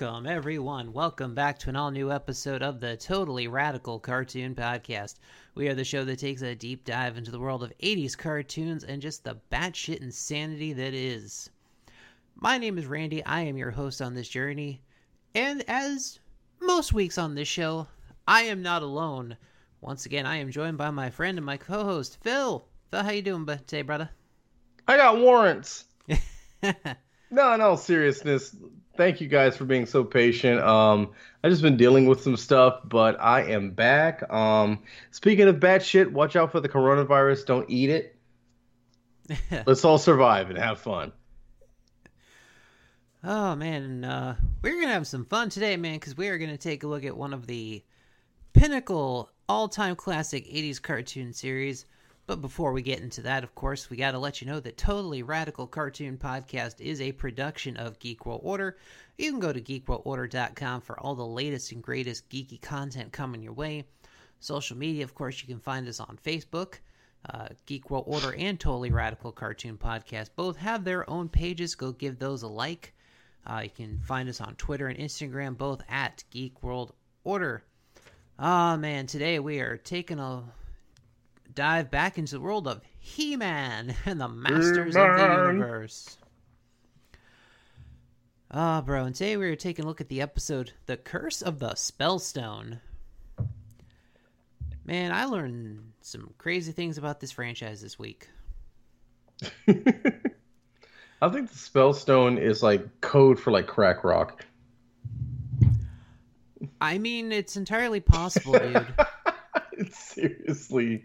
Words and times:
Welcome, 0.00 0.26
everyone. 0.26 0.92
Welcome 0.92 1.34
back 1.34 1.58
to 1.58 1.70
an 1.70 1.74
all 1.74 1.90
new 1.90 2.12
episode 2.12 2.62
of 2.62 2.78
the 2.78 2.96
Totally 2.96 3.48
Radical 3.48 3.98
Cartoon 3.98 4.54
Podcast. 4.54 5.16
We 5.56 5.66
are 5.66 5.74
the 5.74 5.82
show 5.82 6.04
that 6.04 6.20
takes 6.20 6.40
a 6.40 6.54
deep 6.54 6.84
dive 6.84 7.16
into 7.16 7.32
the 7.32 7.40
world 7.40 7.64
of 7.64 7.76
80s 7.78 8.16
cartoons 8.16 8.84
and 8.84 9.02
just 9.02 9.24
the 9.24 9.38
batshit 9.50 10.00
insanity 10.00 10.72
that 10.72 10.94
is. 10.94 11.50
My 12.36 12.58
name 12.58 12.78
is 12.78 12.86
Randy. 12.86 13.24
I 13.24 13.40
am 13.40 13.56
your 13.56 13.72
host 13.72 14.00
on 14.00 14.14
this 14.14 14.28
journey. 14.28 14.82
And 15.34 15.64
as 15.66 16.20
most 16.60 16.92
weeks 16.92 17.18
on 17.18 17.34
this 17.34 17.48
show, 17.48 17.88
I 18.28 18.42
am 18.42 18.62
not 18.62 18.82
alone. 18.82 19.36
Once 19.80 20.06
again, 20.06 20.26
I 20.26 20.36
am 20.36 20.52
joined 20.52 20.78
by 20.78 20.90
my 20.90 21.10
friend 21.10 21.38
and 21.38 21.46
my 21.46 21.56
co 21.56 21.82
host, 21.82 22.18
Phil. 22.22 22.64
Phil, 22.92 23.02
how 23.02 23.10
you 23.10 23.22
doing 23.22 23.46
today, 23.46 23.82
brother? 23.82 24.10
I 24.86 24.96
got 24.96 25.18
warrants. 25.18 25.86
No, 27.30 27.52
in 27.52 27.60
all 27.60 27.76
seriousness, 27.76 28.56
thank 28.98 29.20
you 29.20 29.28
guys 29.28 29.56
for 29.56 29.64
being 29.64 29.86
so 29.86 30.04
patient. 30.04 30.60
Um, 30.60 31.12
I 31.42 31.48
just 31.48 31.62
been 31.62 31.78
dealing 31.78 32.06
with 32.06 32.20
some 32.20 32.36
stuff, 32.36 32.80
but 32.84 33.18
I 33.18 33.44
am 33.52 33.70
back. 33.70 34.30
Um, 34.30 34.80
speaking 35.12 35.46
of 35.48 35.60
bad 35.60 35.82
shit, 35.82 36.12
watch 36.12 36.36
out 36.36 36.52
for 36.52 36.60
the 36.60 36.68
coronavirus. 36.68 37.46
Don't 37.46 37.70
eat 37.70 37.88
it. 37.88 38.16
Let's 39.66 39.84
all 39.84 39.98
survive 39.98 40.50
and 40.50 40.58
have 40.58 40.80
fun. 40.80 41.12
Oh 43.24 43.54
man, 43.54 44.04
uh, 44.04 44.36
we're 44.62 44.80
gonna 44.80 44.92
have 44.92 45.06
some 45.06 45.24
fun 45.24 45.48
today, 45.48 45.76
man, 45.76 45.94
because 45.94 46.16
we 46.16 46.28
are 46.28 46.38
gonna 46.38 46.58
take 46.58 46.82
a 46.82 46.88
look 46.88 47.04
at 47.04 47.16
one 47.16 47.32
of 47.32 47.46
the 47.46 47.82
pinnacle 48.52 49.30
all-time 49.48 49.96
classic 49.96 50.44
80s 50.46 50.82
cartoon 50.82 51.32
series 51.32 51.86
but 52.28 52.42
before 52.42 52.72
we 52.72 52.82
get 52.82 53.00
into 53.00 53.22
that, 53.22 53.42
of 53.42 53.54
course, 53.54 53.88
we 53.88 53.96
got 53.96 54.10
to 54.10 54.18
let 54.18 54.42
you 54.42 54.46
know 54.46 54.60
that 54.60 54.76
Totally 54.76 55.22
Radical 55.22 55.66
Cartoon 55.66 56.18
Podcast 56.18 56.78
is 56.78 57.00
a 57.00 57.12
production 57.12 57.78
of 57.78 57.98
Geek 58.00 58.26
World 58.26 58.42
Order. 58.44 58.76
You 59.16 59.30
can 59.30 59.40
go 59.40 59.50
to 59.50 59.62
geekworldorder.com 59.62 60.82
for 60.82 61.00
all 61.00 61.14
the 61.14 61.26
latest 61.26 61.72
and 61.72 61.82
greatest 61.82 62.28
geeky 62.28 62.60
content 62.60 63.12
coming 63.12 63.42
your 63.42 63.54
way. 63.54 63.86
Social 64.40 64.76
media, 64.76 65.04
of 65.04 65.14
course, 65.14 65.40
you 65.40 65.48
can 65.48 65.58
find 65.58 65.88
us 65.88 66.00
on 66.00 66.18
Facebook. 66.22 66.74
Uh, 67.30 67.48
Geek 67.64 67.90
World 67.90 68.04
Order 68.06 68.34
and 68.34 68.60
Totally 68.60 68.90
Radical 68.90 69.32
Cartoon 69.32 69.78
Podcast 69.78 70.28
both 70.36 70.58
have 70.58 70.84
their 70.84 71.08
own 71.08 71.30
pages. 71.30 71.76
Go 71.76 71.92
give 71.92 72.18
those 72.18 72.42
a 72.42 72.48
like. 72.48 72.94
Uh, 73.46 73.62
you 73.64 73.70
can 73.70 74.00
find 74.00 74.28
us 74.28 74.42
on 74.42 74.54
Twitter 74.56 74.88
and 74.88 74.98
Instagram, 74.98 75.56
both 75.56 75.80
at 75.88 76.24
Geek 76.30 76.62
World 76.62 76.92
Order. 77.24 77.64
Ah, 78.38 78.74
oh, 78.74 78.76
man, 78.76 79.06
today 79.06 79.38
we 79.38 79.60
are 79.60 79.78
taking 79.78 80.18
a 80.18 80.44
dive 81.58 81.90
back 81.90 82.18
into 82.18 82.36
the 82.36 82.40
world 82.40 82.68
of 82.68 82.80
He 83.00 83.34
Man 83.34 83.92
and 84.06 84.20
the 84.20 84.28
Masters 84.28 84.94
He-Man. 84.94 85.10
of 85.10 85.18
the 85.18 85.52
Universe. 85.54 86.16
Ah, 88.52 88.78
oh, 88.78 88.82
bro, 88.82 89.04
and 89.06 89.14
today 89.14 89.36
we 89.36 89.46
are 89.46 89.56
taking 89.56 89.84
a 89.84 89.88
look 89.88 90.00
at 90.00 90.08
the 90.08 90.22
episode 90.22 90.70
The 90.86 90.96
Curse 90.96 91.42
of 91.42 91.58
the 91.58 91.70
Spellstone. 91.70 92.78
Man, 94.84 95.10
I 95.10 95.24
learned 95.24 95.94
some 96.00 96.32
crazy 96.38 96.70
things 96.70 96.96
about 96.96 97.18
this 97.18 97.32
franchise 97.32 97.82
this 97.82 97.98
week. 97.98 98.28
I 99.42 101.28
think 101.28 101.50
the 101.50 101.56
Spellstone 101.56 102.40
is 102.40 102.62
like 102.62 103.00
code 103.00 103.40
for 103.40 103.50
like 103.50 103.66
crack 103.66 104.04
rock. 104.04 104.46
I 106.80 106.98
mean, 106.98 107.32
it's 107.32 107.56
entirely 107.56 107.98
possible, 107.98 108.52
dude. 108.52 108.86
seriously 109.92 111.04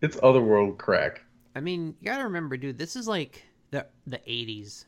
it's 0.00 0.18
otherworld 0.22 0.78
crack. 0.78 1.22
I 1.54 1.60
mean, 1.60 1.94
you 2.00 2.06
gotta 2.06 2.24
remember, 2.24 2.56
dude. 2.56 2.78
This 2.78 2.96
is 2.96 3.08
like 3.08 3.44
the 3.70 3.86
the 4.06 4.18
'80s. 4.18 4.84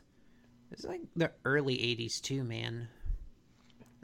It's 0.71 0.85
like 0.85 1.01
the 1.15 1.31
early 1.45 1.75
'80s 1.75 2.21
too, 2.21 2.43
man. 2.43 2.87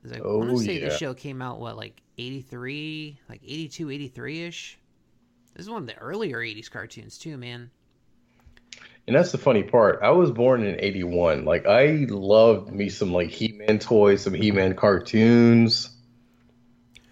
Like, 0.03 0.22
oh, 0.24 0.36
I 0.36 0.46
want 0.46 0.58
to 0.58 0.64
say 0.64 0.80
yeah. 0.80 0.90
the 0.90 0.97
show 0.97 1.14
came 1.14 1.42
out 1.42 1.59
what 1.59 1.75
like 1.78 2.02
'83, 2.18 3.20
like 3.30 3.42
'82, 3.44 3.90
'83 3.90 4.44
ish. 4.44 4.78
This 5.56 5.66
is 5.66 5.70
one 5.70 5.81
of 5.81 5.88
the 5.88 5.97
earlier 5.97 6.38
'80s 6.38 6.70
cartoons 6.70 7.18
too, 7.18 7.38
man. 7.38 7.72
And 9.08 9.16
that's 9.16 9.31
the 9.31 9.40
funny 9.40 9.64
part. 9.64 10.00
I 10.03 10.12
was 10.12 10.31
born 10.31 10.64
in 10.64 10.80
'81. 10.80 11.44
Like 11.44 11.66
I 11.66 12.06
loved 12.09 12.72
me 12.72 12.90
some 12.90 13.12
like 13.12 13.30
He-Man 13.30 13.80
toys, 13.80 14.22
some 14.22 14.34
He-Man 14.34 14.76
cartoons. 14.76 15.90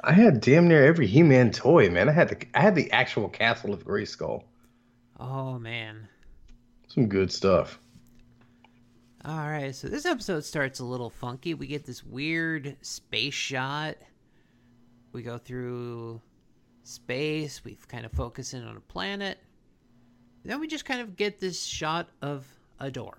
I 0.07 0.13
had 0.13 0.39
damn 0.39 0.69
near 0.69 0.85
every 0.85 1.05
He-Man 1.05 1.51
toy, 1.51 1.89
man. 1.89 2.07
I 2.07 2.13
had 2.13 2.29
the 2.29 2.37
I 2.57 2.61
had 2.61 2.75
the 2.75 2.89
actual 2.93 3.27
Castle 3.27 3.73
of 3.73 3.83
Grayskull. 3.83 4.45
Oh 5.19 5.59
man, 5.59 6.07
some 6.87 7.07
good 7.07 7.29
stuff. 7.29 7.77
All 9.25 9.49
right, 9.49 9.75
so 9.75 9.89
this 9.89 10.05
episode 10.05 10.45
starts 10.45 10.79
a 10.79 10.85
little 10.85 11.09
funky. 11.09 11.55
We 11.55 11.67
get 11.67 11.85
this 11.85 12.05
weird 12.05 12.77
space 12.81 13.33
shot. 13.33 13.97
We 15.11 15.23
go 15.23 15.37
through 15.37 16.21
space. 16.83 17.65
We 17.65 17.77
kind 17.89 18.05
of 18.05 18.13
focus 18.13 18.53
in 18.53 18.63
on 18.63 18.77
a 18.77 18.81
planet. 18.81 19.37
Then 20.45 20.61
we 20.61 20.67
just 20.67 20.85
kind 20.85 21.01
of 21.01 21.17
get 21.17 21.41
this 21.41 21.61
shot 21.61 22.07
of 22.21 22.47
a 22.79 22.89
door. 22.89 23.17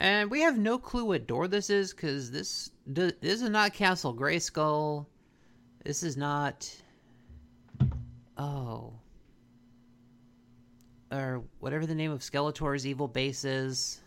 And 0.00 0.32
we 0.32 0.40
have 0.40 0.58
no 0.58 0.78
clue 0.78 1.04
what 1.04 1.28
door 1.28 1.46
this 1.46 1.70
is 1.70 1.94
because 1.94 2.32
this, 2.32 2.70
this 2.86 3.14
is 3.22 3.50
not 3.50 3.72
Castle 3.72 4.12
Grayskull. 4.12 5.06
This 5.88 6.02
is 6.02 6.18
not. 6.18 6.70
Oh. 8.36 8.92
Or 11.10 11.42
whatever 11.60 11.86
the 11.86 11.94
name 11.94 12.10
of 12.12 12.20
Skeletor's 12.20 12.86
evil 12.86 13.08
base 13.08 13.42
is. 13.46 14.02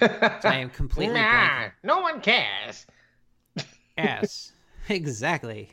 I 0.00 0.38
am 0.54 0.70
completely 0.70 1.12
nah, 1.12 1.68
No 1.82 2.00
one 2.00 2.22
cares. 2.22 2.86
yes, 3.98 4.52
exactly. 4.88 5.68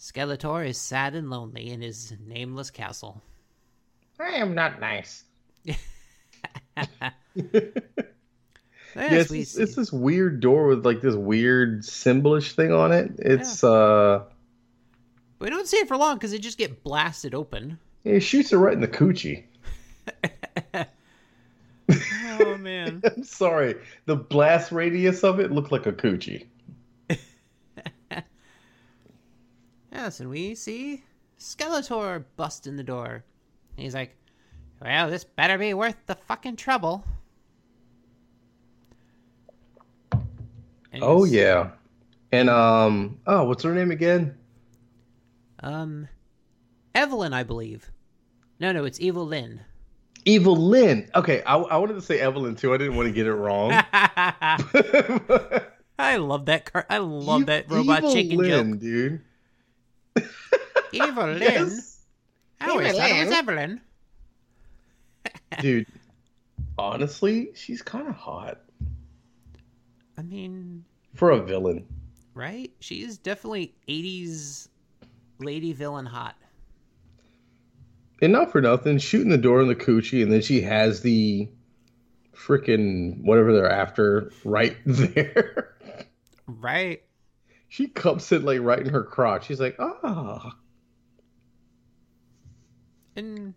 Skeletor 0.00 0.66
is 0.66 0.78
sad 0.78 1.14
and 1.14 1.28
lonely 1.28 1.68
in 1.68 1.82
his 1.82 2.14
nameless 2.26 2.70
castle. 2.70 3.20
I 4.18 4.36
am 4.36 4.54
not 4.54 4.80
nice. 4.80 5.24
Yes, 8.96 9.30
it's, 9.30 9.56
it's, 9.56 9.74
this 9.74 9.92
weird 9.92 10.40
door 10.40 10.68
with 10.68 10.86
like 10.86 11.02
this 11.02 11.14
weird 11.14 11.82
symbolish 11.82 12.52
thing 12.52 12.72
on 12.72 12.92
it. 12.92 13.12
It's 13.18 13.62
yeah. 13.62 13.68
uh 13.68 14.24
We 15.38 15.50
don't 15.50 15.68
see 15.68 15.76
it 15.78 15.88
for 15.88 15.96
long 15.96 16.16
because 16.16 16.32
it 16.32 16.40
just 16.40 16.56
get 16.56 16.82
blasted 16.82 17.34
open. 17.34 17.78
Yeah, 18.04 18.14
he 18.14 18.20
shoots 18.20 18.52
it 18.52 18.56
right 18.56 18.72
in 18.72 18.80
the 18.80 18.88
coochie. 18.88 19.44
oh 22.40 22.56
man. 22.58 23.02
I'm 23.16 23.24
sorry. 23.24 23.74
The 24.06 24.16
blast 24.16 24.72
radius 24.72 25.24
of 25.24 25.40
it 25.40 25.52
looked 25.52 25.72
like 25.72 25.86
a 25.86 25.92
coochie. 25.92 26.46
yes, 29.92 30.20
and 30.20 30.30
we 30.30 30.54
see 30.54 31.04
Skeletor 31.38 32.24
bust 32.36 32.66
in 32.66 32.76
the 32.76 32.82
door. 32.82 33.24
He's 33.76 33.94
like, 33.94 34.16
Well, 34.80 35.10
this 35.10 35.24
better 35.24 35.58
be 35.58 35.74
worth 35.74 35.96
the 36.06 36.14
fucking 36.14 36.56
trouble. 36.56 37.04
Oh 41.02 41.24
yeah, 41.24 41.70
and 42.32 42.48
um, 42.50 43.18
oh, 43.26 43.44
what's 43.44 43.62
her 43.62 43.74
name 43.74 43.90
again? 43.90 44.36
Um, 45.60 46.08
Evelyn, 46.94 47.32
I 47.32 47.42
believe. 47.42 47.90
No, 48.58 48.72
no, 48.72 48.84
it's 48.84 49.00
Evil 49.00 49.26
Lynn. 49.26 49.60
Evil 50.24 50.56
Lynn. 50.56 51.08
Okay, 51.14 51.42
I, 51.44 51.56
I 51.56 51.76
wanted 51.76 51.94
to 51.94 52.02
say 52.02 52.18
Evelyn 52.18 52.56
too. 52.56 52.74
I 52.74 52.78
didn't 52.78 52.96
want 52.96 53.06
to 53.06 53.12
get 53.12 53.26
it 53.26 53.34
wrong. 53.34 53.70
I 55.98 56.16
love 56.16 56.46
that 56.46 56.70
car. 56.72 56.84
I 56.90 56.98
love 56.98 57.42
Evil, 57.42 57.46
that 57.46 57.70
robot 57.70 57.98
Evil 57.98 58.12
chicken 58.12 58.38
Lynn, 58.38 58.72
joke, 58.72 58.80
dude. 58.80 59.20
Evil 60.92 61.26
Lynn. 61.26 61.42
Yes. 61.42 62.00
I 62.60 62.70
always 62.70 62.88
Evil 62.88 63.00
thought 63.00 63.10
Lynn. 63.10 63.16
it 63.16 63.24
was 63.26 63.34
Evelyn. 63.38 63.80
dude, 65.60 65.86
honestly, 66.78 67.50
she's 67.54 67.82
kind 67.82 68.08
of 68.08 68.14
hot. 68.14 68.60
I 70.18 70.22
mean, 70.22 70.84
for 71.14 71.30
a 71.30 71.42
villain, 71.42 71.86
right? 72.34 72.72
She 72.80 73.02
is 73.02 73.18
definitely 73.18 73.74
'80s 73.88 74.68
lady 75.38 75.72
villain 75.72 76.06
hot. 76.06 76.36
And 78.22 78.32
not 78.32 78.50
for 78.50 78.62
nothing, 78.62 78.98
shooting 78.98 79.28
the 79.28 79.36
door 79.36 79.60
in 79.60 79.68
the 79.68 79.74
coochie, 79.74 80.22
and 80.22 80.32
then 80.32 80.40
she 80.40 80.62
has 80.62 81.02
the 81.02 81.48
freaking 82.34 83.22
whatever 83.22 83.52
they're 83.52 83.70
after 83.70 84.32
right 84.44 84.76
there. 84.86 85.76
right. 86.46 87.02
She 87.68 87.88
cups 87.88 88.32
it 88.32 88.42
like 88.42 88.60
right 88.60 88.78
in 88.78 88.88
her 88.88 89.02
crotch. 89.02 89.46
She's 89.46 89.60
like, 89.60 89.76
ah. 89.78 89.98
Oh. 90.02 90.52
And 93.16 93.54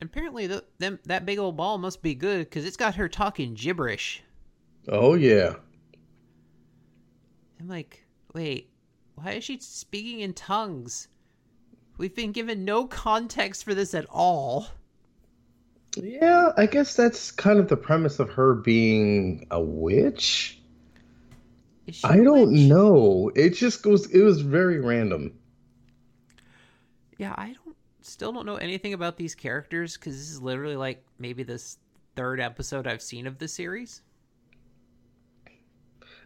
apparently, 0.00 0.46
the, 0.46 0.64
them, 0.78 0.98
that 1.04 1.26
big 1.26 1.38
old 1.38 1.56
ball 1.56 1.78
must 1.78 2.02
be 2.02 2.14
good 2.14 2.46
because 2.48 2.64
it's 2.64 2.76
got 2.76 2.94
her 2.94 3.08
talking 3.08 3.54
gibberish. 3.54 4.22
Oh 4.88 5.14
yeah. 5.14 5.56
I'm 7.60 7.68
like, 7.68 8.04
wait, 8.34 8.70
why 9.14 9.32
is 9.32 9.44
she 9.44 9.58
speaking 9.60 10.20
in 10.20 10.32
tongues? 10.34 11.08
We've 11.96 12.14
been 12.14 12.32
given 12.32 12.64
no 12.64 12.86
context 12.86 13.64
for 13.64 13.74
this 13.74 13.94
at 13.94 14.06
all. 14.10 14.68
Yeah, 15.96 16.52
I 16.56 16.66
guess 16.66 16.94
that's 16.96 17.30
kind 17.32 17.58
of 17.58 17.68
the 17.68 17.76
premise 17.76 18.20
of 18.20 18.30
her 18.30 18.54
being 18.54 19.46
a 19.50 19.60
witch. 19.60 20.60
Is 21.86 21.96
she 21.96 22.14
I 22.14 22.22
don't 22.22 22.52
witch? 22.52 22.68
know. 22.68 23.30
It 23.34 23.50
just 23.50 23.82
goes. 23.82 24.10
It 24.10 24.22
was 24.22 24.40
very 24.40 24.80
random. 24.80 25.38
Yeah, 27.18 27.34
I 27.36 27.54
don't. 27.54 27.76
Still 28.02 28.32
don't 28.32 28.46
know 28.46 28.56
anything 28.56 28.94
about 28.94 29.16
these 29.18 29.34
characters 29.34 29.96
because 29.96 30.16
this 30.16 30.30
is 30.30 30.40
literally 30.40 30.76
like 30.76 31.04
maybe 31.18 31.42
this 31.42 31.78
third 32.16 32.40
episode 32.40 32.86
I've 32.86 33.02
seen 33.02 33.26
of 33.26 33.38
the 33.38 33.48
series. 33.48 34.02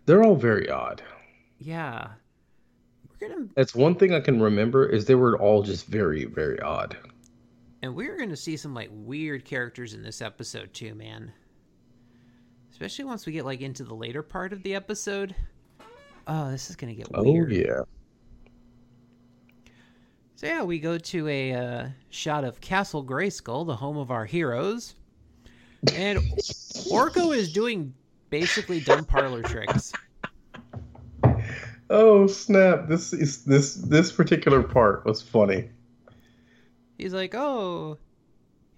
They're 0.07 0.23
all 0.23 0.37
very 0.37 0.69
odd. 0.71 1.03
Yeah, 1.65 2.09
we're 3.21 3.29
gonna 3.29 3.47
That's 3.55 3.75
one 3.75 3.95
thing 3.95 4.13
I 4.15 4.21
can 4.21 4.41
remember 4.43 4.87
is 4.87 5.05
they 5.05 5.15
were 5.15 5.39
all 5.39 5.63
just 5.63 5.87
very, 5.87 6.25
very 6.25 6.59
odd. 6.61 6.97
and 7.83 7.95
we're 7.95 8.17
gonna 8.19 8.37
see 8.37 8.57
some 8.57 8.75
like 8.75 8.89
weird 8.93 9.45
characters 9.45 9.95
in 9.95 10.03
this 10.03 10.21
episode 10.23 10.73
too, 10.75 10.95
man. 10.95 11.33
Especially 12.71 13.05
once 13.05 13.27
we 13.27 13.33
get 13.33 13.45
like 13.45 13.61
into 13.61 13.85
the 13.85 13.95
later 13.95 14.23
part 14.23 14.53
of 14.53 14.63
the 14.63 14.75
episode. 14.75 15.35
Oh, 16.27 16.51
this 16.51 16.69
is 16.71 16.77
gonna 16.77 16.95
get 16.95 17.09
Oh 17.15 17.23
weird. 17.23 17.53
yeah. 17.53 17.83
So 20.35 20.47
yeah, 20.49 20.63
we 20.65 20.81
go 20.81 20.99
to 20.99 21.29
a 21.29 21.53
uh, 21.55 21.89
shot 22.11 22.43
of 22.45 22.61
Castle 22.61 23.05
Grayskull, 23.05 23.65
the 23.67 23.77
home 23.77 23.97
of 23.97 24.11
our 24.11 24.25
heroes, 24.25 24.95
and 25.95 26.19
Orko 26.91 27.37
is 27.37 27.53
doing 27.53 27.95
basically 28.31 28.81
dumb 28.81 29.05
parlor 29.05 29.43
tricks. 29.43 29.93
Oh 31.95 32.27
snap! 32.27 32.89
This 32.89 33.13
is 33.13 33.45
this 33.45 33.75
this 33.75 34.11
particular 34.11 34.63
part 34.63 35.05
was 35.05 35.21
funny. 35.21 35.69
He's 36.97 37.13
like, 37.13 37.35
oh, 37.35 37.99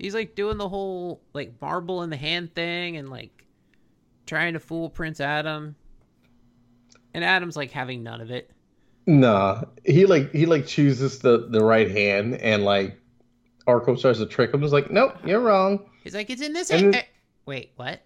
he's 0.00 0.14
like 0.14 0.34
doing 0.34 0.58
the 0.58 0.69
whole 0.69 1.22
like 1.32 1.55
marble 1.61 2.02
in 2.02 2.11
the 2.11 2.16
hand 2.16 2.55
thing 2.56 2.96
and 2.96 3.08
like 3.11 3.44
trying 4.26 4.55
to 4.55 4.58
fool 4.61 4.90
Prince 4.90 5.20
Adam, 5.20 5.76
and 7.14 7.22
Adam's 7.22 7.56
like 7.56 7.70
having 7.70 8.02
none 8.02 8.20
of 8.20 8.32
it. 8.32 8.50
Nah, 9.06 9.62
he 9.84 10.06
like 10.06 10.32
he 10.32 10.46
like 10.46 10.66
chooses 10.66 11.20
the 11.20 11.46
the 11.50 11.64
right 11.64 11.90
hand 11.90 12.34
and 12.37 12.64
like 12.64 12.99
Orko 13.69 14.00
tries 14.00 14.19
to 14.19 14.26
trick 14.26 14.52
him. 14.52 14.62
He's 14.62 14.72
like, 14.72 14.90
nope, 14.90 15.14
you're 15.25 15.40
wrong. 15.40 15.88
He's 16.02 16.14
like, 16.14 16.31
it's 16.31 16.43
in 16.43 16.52
this. 16.52 16.70
Hand. 16.70 16.94
then- 16.94 17.00
eh, 17.00 17.05
Wait, 17.46 17.70
what? 17.76 18.00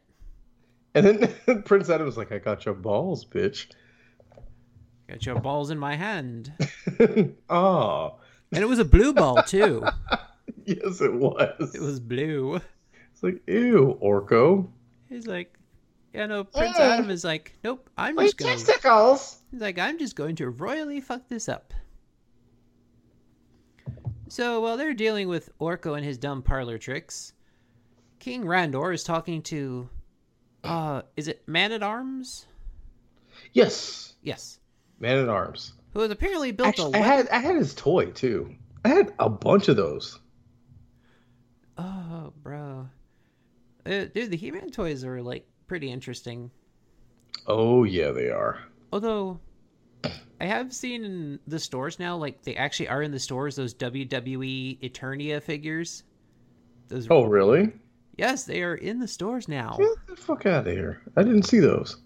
And 0.94 1.06
then 1.46 1.62
Prince 1.64 1.88
Adam's 1.88 2.16
like, 2.19 2.31
I 2.31 2.38
got 2.38 2.64
your 2.66 2.75
balls, 2.75 3.25
bitch. 3.25 3.69
Got 5.08 5.25
your 5.25 5.40
balls 5.40 5.70
in 5.70 5.78
my 5.78 5.96
hand, 5.96 6.52
oh, 7.49 8.16
and 8.52 8.62
it 8.62 8.69
was 8.69 8.78
a 8.78 8.84
blue 8.84 9.14
ball 9.14 9.43
too. 9.43 9.82
yes, 10.66 11.00
it 11.00 11.14
was. 11.14 11.75
It 11.75 11.81
was 11.81 11.99
blue. 11.99 12.60
It's 13.12 13.22
like, 13.22 13.40
ew, 13.49 13.99
Orko. 14.02 14.69
He's 15.08 15.26
like, 15.26 15.58
yeah, 16.12 16.26
no. 16.26 16.44
Prince. 16.44 16.78
Adam 16.78 17.10
is 17.10 17.25
like, 17.25 17.56
nope. 17.64 17.88
I'm 17.96 18.16
My 18.16 18.25
just 18.25 18.37
going. 18.37 18.52
testicles. 18.52 19.40
He's 19.50 19.60
like, 19.60 19.78
I'm 19.78 19.99
just 19.99 20.14
going 20.14 20.37
to 20.37 20.50
royally 20.50 21.00
fuck 21.00 21.26
this 21.28 21.49
up. 21.49 21.72
So 24.28 24.60
while 24.60 24.76
they're 24.76 24.94
dealing 24.94 25.28
with 25.28 25.50
Orko 25.58 25.96
and 25.96 26.05
his 26.05 26.19
dumb 26.19 26.43
parlor 26.43 26.76
tricks, 26.78 27.32
King 28.19 28.44
Randor 28.44 28.93
is 28.93 29.02
talking 29.05 29.43
to, 29.44 29.88
uh, 30.64 31.02
is 31.16 31.28
it 31.28 31.43
Man 31.49 31.72
at 31.72 31.82
Arms? 31.82 32.46
Yes, 33.52 34.14
Yes, 34.22 34.58
Man 35.00 35.19
at 35.19 35.29
Arms. 35.29 35.73
who 35.93 36.00
has 36.00 36.11
apparently 36.11 36.53
built 36.53 36.69
Actually, 36.69 36.99
a 36.99 37.03
I 37.03 37.06
had 37.06 37.29
I 37.29 37.39
had 37.39 37.56
his 37.56 37.75
toy 37.75 38.06
too. 38.06 38.55
I 38.85 38.89
had 38.89 39.12
a 39.19 39.29
bunch 39.29 39.69
of 39.69 39.77
those. 39.77 40.19
Oh, 41.77 42.33
bro, 42.43 42.89
uh, 43.87 44.05
dude, 44.12 44.31
the 44.31 44.37
He-Man 44.37 44.71
toys 44.71 45.05
are 45.05 45.23
like 45.23 45.47
pretty 45.67 45.91
interesting. 45.91 46.50
Oh 47.47 47.85
yeah, 47.85 48.11
they 48.11 48.31
are. 48.31 48.59
Although, 48.93 49.39
I 50.41 50.47
have 50.47 50.73
seen 50.73 51.05
in 51.05 51.39
the 51.47 51.59
stores 51.59 51.99
now, 51.99 52.17
like 52.17 52.43
they 52.43 52.56
actually 52.56 52.89
are 52.89 53.03
in 53.03 53.12
the 53.12 53.21
stores. 53.21 53.56
Those 53.56 53.75
WWE 53.75 54.81
Eternia 54.81 55.43
figures. 55.43 56.03
Those 56.89 57.06
Oh 57.11 57.25
really? 57.25 57.73
Yes, 58.17 58.44
they 58.44 58.62
are 58.62 58.75
in 58.75 58.99
the 58.99 59.06
stores 59.06 59.47
now. 59.47 59.77
Get 59.79 60.06
the 60.09 60.17
fuck 60.17 60.44
out 60.47 60.67
of 60.67 60.73
here! 60.73 61.01
I 61.17 61.23
didn't 61.23 61.44
see 61.44 61.61
those. 61.61 61.99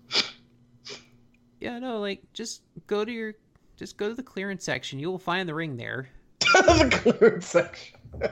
Yeah, 1.63 1.79
no, 1.79 2.01
like 2.01 2.25
just 2.33 2.63
go 2.89 3.05
to 3.05 3.13
your 3.13 3.35
just 3.77 3.97
go 3.97 4.09
to 4.09 4.15
the 4.17 4.23
clearance 4.25 4.65
section. 4.65 4.99
You 4.99 5.13
will 5.13 5.19
find 5.21 5.49
the 5.49 5.55
ring 5.55 5.77
there. 5.77 6.09
the 6.41 6.89
clearance 6.91 7.47
section. 7.47 8.01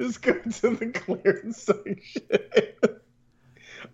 Just 0.00 0.22
go 0.22 0.32
to 0.32 0.70
the 0.70 0.90
clearance 0.92 1.62
section. 1.62 2.22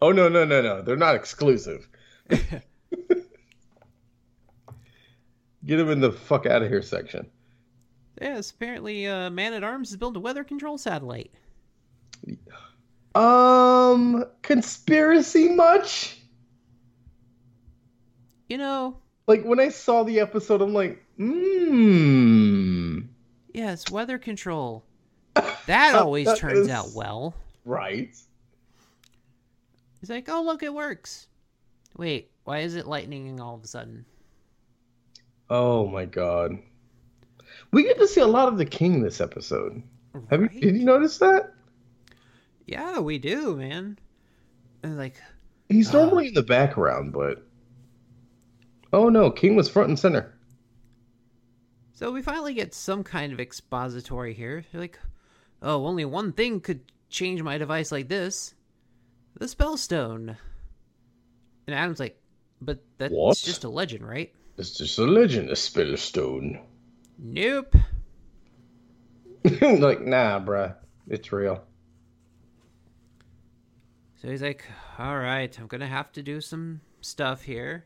oh 0.03 0.12
no 0.12 0.29
no 0.29 0.45
no 0.45 0.61
no! 0.62 0.83
They're 0.83 0.97
not 0.97 1.15
exclusive. 1.15 1.89
Get 2.29 2.61
them 5.67 5.91
in 5.91 6.01
the 6.01 6.12
fuck 6.12 6.47
out 6.47 6.62
of 6.62 6.69
here 6.69 6.83
section. 6.83 7.27
Yes, 8.21 8.51
apparently 8.51 9.06
uh, 9.06 9.31
Man 9.31 9.53
at 9.53 9.65
Arms 9.65 9.91
has 9.91 9.97
built 9.99 10.17
a 10.17 10.21
weather 10.21 10.45
control 10.45 10.77
satellite. 10.79 11.33
Um, 13.15 14.25
conspiracy 14.43 15.49
much? 15.51 16.19
You 18.49 18.58
know, 18.58 18.99
Like 19.26 19.43
when 19.44 19.58
I 19.61 19.69
saw 19.70 20.02
the 20.02 20.20
episode, 20.20 20.61
I'm 20.61 20.75
like, 20.75 21.02
mmm, 21.19 23.06
yes, 23.52 23.91
weather 23.91 24.19
control. 24.19 24.85
That 25.67 25.94
always 25.96 26.26
That 26.26 26.38
turns 26.38 26.58
is- 26.60 26.69
out 26.69 26.89
well. 26.94 27.34
right. 27.65 28.15
He's 30.01 30.10
like, 30.10 30.29
oh 30.29 30.43
look, 30.43 30.63
it 30.63 30.74
works. 30.74 31.29
Wait, 31.96 32.31
why 32.44 32.58
is 32.58 32.74
it 32.74 32.86
lightning 32.86 33.41
all 33.41 33.55
of 33.55 33.65
a 33.65 33.67
sudden? 33.67 34.05
Oh 35.48 35.86
my 35.86 36.05
god, 36.05 36.58
we 37.70 37.84
get 37.84 37.98
to 37.98 38.06
see 38.06 38.20
a 38.20 38.27
lot 38.27 38.48
of 38.48 38.58
the 38.58 38.67
king 38.67 39.01
this 39.03 39.20
episode. 39.22 39.82
Have 40.29 40.43
you? 40.43 40.48
Did 40.60 40.77
you 40.77 40.84
notice 40.84 41.17
that? 41.19 41.55
Yeah, 42.67 42.98
we 43.01 43.19
do, 43.19 43.56
man. 43.56 43.98
And 44.82 44.98
like, 44.98 45.17
He's 45.70 45.89
Ah. 45.94 45.98
normally 45.98 46.29
in 46.29 46.34
the 46.34 46.43
background, 46.43 47.13
but 47.15 47.43
oh 48.94 49.08
no, 49.08 49.31
King 49.31 49.56
was 49.56 49.69
front 49.69 49.89
and 49.89 49.98
center. 49.98 50.32
so 51.93 52.10
we 52.13 52.22
finally 52.22 52.55
get 52.55 52.74
some 52.74 53.05
kind 53.05 53.32
of 53.32 53.41
expository 53.41 54.34
here. 54.34 54.65
They're 54.72 54.81
like, 54.81 54.98
oh, 55.63 55.84
only 55.86 56.05
one 56.05 56.32
thing 56.32 56.60
could 56.60 56.81
change 57.08 57.43
my 57.43 57.58
device 57.58 57.93
like 57.93 58.08
this 58.08 58.55
the 59.39 59.46
spellstone. 59.46 60.36
And 61.67 61.74
Adam's 61.74 61.98
like, 62.01 62.20
but 62.60 62.82
that's 62.98 63.13
What? 63.13 63.36
just 63.36 63.65
a 63.65 63.69
legend, 63.69 64.06
right? 64.06 64.32
It's 64.58 64.77
just 64.77 64.98
a 64.98 65.05
legend, 65.05 65.51
a 65.51 65.55
spellstone. 65.55 66.60
Nope. 67.19 67.74
like, 69.60 70.01
nah, 70.03 70.39
bruh, 70.41 70.74
it's 71.08 71.32
real. 71.32 71.65
So 74.22 74.29
he's 74.29 74.43
like, 74.43 74.65
all 74.98 75.19
right, 75.19 75.56
I'm 75.58 75.67
going 75.67 75.81
to 75.81 75.86
have 75.86 76.13
to 76.13 76.22
do 76.22 76.41
some 76.41 76.81
stuff 77.01 77.43
here. 77.43 77.84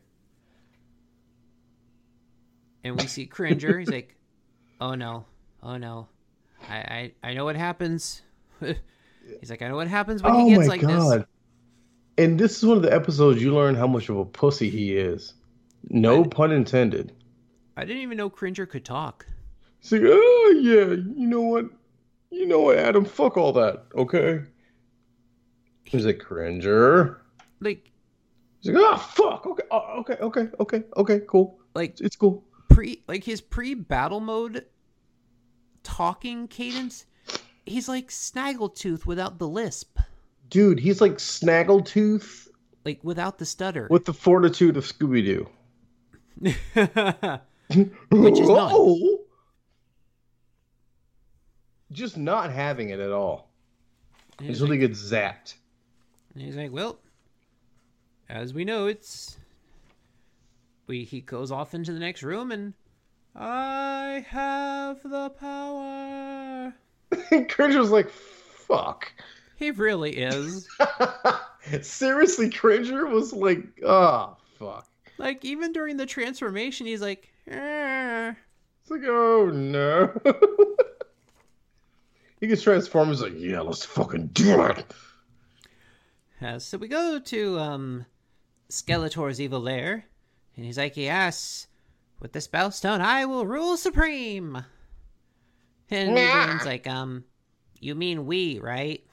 And 2.84 3.00
we 3.00 3.06
see 3.06 3.26
Cringer. 3.26 3.78
He's 3.78 3.90
like, 3.90 4.16
oh 4.80 4.94
no, 4.94 5.24
oh 5.62 5.76
no. 5.76 6.08
I, 6.68 6.76
I, 6.76 7.12
I 7.22 7.34
know 7.34 7.44
what 7.44 7.56
happens. 7.56 8.22
he's 8.60 9.50
like, 9.50 9.62
I 9.62 9.68
know 9.68 9.76
what 9.76 9.88
happens 9.88 10.22
when 10.22 10.32
oh 10.32 10.44
he 10.44 10.54
gets 10.54 10.60
my 10.60 10.66
like 10.66 10.80
god! 10.80 11.20
this. 11.20 11.26
And 12.18 12.38
this 12.38 12.58
is 12.58 12.66
one 12.66 12.76
of 12.76 12.82
the 12.82 12.92
episodes 12.92 13.40
you 13.40 13.54
learn 13.54 13.74
how 13.74 13.86
much 13.86 14.08
of 14.08 14.16
a 14.16 14.24
pussy 14.24 14.70
he 14.70 14.96
is. 14.96 15.34
No 15.88 16.22
Right. 16.22 16.30
pun 16.30 16.52
intended. 16.52 17.12
I 17.76 17.84
didn't 17.84 18.02
even 18.02 18.16
know 18.16 18.28
Cringer 18.28 18.66
could 18.66 18.84
talk. 18.84 19.24
He's 19.80 19.92
like, 19.92 20.02
oh 20.04 20.60
yeah, 20.60 20.86
you 20.90 21.26
know 21.26 21.42
what? 21.42 21.66
You 22.30 22.46
know 22.46 22.60
what, 22.60 22.78
Adam? 22.78 23.04
Fuck 23.04 23.36
all 23.36 23.52
that, 23.52 23.84
okay? 23.94 24.40
He's 25.84 26.04
like, 26.04 26.18
Cringer. 26.18 27.22
Like, 27.60 27.90
He's 28.60 28.72
like, 28.72 28.82
oh 28.84 28.96
fuck, 28.96 29.46
okay, 29.46 29.62
oh, 29.70 30.00
okay, 30.00 30.14
okay, 30.14 30.48
okay, 30.58 30.82
okay, 30.96 31.20
cool. 31.28 31.58
like 31.74 32.00
It's 32.00 32.16
cool. 32.16 32.44
Pre, 32.78 33.02
like 33.08 33.24
his 33.24 33.40
pre-battle 33.40 34.20
mode 34.20 34.64
talking 35.82 36.46
cadence. 36.46 37.06
He's 37.66 37.88
like 37.88 38.08
Snaggletooth 38.08 39.04
without 39.04 39.40
the 39.40 39.48
lisp, 39.48 39.98
Dude, 40.48 40.78
he's 40.78 41.00
like 41.00 41.14
Snaggletooth 41.16 42.46
like 42.84 43.00
without 43.02 43.38
the 43.38 43.44
stutter. 43.44 43.88
with 43.90 44.04
the 44.04 44.14
fortitude 44.14 44.76
of 44.76 44.84
Scooby 44.84 45.24
Doo. 45.24 45.48
Which 48.12 48.38
is 48.38 48.48
not 48.48 48.70
Oh! 48.72 49.18
Just 51.90 52.16
not 52.16 52.52
having 52.52 52.90
it 52.90 53.00
at 53.00 53.10
all. 53.10 53.50
He's 54.40 54.62
really 54.62 54.76
he 54.78 54.86
gets 54.86 55.02
zapped. 55.02 55.54
And 56.34 56.44
he's 56.44 56.54
like, 56.54 56.70
"Well, 56.70 57.00
as 58.28 58.54
we 58.54 58.64
know, 58.64 58.86
it's 58.86 59.36
we." 60.88 61.04
He 61.04 61.20
goes 61.20 61.52
off 61.52 61.74
into 61.74 61.92
the 61.92 62.00
next 62.00 62.22
room, 62.22 62.50
and 62.50 62.74
I 63.34 64.24
have 64.28 65.02
the 65.04 65.30
power. 65.30 66.74
Cringer's 67.48 67.90
like, 67.90 68.10
fuck. 68.10 69.12
He 69.56 69.70
really 69.70 70.16
is. 70.16 70.68
Seriously, 71.82 72.50
Cringer 72.50 73.06
was 73.06 73.32
like, 73.32 73.64
oh, 73.84 74.36
fuck. 74.58 74.88
like 75.18 75.44
even 75.44 75.72
during 75.72 75.96
the 75.96 76.06
transformation, 76.06 76.86
he's 76.86 77.00
like, 77.00 77.32
eh. 77.48 78.32
It's 78.82 78.90
like, 78.90 79.02
oh 79.04 79.46
no. 79.52 80.12
he 82.40 82.46
gets 82.46 82.62
transformed. 82.62 83.10
He's 83.10 83.22
like, 83.22 83.34
yeah, 83.36 83.60
let's 83.60 83.84
fucking 83.84 84.28
do 84.28 84.62
it. 84.62 84.94
Uh, 86.40 86.58
so 86.58 86.78
we 86.78 86.86
go 86.86 87.18
to 87.18 87.58
um, 87.58 88.06
Skeletor's 88.70 89.40
evil 89.40 89.60
lair, 89.60 90.04
and 90.58 90.66
he's 90.66 90.76
like, 90.76 90.96
"Yes, 90.96 91.68
with 92.18 92.32
the 92.32 92.40
spellstone, 92.40 93.00
I 93.00 93.24
will 93.26 93.46
rule 93.46 93.76
supreme." 93.76 94.64
And 95.88 96.14
Nah. 96.16 96.20
Wolverine's 96.20 96.66
like, 96.66 96.86
"Um, 96.88 97.24
you 97.78 97.94
mean 97.94 98.26
we, 98.26 98.58
right?" 98.58 99.06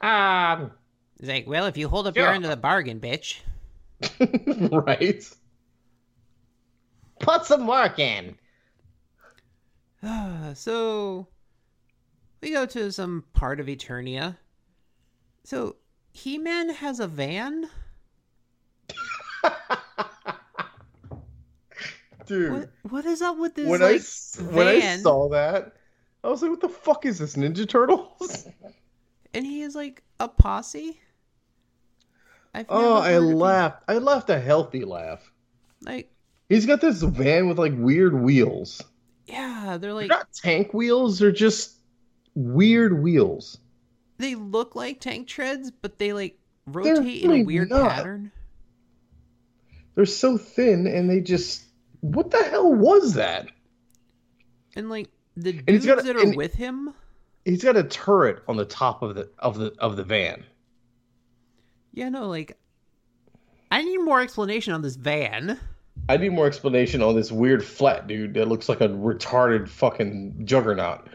Um, 0.00 0.70
He's 1.18 1.28
like, 1.28 1.48
"Well, 1.48 1.66
if 1.66 1.76
you 1.76 1.88
hold 1.88 2.06
up 2.06 2.16
your 2.16 2.28
end 2.28 2.44
of 2.44 2.50
the 2.50 2.56
bargain, 2.56 3.00
bitch." 3.00 3.40
right? 4.72 5.36
put 7.20 7.44
some 7.44 7.66
work 7.66 7.98
in. 7.98 8.36
so 10.54 11.26
we 12.40 12.50
go 12.52 12.66
to 12.66 12.92
some 12.92 13.24
part 13.32 13.58
of 13.60 13.66
Eternia. 13.66 14.36
So 15.44 15.76
He-Man 16.12 16.70
has 16.70 17.00
a 17.00 17.06
van. 17.08 17.68
Dude, 22.26 22.52
What? 22.52 22.70
What 22.90 23.04
is 23.06 23.20
up 23.22 23.38
with 23.38 23.54
this? 23.54 23.66
when 23.66 23.82
I 23.82 23.86
like, 23.92 23.96
s- 23.96 24.40
when 24.50 24.68
I 24.68 24.96
saw 24.98 25.28
that, 25.30 25.72
I 26.22 26.28
was 26.28 26.40
like, 26.40 26.50
what 26.52 26.60
the 26.60 26.68
fuck 26.68 27.04
is 27.04 27.18
this, 27.18 27.34
Ninja 27.34 27.68
Turtles? 27.68 28.46
and 29.34 29.44
he 29.44 29.62
is 29.62 29.74
like 29.74 30.02
a 30.20 30.28
posse. 30.28 31.00
I've 32.54 32.66
Oh, 32.68 32.98
I 32.98 33.18
laughed. 33.18 33.82
I 33.88 33.94
laughed 33.98 34.30
a 34.30 34.38
healthy 34.38 34.84
laugh. 34.84 35.32
Like, 35.82 36.12
He's 36.48 36.66
got 36.66 36.80
this 36.80 37.02
van 37.02 37.48
with 37.48 37.58
like 37.58 37.72
weird 37.76 38.14
wheels. 38.14 38.80
yeah, 39.26 39.78
they're 39.80 39.92
like 39.94 40.08
They're 40.08 40.18
not 40.18 40.32
tank 40.32 40.72
wheels, 40.74 41.18
they're 41.18 41.32
just 41.32 41.76
weird 42.34 43.02
wheels. 43.02 43.58
they 44.18 44.34
look 44.36 44.76
like 44.76 45.00
tank 45.00 45.26
treads, 45.26 45.70
but 45.72 45.98
they 45.98 46.12
like 46.12 46.38
rotate 46.66 47.22
in 47.24 47.30
a 47.32 47.42
weird 47.42 47.70
not. 47.70 47.90
pattern. 47.90 48.30
They're 49.94 50.06
so 50.06 50.38
thin 50.38 50.86
and 50.86 51.08
they 51.10 51.20
just 51.20 51.64
what 52.00 52.30
the 52.30 52.42
hell 52.44 52.72
was 52.72 53.14
that? 53.14 53.48
And 54.74 54.88
like 54.90 55.08
the 55.36 55.52
he's 55.52 55.62
dudes 55.82 55.86
got 55.86 55.98
a- 56.00 56.02
that 56.02 56.16
are 56.16 56.34
with 56.36 56.54
him, 56.54 56.94
He's 57.44 57.64
got 57.64 57.76
a 57.76 57.82
turret 57.84 58.42
on 58.48 58.56
the 58.56 58.64
top 58.64 59.02
of 59.02 59.14
the 59.14 59.28
of 59.38 59.58
the 59.58 59.74
of 59.78 59.96
the 59.96 60.04
van. 60.04 60.44
yeah, 61.92 62.08
no, 62.08 62.28
like 62.28 62.56
I 63.70 63.82
need 63.82 63.98
more 63.98 64.20
explanation 64.20 64.72
on 64.72 64.82
this 64.82 64.96
van. 64.96 65.58
I 66.08 66.16
need 66.16 66.30
more 66.30 66.46
explanation 66.46 67.02
on 67.02 67.14
this 67.14 67.30
weird 67.30 67.64
flat 67.64 68.06
dude 68.06 68.34
that 68.34 68.48
looks 68.48 68.68
like 68.68 68.80
a 68.80 68.88
retarded 68.88 69.68
fucking 69.68 70.42
juggernaut. 70.46 71.06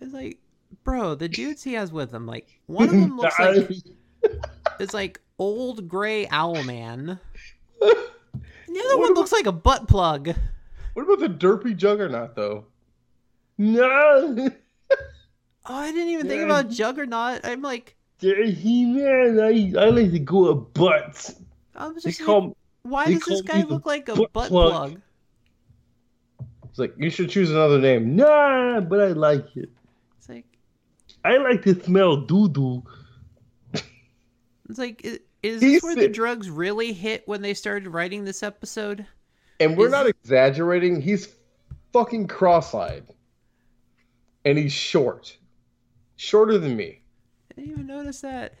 It's 0.00 0.12
like, 0.12 0.38
bro, 0.84 1.14
the 1.14 1.28
dudes 1.28 1.62
he 1.62 1.72
has 1.74 1.90
with 1.92 2.12
him, 2.12 2.26
like 2.26 2.60
one 2.66 2.84
of 2.84 2.90
them 2.92 3.16
looks 3.16 3.38
like 3.38 3.70
it's 4.80 4.94
like 4.94 5.20
old 5.38 5.88
gray 5.88 6.26
owl 6.28 6.62
man. 6.64 7.18
The 7.80 8.80
other 8.84 8.96
What 8.96 8.98
one 8.98 9.10
about- 9.12 9.18
looks 9.20 9.32
like 9.32 9.46
a 9.46 9.52
butt 9.52 9.88
plug. 9.88 10.34
What 10.94 11.02
about 11.02 11.20
the 11.20 11.28
derpy 11.28 11.76
juggernaut 11.76 12.34
though? 12.34 12.64
No, 13.58 14.50
Oh, 15.68 15.74
I 15.74 15.90
didn't 15.90 16.10
even 16.10 16.28
think 16.28 16.40
Yeah. 16.40 16.44
about 16.44 16.70
Juggernaut. 16.70 17.40
I'm 17.44 17.60
like, 17.60 17.96
he 18.20 18.84
man, 18.84 19.40
I 19.40 19.72
I 19.78 19.88
like 19.90 20.12
to 20.12 20.18
go 20.20 20.52
at 20.52 20.74
butts. 20.74 21.34
I'm 21.74 21.94
They 21.94 22.00
just 22.00 22.20
like, 22.20 22.26
call 22.26 22.56
why 22.82 23.06
does 23.06 23.24
this 23.24 23.42
guy 23.42 23.62
look 23.62 23.84
like 23.84 24.08
a 24.08 24.14
butt 24.14 24.32
butt 24.32 24.48
plug. 24.48 24.70
plug? 24.70 25.00
It's 26.68 26.78
like 26.78 26.94
you 26.98 27.10
should 27.10 27.30
choose 27.30 27.50
another 27.50 27.78
name. 27.80 28.14
Nah, 28.14 28.80
but 28.80 29.00
I 29.00 29.08
like 29.08 29.56
it. 29.56 29.70
It's 30.18 30.28
like, 30.28 30.46
I 31.24 31.36
like 31.38 31.62
to 31.62 31.82
smell 31.82 32.16
doo 32.18 32.48
doo. 32.48 32.84
it's 34.68 34.78
like, 34.78 35.22
is 35.42 35.60
this 35.60 35.82
where 35.82 35.94
the 35.94 36.08
drugs 36.08 36.48
really 36.50 36.92
hit 36.92 37.22
when 37.26 37.42
they 37.42 37.54
started 37.54 37.88
writing 37.88 38.24
this 38.24 38.42
episode? 38.42 39.06
And 39.60 39.76
we're 39.76 39.86
Is- 39.86 39.92
not 39.92 40.06
exaggerating. 40.06 41.00
He's 41.00 41.28
fucking 41.92 42.26
cross-eyed, 42.28 43.04
and 44.44 44.58
he's 44.58 44.72
short, 44.72 45.36
shorter 46.16 46.58
than 46.58 46.76
me. 46.76 47.00
I 47.52 47.60
didn't 47.60 47.70
even 47.72 47.86
notice 47.86 48.20
that. 48.20 48.54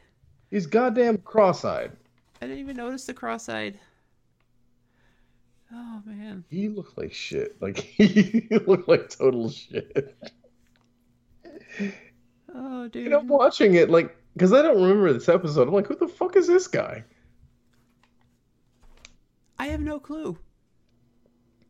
He's 0.50 0.66
goddamn 0.66 1.18
cross-eyed. 1.18 1.92
I 2.40 2.46
didn't 2.46 2.60
even 2.60 2.76
notice 2.76 3.04
the 3.04 3.14
cross-eyed. 3.14 3.78
Oh 5.72 6.00
man, 6.06 6.44
He 6.48 6.68
looked 6.68 6.96
like 6.96 7.12
shit. 7.12 7.60
Like 7.60 7.76
he 7.80 8.46
looked 8.66 8.88
like 8.88 9.10
total 9.10 9.50
shit. 9.50 10.16
oh 12.54 12.88
dude. 12.88 13.06
And 13.06 13.14
I'm 13.14 13.26
watching 13.28 13.74
it 13.74 13.90
like 13.90 14.16
because 14.36 14.52
I 14.52 14.60
don't 14.60 14.82
remember 14.82 15.12
this 15.14 15.30
episode. 15.30 15.66
I'm 15.66 15.72
like, 15.72 15.86
who 15.86 15.96
the 15.96 16.06
fuck 16.08 16.36
is 16.36 16.46
this 16.46 16.66
guy? 16.68 17.02
I 19.58 19.68
have 19.68 19.80
no 19.80 19.98
clue. 19.98 20.36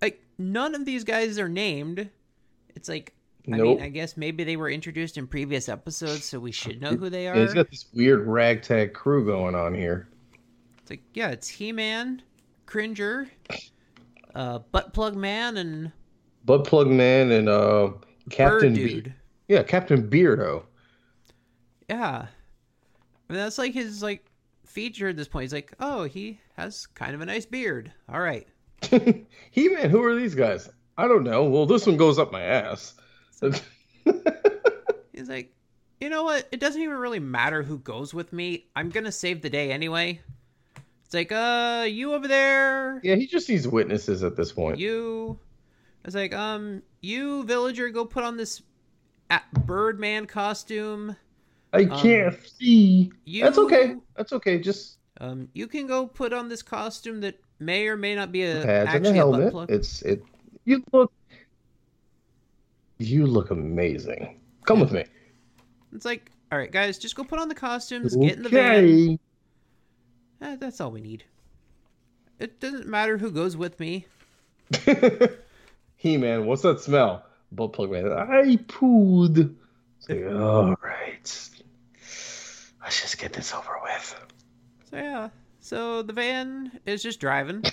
Like 0.03 0.21
none 0.39 0.75
of 0.75 0.85
these 0.85 1.05
guys 1.05 1.39
are 1.39 1.49
named. 1.49 2.11
It's 2.75 2.89
like 2.89 3.15
I 3.47 3.57
mean, 3.59 3.81
I 3.81 3.89
guess 3.89 4.17
maybe 4.17 4.43
they 4.43 4.57
were 4.57 4.69
introduced 4.69 5.17
in 5.17 5.29
previous 5.29 5.69
episodes, 5.69 6.25
so 6.25 6.41
we 6.41 6.51
should 6.51 6.81
know 6.81 6.97
who 6.97 7.09
they 7.09 7.29
And 7.29 7.39
he's 7.39 7.53
are. 7.53 7.55
got 7.55 7.71
this 7.71 7.87
weird 7.95 8.27
ragtag 8.27 8.93
crew 8.93 9.25
going 9.25 9.55
on 9.55 9.73
here. 9.73 10.09
It's 10.81 10.91
like 10.91 11.03
yeah, 11.15 11.29
it's 11.29 11.49
He-Man, 11.49 12.23
Cringer, 12.67 13.29
uh, 14.35 14.59
Butt 14.73 14.93
Plug 14.93 15.15
Man, 15.15 15.57
and 15.59 15.93
Butt 16.45 16.65
Plug 16.67 16.89
Man 16.89 17.31
and 17.31 17.49
uh, 17.49 17.91
Captain 18.31 18.75
Bird 18.75 19.05
Be- 19.05 19.13
yeah, 19.49 19.63
Captain 19.63 20.11
Beardo. 20.11 20.65
Yeah, 21.89 22.27
I 23.29 23.33
mean, 23.33 23.43
that's 23.43 23.59
like 23.59 23.75
his 23.75 24.03
like 24.03 24.25
feature 24.65 25.09
at 25.09 25.17
this 25.17 25.29
point. 25.29 25.45
He's 25.45 25.53
like, 25.53 25.73
oh, 25.81 26.05
he 26.05 26.41
has 26.57 26.87
kind 26.87 27.15
of 27.15 27.21
a 27.21 27.27
nice 27.27 27.47
beard. 27.47 27.93
All 28.09 28.21
right. 28.21 28.47
he 29.51 29.69
man, 29.69 29.91
who 29.91 30.03
are 30.05 30.15
these 30.15 30.35
guys? 30.35 30.69
I 30.99 31.09
don't 31.09 31.25
know. 31.25 31.45
Well, 31.45 31.67
this 31.67 31.87
one 31.87 31.97
goes 31.97 32.19
up 32.19 32.33
my 32.33 32.43
ass. 32.43 32.95
He's 35.13 35.29
like, 35.29 35.53
you 36.01 36.09
know 36.09 36.25
what? 36.25 36.49
It 36.53 36.61
doesn't 36.61 36.81
even 36.81 36.97
really 36.97 37.21
matter 37.21 37.63
who 37.63 37.79
goes 37.79 38.15
with 38.15 38.33
me. 38.33 38.67
I'm 38.75 38.91
gonna 38.91 39.13
save 39.13 39.43
the 39.43 39.51
day 39.51 39.73
anyway. 39.73 40.21
It's 41.05 41.15
like, 41.15 41.33
uh, 41.33 41.87
you 41.89 42.15
over 42.15 42.27
there, 42.27 43.01
yeah, 43.05 43.15
he 43.15 43.27
just 43.27 43.49
needs 43.49 43.69
witnesses 43.69 44.23
at 44.25 44.37
this 44.37 44.53
point. 44.53 44.79
you. 44.79 45.39
It's 46.05 46.15
like, 46.15 46.33
um, 46.33 46.83
you 47.01 47.45
villager, 47.45 47.89
go 47.91 48.05
put 48.05 48.25
on 48.25 48.37
this 48.37 48.63
Birdman 49.65 50.27
costume. 50.27 51.17
I 51.73 51.85
can't 51.85 52.37
see. 52.59 53.11
You, 53.25 53.45
That's 53.45 53.59
okay. 53.59 53.97
That's 54.17 54.33
okay. 54.33 54.59
Just 54.59 54.99
Um, 55.21 55.49
you 55.53 55.67
can 55.67 55.87
go 55.87 56.07
put 56.07 56.33
on 56.33 56.49
this 56.49 56.63
costume 56.63 57.21
that 57.21 57.39
may 57.59 57.89
or 57.89 57.97
may 57.97 58.15
not 58.15 58.33
be 58.33 58.45
a 58.45 58.63
pads 58.63 58.95
and 58.95 59.07
a 59.07 59.11
a 59.11 59.13
helmet. 59.13 59.51
plug. 59.51 59.71
It's 59.71 60.03
it. 60.03 60.23
You 60.65 60.83
look. 60.93 61.13
You 62.99 63.27
look 63.27 63.51
amazing. 63.51 64.41
Come 64.65 64.81
with 64.81 64.93
me. 64.93 65.05
It's 65.93 66.05
like, 66.05 66.31
all 66.51 66.59
right, 66.59 66.73
guys, 66.73 66.99
just 66.99 67.15
go 67.15 67.25
put 67.25 67.39
on 67.39 67.49
the 67.49 67.55
costumes, 67.55 68.17
get 68.17 68.37
in 68.37 68.43
the 68.43 68.49
van. 68.49 69.19
Eh, 70.43 70.57
that's 70.57 70.81
all 70.81 70.91
we 70.91 71.01
need. 71.01 71.25
It 72.39 72.61
doesn't 72.61 72.87
matter 72.87 73.17
who 73.17 73.31
goes 73.31 73.57
with 73.57 73.81
me. 73.81 74.07
he 75.97 76.17
man, 76.17 76.47
what's 76.47 76.63
that 76.63 76.81
smell? 76.81 77.25
Butt 77.53 77.73
plug 77.73 77.91
man. 77.91 78.13
I 78.13 78.57
pooed. 78.69 79.55
Like, 80.09 80.25
all 80.27 80.75
right. 80.83 80.96
Let's 82.83 83.01
just 83.01 83.19
get 83.19 83.33
this 83.33 83.53
over 83.53 83.81
with. 83.83 84.27
So 84.91 84.97
yeah, 84.97 85.29
so 85.61 86.03
the 86.03 86.13
van 86.13 86.79
is 86.87 87.03
just 87.03 87.19
driving, 87.19 87.65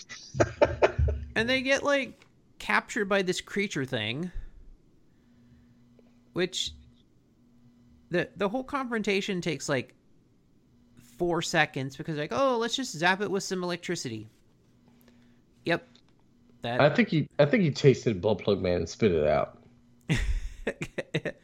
and 1.35 1.47
they 1.47 1.61
get 1.61 1.83
like 1.83 2.25
captured 2.57 3.05
by 3.05 3.21
this 3.21 3.39
creature 3.39 3.85
thing, 3.85 4.31
which 6.33 6.71
the 8.09 8.27
the 8.35 8.49
whole 8.49 8.63
confrontation 8.63 9.41
takes 9.41 9.69
like 9.69 9.93
four 11.17 11.43
seconds 11.43 11.95
because 11.95 12.17
like 12.17 12.31
oh 12.33 12.57
let's 12.57 12.75
just 12.75 12.97
zap 12.97 13.21
it 13.21 13.29
with 13.29 13.43
some 13.43 13.63
electricity. 13.63 14.29
Yep, 15.65 15.87
that 16.63 16.81
I 16.81 16.89
think 16.89 17.09
he, 17.09 17.27
I 17.37 17.45
think 17.45 17.63
he 17.63 17.71
tasted 17.71 18.19
butt 18.19 18.39
plug 18.39 18.61
man 18.61 18.77
and 18.77 18.89
spit 18.89 19.11
it 19.11 19.27
out. 19.27 19.59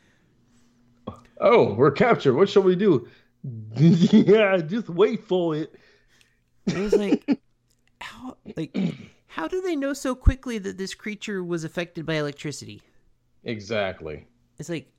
Oh, 1.40 1.74
we're 1.74 1.92
captured. 1.92 2.34
What 2.34 2.50
shall 2.50 2.64
we 2.64 2.76
do? 2.76 3.08
yeah, 3.76 4.58
just 4.58 4.90
wait 4.90 5.24
for 5.24 5.56
it. 5.56 5.74
It 6.68 6.78
was 6.78 6.94
like, 6.94 7.40
how 8.02 8.38
like 8.58 8.78
how 9.28 9.48
do 9.48 9.62
they 9.62 9.76
know 9.76 9.94
so 9.94 10.16
quickly 10.16 10.58
that 10.58 10.78
this 10.78 10.94
creature 10.94 11.44
was 11.44 11.64
affected 11.64 12.06
by 12.06 12.16
electricity? 12.16 12.82
Exactly. 13.44 14.28
it's 14.58 14.70
like 14.70 14.92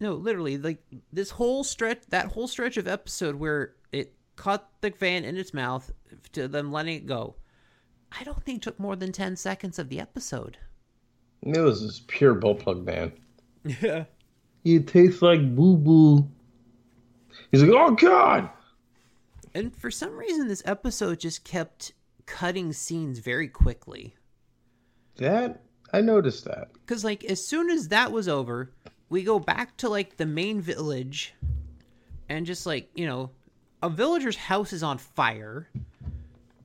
no, 0.00 0.14
literally, 0.14 0.56
like 0.56 0.82
this 1.12 1.30
whole 1.30 1.62
stretch, 1.62 2.00
that 2.08 2.26
whole 2.26 2.48
stretch 2.48 2.78
of 2.78 2.88
episode 2.88 3.34
where 3.34 3.74
it 3.92 4.14
caught 4.34 4.70
the 4.80 4.90
fan 4.90 5.24
in 5.24 5.36
its 5.36 5.52
mouth 5.52 5.90
to 6.32 6.48
them 6.48 6.72
letting 6.72 6.96
it 6.96 7.06
go. 7.06 7.36
I 8.18 8.24
don't 8.24 8.42
think 8.42 8.62
took 8.62 8.80
more 8.80 8.96
than 8.96 9.12
ten 9.12 9.36
seconds 9.36 9.78
of 9.78 9.90
the 9.90 10.00
episode. 10.00 10.56
It 11.42 11.58
was 11.60 11.82
just 11.82 12.08
pure 12.08 12.34
bullplug 12.34 12.84
man. 12.84 13.12
Yeah. 13.82 14.04
You 14.62 14.80
taste 14.80 15.22
like 15.22 15.54
boo 15.54 15.76
boo. 15.76 16.28
He's 17.50 17.62
like, 17.62 17.72
oh 17.72 17.92
god. 17.92 18.50
And 19.54 19.74
for 19.74 19.90
some 19.90 20.16
reason, 20.16 20.46
this 20.46 20.62
episode 20.64 21.20
just 21.20 21.44
kept 21.44 21.92
cutting 22.26 22.72
scenes 22.72 23.18
very 23.18 23.48
quickly. 23.48 24.14
That 25.16 25.62
I 25.92 26.00
noticed 26.00 26.44
that. 26.44 26.72
Because, 26.72 27.04
like, 27.04 27.24
as 27.24 27.44
soon 27.44 27.68
as 27.68 27.88
that 27.88 28.12
was 28.12 28.28
over, 28.28 28.70
we 29.08 29.24
go 29.24 29.40
back 29.40 29.76
to, 29.78 29.88
like, 29.88 30.16
the 30.16 30.26
main 30.26 30.60
village 30.60 31.34
and 32.28 32.46
just, 32.46 32.64
like, 32.64 32.88
you 32.94 33.06
know, 33.06 33.30
a 33.82 33.90
villager's 33.90 34.36
house 34.36 34.72
is 34.72 34.84
on 34.84 34.98
fire. 34.98 35.68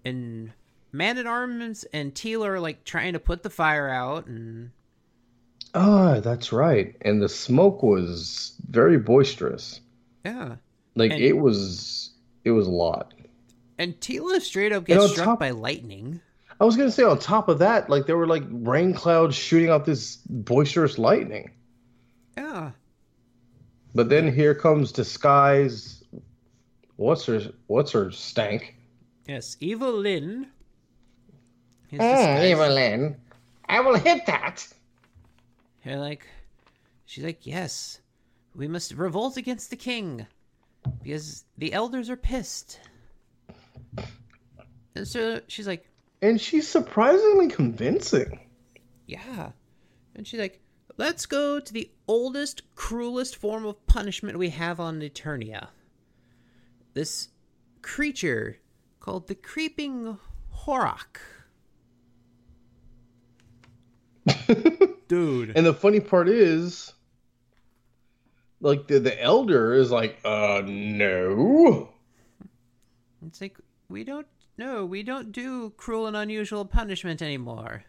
And 0.05 0.51
Man 0.91 1.17
at 1.17 1.25
Arms 1.25 1.85
and 1.91 2.13
Teela 2.13 2.45
are, 2.45 2.59
like, 2.59 2.83
trying 2.83 3.13
to 3.13 3.19
put 3.19 3.41
the 3.41 3.49
fire 3.49 3.89
out. 3.89 4.27
And 4.27 4.69
Ah, 5.75 6.19
that's 6.21 6.51
right. 6.53 6.95
And 7.01 7.21
the 7.21 7.29
smoke 7.29 7.83
was 7.83 8.53
very 8.69 8.97
boisterous. 8.97 9.81
yeah. 10.23 10.55
Like 10.95 11.11
And- 11.11 11.21
it 11.21 11.33
was 11.37 12.11
it 12.45 12.51
was 12.51 12.67
a 12.67 12.71
lot. 12.71 13.13
And 13.77 13.99
Teela 13.99 14.39
straight 14.39 14.71
up 14.71 14.79
And 14.79 14.87
gets 14.87 15.03
on 15.03 15.09
struck 15.09 15.25
top- 15.25 15.39
by 15.39 15.49
lightning. 15.51 16.21
I 16.61 16.63
was 16.63 16.77
gonna 16.77 16.89
say 16.91 17.03
on 17.03 17.19
top 17.19 17.49
of 17.49 17.59
that, 17.59 17.89
like 17.89 18.05
there 18.05 18.15
were 18.15 18.27
like 18.27 18.43
rain 18.49 18.93
clouds 18.93 19.35
shooting 19.35 19.69
out 19.69 19.83
this 19.85 20.15
boisterous 20.29 20.97
lightning. 20.97 21.51
Yeah. 22.37 22.71
But 23.93 24.07
then 24.09 24.33
here 24.33 24.55
comes 24.55 24.93
disguise. 24.93 26.01
What's 26.95 27.25
her? 27.25 27.41
What's 27.67 27.91
her 27.91 28.09
stank? 28.11 28.75
Yes, 29.27 29.57
Evelyn. 29.61 30.47
His 31.87 31.99
Mm, 31.99 32.15
disguise- 32.15 32.51
Evelyn, 32.51 33.15
I 33.67 33.79
will 33.81 33.95
hit 33.97 34.25
that. 34.27 34.65
They're 35.85 35.99
like, 35.99 36.25
she's 37.05 37.23
like, 37.23 37.45
yes, 37.45 38.01
we 38.55 38.67
must 38.67 38.93
revolt 38.93 39.37
against 39.37 39.69
the 39.69 39.75
king 39.75 40.25
because 41.03 41.45
the 41.57 41.73
elders 41.73 42.09
are 42.09 42.17
pissed. 42.17 42.79
And 44.95 45.07
so 45.07 45.41
she's 45.47 45.67
like, 45.67 45.87
And 46.21 46.41
she's 46.41 46.67
surprisingly 46.67 47.47
convincing. 47.49 48.39
yeah. 49.05 49.51
And 50.15 50.25
she's 50.25 50.39
like, 50.39 50.61
let's 50.97 51.25
go 51.25 51.59
to 51.59 51.73
the 51.73 51.91
oldest, 52.07 52.61
cruelest 52.75 53.35
form 53.35 53.65
of 53.65 53.85
punishment 53.85 54.39
we 54.39 54.49
have 54.49 54.79
on 54.79 55.01
Eternia. 55.01 55.67
This 56.93 57.27
creature 57.81 58.57
called 59.01 59.27
the 59.27 59.35
Creeping 59.35 60.17
Horak. 60.63 61.19
Dude. 65.07 65.53
And 65.55 65.65
the 65.65 65.73
funny 65.73 65.99
part 65.99 66.29
is, 66.29 66.93
like 68.61 68.87
the 68.87 68.99
the 68.99 69.21
elder 69.21 69.73
is 69.73 69.91
like, 69.91 70.19
uh, 70.25 70.61
no. 70.65 71.89
It's 73.27 73.41
like 73.41 73.57
we 73.89 74.03
don't 74.03 74.27
no, 74.57 74.85
we 74.85 75.03
don't 75.03 75.31
do 75.31 75.71
cruel 75.71 76.07
and 76.07 76.15
unusual 76.15 76.65
punishment 76.65 77.21
anymore. 77.21 77.83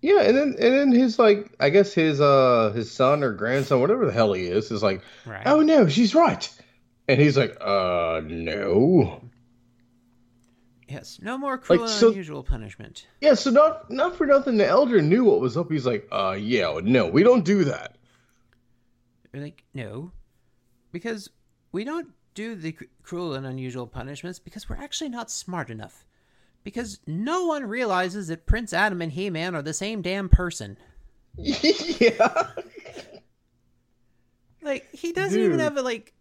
Yeah, 0.00 0.22
and 0.22 0.36
then 0.36 0.46
and 0.58 0.74
then 0.74 0.92
his 0.92 1.18
like, 1.18 1.54
I 1.60 1.70
guess 1.70 1.92
his 1.92 2.20
uh 2.20 2.72
his 2.74 2.90
son 2.90 3.22
or 3.22 3.32
grandson, 3.32 3.80
whatever 3.80 4.06
the 4.06 4.12
hell 4.12 4.32
he 4.32 4.44
is, 4.46 4.70
is 4.70 4.82
like, 4.82 5.02
Right. 5.26 5.46
oh 5.46 5.60
no, 5.60 5.88
she's 5.88 6.14
right, 6.14 6.48
and 7.08 7.20
he's 7.20 7.36
like, 7.36 7.56
uh, 7.60 8.20
no. 8.24 9.22
Yes, 10.92 11.18
no 11.22 11.38
more 11.38 11.56
cruel 11.56 11.80
Like, 11.80 11.90
and 11.90 11.98
so- 11.98 12.10
unusual 12.10 12.42
punishment. 12.42 13.06
Yeah, 13.22 13.32
so 13.32 13.50
not 13.50 13.90
not 13.90 14.14
for 14.14 14.26
nothing, 14.26 14.58
the 14.58 14.66
elder 14.66 15.00
knew 15.00 15.24
what 15.24 15.40
was 15.40 15.56
up. 15.56 15.70
He's 15.70 15.86
like, 15.86 16.06
uh, 16.12 16.36
yeah, 16.38 16.80
no, 16.82 17.06
we 17.06 17.22
don't 17.22 17.44
do 17.46 17.64
that. 17.64 17.96
We're 19.32 19.42
like, 19.42 19.64
no, 19.72 20.12
because 20.90 21.30
we 21.72 21.84
don't 21.84 22.08
do 22.34 22.54
the 22.54 22.72
cr- 22.72 22.84
cruel 23.02 23.32
and 23.32 23.46
unusual 23.46 23.86
punishments 23.86 24.38
because 24.38 24.68
we're 24.68 24.76
actually 24.76 25.08
not 25.08 25.30
smart 25.30 25.70
enough. 25.70 26.04
Because 26.62 27.00
no 27.06 27.46
one 27.46 27.64
realizes 27.64 28.28
that 28.28 28.44
Prince 28.46 28.74
Adam 28.74 29.00
and 29.00 29.10
He-Man 29.12 29.54
are 29.54 29.62
the 29.62 29.72
same 29.72 30.02
damn 30.02 30.28
person. 30.28 30.76
yeah. 31.36 32.50
Like 34.60 34.88
he 34.92 35.12
doesn't 35.12 35.40
even 35.40 35.58
have 35.58 35.76
a 35.78 35.82
like, 35.82 36.12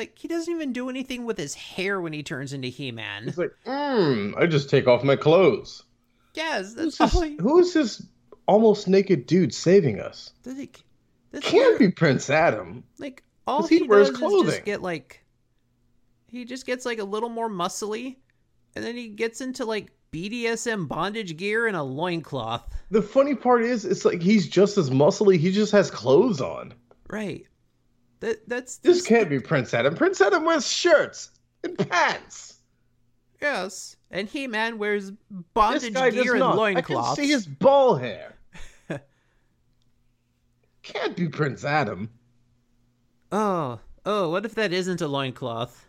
like 0.00 0.18
he 0.18 0.28
doesn't 0.28 0.52
even 0.52 0.72
do 0.72 0.88
anything 0.88 1.26
with 1.26 1.36
his 1.36 1.54
hair 1.54 2.00
when 2.00 2.14
he 2.14 2.22
turns 2.22 2.54
into 2.54 2.68
He-Man. 2.68 3.24
He's 3.24 3.36
like, 3.36 3.52
mm, 3.66 4.34
I 4.36 4.46
just 4.46 4.70
take 4.70 4.88
off 4.88 5.04
my 5.04 5.14
clothes. 5.14 5.84
Yes, 6.32 6.74
Who's 6.74 6.96
that's 6.96 7.12
this. 7.12 7.22
He, 7.22 7.36
who 7.36 7.58
is 7.58 7.74
this 7.74 8.06
almost 8.46 8.88
naked 8.88 9.26
dude 9.26 9.54
saving 9.54 10.00
us? 10.00 10.32
like, 10.46 10.80
that's 11.32 11.46
Can't 11.46 11.78
be 11.78 11.90
Prince 11.90 12.30
Adam. 12.30 12.82
Like 12.98 13.22
all 13.46 13.66
he, 13.66 13.80
he 13.80 13.82
wears 13.82 14.10
does 14.10 14.32
is 14.32 14.54
just 14.54 14.64
get 14.64 14.80
like 14.80 15.22
he 16.28 16.46
just 16.46 16.64
gets 16.64 16.86
like 16.86 16.98
a 16.98 17.04
little 17.04 17.28
more 17.28 17.50
muscly 17.50 18.16
and 18.74 18.82
then 18.82 18.96
he 18.96 19.08
gets 19.08 19.42
into 19.42 19.66
like 19.66 19.92
BDSM 20.12 20.88
bondage 20.88 21.36
gear 21.36 21.66
and 21.66 21.76
a 21.76 21.82
loincloth. 21.82 22.74
The 22.90 23.02
funny 23.02 23.34
part 23.34 23.62
is, 23.62 23.84
it's 23.84 24.04
like 24.04 24.22
he's 24.22 24.48
just 24.48 24.78
as 24.78 24.88
muscly. 24.88 25.38
He 25.38 25.52
just 25.52 25.72
has 25.72 25.90
clothes 25.90 26.40
on. 26.40 26.72
Right. 27.08 27.46
That 28.20 28.46
that's 28.48 28.76
This 28.78 29.06
can't 29.06 29.28
be 29.28 29.40
Prince 29.40 29.72
Adam. 29.74 29.94
Prince 29.94 30.20
Adam 30.20 30.44
wears 30.44 30.70
shirts 30.70 31.30
and 31.64 31.76
pants. 31.78 32.58
yes. 33.40 33.96
And 34.10 34.28
He 34.28 34.46
Man 34.46 34.78
wears 34.78 35.12
bondage 35.54 35.94
gear 35.94 36.32
and 36.32 36.40
not. 36.40 36.58
I 36.58 36.80
can 36.82 37.14
see 37.14 37.28
his 37.28 37.46
ball 37.46 37.94
hair. 37.96 38.34
can't 40.82 41.16
be 41.16 41.28
Prince 41.28 41.64
Adam. 41.64 42.10
Oh. 43.32 43.78
Oh, 44.04 44.30
what 44.30 44.44
if 44.44 44.54
that 44.56 44.72
isn't 44.72 45.00
a 45.00 45.08
loincloth? 45.08 45.86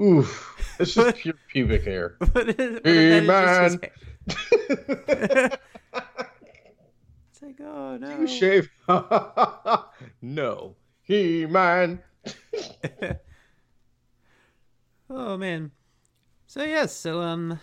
Oof. 0.00 0.76
It's 0.78 0.94
just 0.94 1.16
pure 1.20 1.34
pubic 1.48 1.84
hair. 1.84 2.16
What 2.32 2.48
if, 2.48 2.58
what 2.58 2.86
if 2.86 3.26
that 3.26 3.66
is 3.66 3.78
just 3.78 3.80
his 4.28 5.08
hair? 5.08 5.58
It's 7.30 7.42
like, 7.42 7.60
oh 7.60 7.96
no. 7.96 8.16
Do 8.16 8.20
You 8.22 8.28
shave. 8.28 8.70
no. 10.22 10.76
He 11.04 11.46
man. 11.46 12.02
Oh 15.10 15.36
man. 15.36 15.70
So 16.46 16.64
yes, 16.64 16.94
so 16.94 17.20
um, 17.20 17.60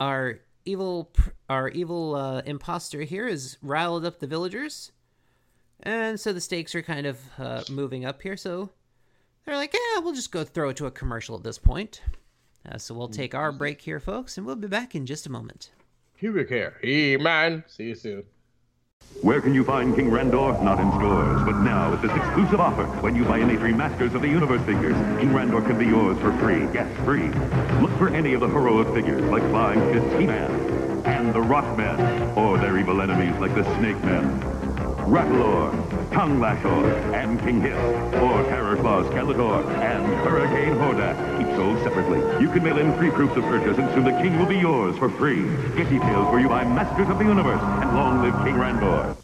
our 0.00 0.40
evil, 0.64 1.10
our 1.48 1.68
evil 1.68 2.14
uh, 2.14 2.42
imposter 2.44 3.02
here 3.02 3.28
has 3.28 3.56
riled 3.62 4.04
up 4.04 4.18
the 4.18 4.26
villagers, 4.26 4.92
and 5.82 6.20
so 6.20 6.32
the 6.32 6.40
stakes 6.40 6.74
are 6.74 6.82
kind 6.82 7.06
of 7.06 7.18
uh, 7.38 7.62
moving 7.70 8.04
up 8.04 8.22
here. 8.22 8.36
So 8.36 8.70
they're 9.44 9.56
like, 9.56 9.72
yeah, 9.72 10.00
we'll 10.00 10.14
just 10.14 10.32
go 10.32 10.44
throw 10.44 10.68
it 10.68 10.76
to 10.76 10.86
a 10.86 10.90
commercial 10.90 11.36
at 11.36 11.42
this 11.42 11.58
point. 11.58 12.02
Uh, 12.70 12.76
so 12.76 12.94
we'll 12.94 13.08
take 13.08 13.34
our 13.34 13.50
break 13.50 13.80
here, 13.80 14.00
folks, 14.00 14.36
and 14.36 14.46
we'll 14.46 14.56
be 14.56 14.68
back 14.68 14.94
in 14.94 15.06
just 15.06 15.26
a 15.26 15.30
moment. 15.32 15.70
Pubic 16.18 16.50
hair. 16.50 16.76
He 16.82 17.16
man. 17.16 17.64
See 17.66 17.84
you 17.84 17.94
soon. 17.94 18.24
Where 19.22 19.40
can 19.40 19.52
you 19.52 19.64
find 19.64 19.96
King 19.96 20.10
Randor? 20.10 20.62
Not 20.62 20.78
in 20.78 20.92
stores, 20.92 21.42
but 21.44 21.60
now 21.62 21.90
with 21.90 22.02
this 22.02 22.12
exclusive 22.12 22.60
offer. 22.60 22.84
When 23.02 23.16
you 23.16 23.24
buy 23.24 23.40
any 23.40 23.56
three 23.56 23.72
Masters 23.72 24.14
of 24.14 24.22
the 24.22 24.28
Universe 24.28 24.62
figures, 24.62 24.94
King 25.18 25.30
Randor 25.30 25.66
can 25.66 25.76
be 25.76 25.86
yours 25.86 26.16
for 26.20 26.30
free. 26.38 26.68
Yes, 26.72 26.86
free. 27.04 27.28
Look 27.80 27.90
for 27.98 28.14
any 28.14 28.34
of 28.34 28.40
the 28.40 28.46
heroic 28.46 28.94
figures 28.94 29.22
like 29.24 29.42
Flying 29.50 29.80
Fist 29.92 30.20
He-Man 30.20 31.02
and 31.04 31.34
the 31.34 31.40
Rockmen, 31.40 32.36
or 32.36 32.58
their 32.58 32.78
evil 32.78 33.02
enemies 33.02 33.34
like 33.40 33.56
the 33.56 33.64
Snake 33.78 33.96
Rattlor, 35.08 35.97
Tongue 36.18 36.40
Lashor, 36.40 37.14
and 37.14 37.38
King 37.42 37.60
Hiss, 37.60 37.76
or 37.76 38.42
Terror 38.50 38.74
Claw 38.78 39.04
Skeletor, 39.04 39.64
and 39.78 40.04
Hurricane 40.26 40.74
Hordak, 40.74 41.14
each 41.40 41.54
sold 41.54 41.78
separately. 41.84 42.18
You 42.42 42.50
can 42.50 42.64
mail 42.64 42.76
in 42.76 42.92
free 42.98 43.12
proofs 43.12 43.36
of 43.36 43.44
purchase, 43.44 43.78
and 43.78 43.88
soon 43.94 44.02
the 44.02 44.20
King 44.20 44.36
will 44.36 44.46
be 44.46 44.56
yours 44.56 44.98
for 44.98 45.10
free. 45.10 45.44
Get 45.76 45.88
details 45.88 46.28
for 46.28 46.40
you 46.40 46.48
by 46.48 46.64
Masters 46.64 47.08
of 47.08 47.18
the 47.18 47.24
Universe, 47.24 47.62
and 47.62 47.94
long 47.94 48.20
live 48.20 48.34
King 48.44 48.56
Randor. 48.56 49.14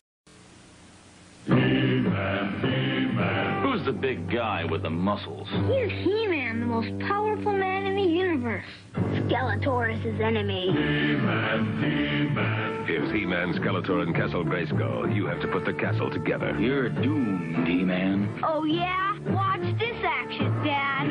Who's 3.94 4.00
the 4.00 4.08
big 4.08 4.30
guy 4.30 4.64
with 4.64 4.82
the 4.82 4.90
muscles? 4.90 5.48
He's 5.48 5.90
He-Man, 6.04 6.60
the 6.60 6.66
most 6.66 6.98
powerful 7.06 7.52
man 7.52 7.86
in 7.86 7.96
the 7.96 8.02
universe. 8.02 8.64
Skeletor 8.94 9.94
is 9.94 10.02
his 10.02 10.20
enemy. 10.20 10.66
He-Man, 10.66 11.82
He-Man. 11.82 12.86
If 12.88 13.12
He-Man, 13.12 13.54
Skeletor, 13.54 14.02
and 14.02 14.14
Castle 14.14 14.44
Grayskull, 14.44 15.14
you 15.14 15.26
have 15.26 15.40
to 15.40 15.48
put 15.48 15.64
the 15.64 15.72
castle 15.74 16.10
together. 16.10 16.58
You're 16.58 16.88
doomed, 16.88 17.66
He-Man. 17.66 18.40
Oh 18.42 18.64
yeah? 18.64 19.18
Watch 19.28 19.62
this 19.78 19.96
action, 20.04 20.52
Dad. 20.64 21.04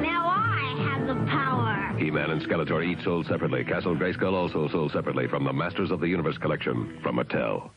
Now 0.00 0.28
I 0.28 0.96
have 0.96 1.06
the 1.06 1.14
power. 1.26 1.98
He-Man 1.98 2.30
and 2.30 2.42
Skeletor 2.42 2.84
each 2.84 3.04
sold 3.04 3.26
separately. 3.26 3.64
Castle 3.64 3.96
Grayskull 3.96 4.34
also 4.34 4.68
sold 4.68 4.92
separately 4.92 5.26
from 5.28 5.44
the 5.44 5.52
Masters 5.52 5.90
of 5.90 6.00
the 6.00 6.08
Universe 6.08 6.38
collection 6.38 6.98
from 7.02 7.16
Mattel. 7.16 7.70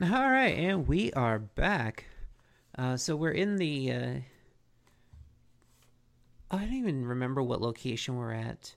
All 0.00 0.30
right, 0.30 0.56
and 0.56 0.86
we 0.86 1.12
are 1.12 1.38
back. 1.38 2.04
Uh, 2.78 2.96
so 2.96 3.16
we're 3.16 3.32
in 3.32 3.56
the. 3.56 3.92
Uh... 3.92 4.14
I 6.50 6.58
don't 6.58 6.74
even 6.74 7.04
remember 7.04 7.42
what 7.42 7.60
location 7.60 8.16
we're 8.16 8.32
at. 8.32 8.74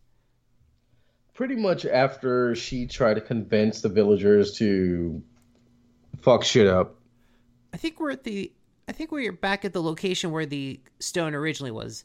Pretty 1.34 1.56
much 1.56 1.86
after 1.86 2.56
she 2.56 2.88
tried 2.88 3.14
to 3.14 3.22
convince 3.22 3.82
the 3.82 3.90
villagers 3.90 4.58
to 4.58 5.24
fuck 6.22 6.44
shit 6.44 6.68
up. 6.68 6.96
I 7.74 7.78
think 7.78 8.00
we're 8.00 8.12
at 8.12 8.24
the. 8.24 8.52
I 8.90 8.92
think 8.92 9.12
we're 9.12 9.32
back 9.32 9.64
at 9.64 9.72
the 9.72 9.82
location 9.82 10.32
where 10.32 10.46
the 10.46 10.82
stone 11.00 11.36
originally 11.36 11.72
was. 11.72 12.04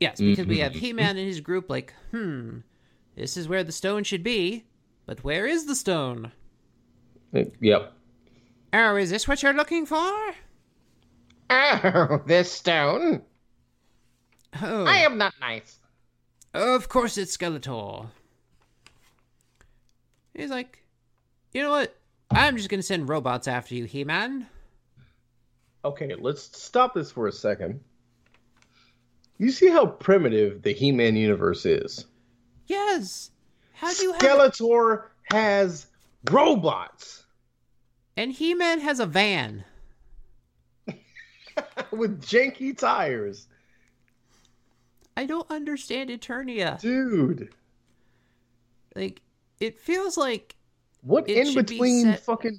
Yes, 0.00 0.20
because 0.20 0.46
we 0.46 0.58
have 0.58 0.74
He 0.74 0.92
Man 0.92 1.16
and 1.16 1.26
his 1.26 1.40
group. 1.40 1.70
Like, 1.70 1.94
hmm, 2.10 2.58
this 3.16 3.36
is 3.36 3.48
where 3.48 3.64
the 3.64 3.72
stone 3.72 4.04
should 4.04 4.22
be, 4.22 4.64
but 5.06 5.24
where 5.24 5.46
is 5.46 5.66
the 5.66 5.74
stone? 5.74 6.32
Yep. 7.32 7.92
Oh, 8.72 8.96
is 8.96 9.10
this 9.10 9.26
what 9.26 9.42
you're 9.42 9.54
looking 9.54 9.86
for? 9.86 10.34
Oh, 11.50 12.22
this 12.26 12.52
stone. 12.52 13.22
Oh, 14.60 14.84
I 14.84 14.98
am 14.98 15.18
not 15.18 15.34
nice. 15.40 15.78
Of 16.54 16.88
course 16.88 17.18
it's 17.18 17.36
Skeletor. 17.36 18.06
He's 20.34 20.50
like, 20.50 20.84
you 21.52 21.62
know 21.62 21.70
what? 21.70 21.96
I'm 22.30 22.56
just 22.56 22.68
gonna 22.68 22.82
send 22.82 23.08
robots 23.08 23.48
after 23.48 23.74
you, 23.74 23.84
He-Man. 23.84 24.46
Okay, 25.84 26.14
let's 26.18 26.42
stop 26.58 26.94
this 26.94 27.10
for 27.10 27.26
a 27.28 27.32
second. 27.32 27.80
You 29.38 29.50
see 29.50 29.68
how 29.68 29.86
primitive 29.86 30.62
the 30.62 30.72
He-Man 30.72 31.16
universe 31.16 31.64
is. 31.64 32.06
Yes. 32.66 33.30
How 33.74 33.94
do 33.94 34.02
you 34.02 34.12
have? 34.12 34.20
Skeletor 34.20 35.04
has 35.30 35.86
robots 36.30 37.24
And 38.16 38.32
He-Man 38.32 38.80
has 38.80 38.98
a 38.98 39.06
van. 39.06 39.64
with 41.90 42.20
janky 42.22 42.76
tires. 42.76 43.46
I 45.16 45.26
don't 45.26 45.50
understand 45.50 46.10
Eternia. 46.10 46.80
Dude, 46.80 47.52
Like, 48.94 49.20
it 49.60 49.80
feels 49.80 50.16
like, 50.16 50.54
what 51.02 51.28
in 51.28 51.46
should 51.52 51.66
be 51.66 51.74
between 51.74 52.04
set- 52.04 52.20
fucking 52.20 52.58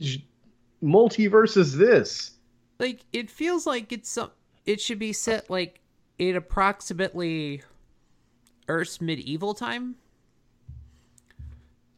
multiverse 0.84 1.56
is 1.58 1.76
this? 1.78 2.32
like 2.80 3.02
it 3.12 3.30
feels 3.30 3.66
like 3.68 3.92
it's 3.92 4.10
some. 4.10 4.32
It 4.66 4.80
should 4.80 5.00
be 5.00 5.12
set 5.14 5.50
like 5.50 5.82
in 6.18 6.36
approximately 6.38 7.62
Earth's 8.70 9.02
medieval 9.02 9.54
time. 9.54 9.96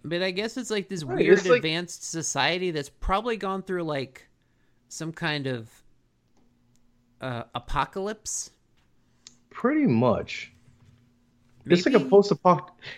But 0.03 0.23
I 0.23 0.31
guess 0.31 0.57
it's 0.57 0.71
like 0.71 0.89
this 0.89 1.03
Right, 1.03 1.19
weird 1.19 1.45
like- 1.45 1.57
advanced 1.57 2.03
society 2.09 2.71
that's 2.71 2.89
probably 2.89 3.37
gone 3.37 3.61
through 3.61 3.83
like 3.83 4.27
some 4.89 5.11
kind 5.11 5.45
of 5.47 5.69
uh, 7.21 7.43
apocalypse. 7.55 8.51
Pretty 9.49 9.85
much. 9.85 10.51
It's 11.65 11.85
like 11.85 11.95
a 11.95 11.99
Maybe? 11.99 12.09
post 12.09 12.31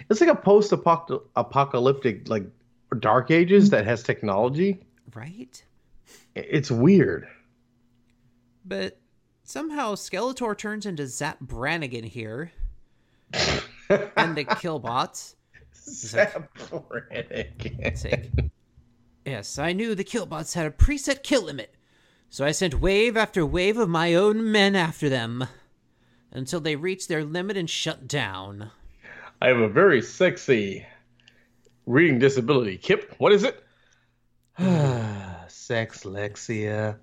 It's 0.10 0.22
like 0.22 0.30
a 0.30 0.36
post 0.36 0.72
apocalyptic 0.72 2.30
like 2.30 2.46
dark 3.00 3.32
ages 3.32 3.70
that 3.72 3.86
has 3.86 4.04
technology. 4.04 4.80
right? 5.14 5.62
It's 6.36 6.72
weird. 6.72 7.28
But 8.66 8.98
somehow 9.44 9.96
Skeletor 9.96 10.58
turns 10.58 10.86
into 10.86 11.06
Zapp 11.08 11.40
Brannigan 11.42 12.06
here 12.06 12.52
and 13.90 14.38
the 14.38 14.46
Killbots. 14.46 15.36
Zaporic. 15.86 17.98
sake. 17.98 18.30
Yes, 19.26 19.60
I 19.60 19.74
knew 19.74 19.96
the 19.96 20.04
Killbots 20.06 20.54
had 20.54 20.66
a 20.66 20.72
preset 20.72 21.24
kill 21.24 21.44
limit, 21.44 21.76
so 22.34 22.44
I 22.44 22.52
sent 22.52 22.82
wave 22.82 23.16
after 23.16 23.46
wave 23.46 23.78
of 23.78 23.90
my 23.90 24.16
own 24.16 24.52
men 24.52 24.76
after 24.76 25.08
them 25.08 25.46
until 26.32 26.60
they 26.60 26.76
reached 26.76 27.08
their 27.08 27.24
limit 27.24 27.58
and 27.58 27.70
shut 27.70 28.08
down. 28.08 28.72
I 29.40 29.50
have 29.50 29.60
a 29.60 29.70
very 29.70 30.02
sexy 30.02 30.84
reading 31.86 32.18
disability. 32.18 32.80
Kif, 32.80 33.06
what 33.20 33.34
is 33.34 33.44
it? 33.44 33.64
Sex 35.48 36.06
Lexia. 36.06 36.98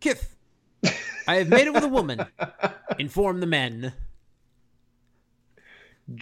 Kif, 0.00 0.28
I 1.28 1.34
have 1.34 1.48
made 1.50 1.66
it 1.66 1.74
with 1.74 1.84
a 1.84 1.88
woman. 1.88 2.24
Inform 2.98 3.40
the 3.40 3.46
men. 3.46 3.92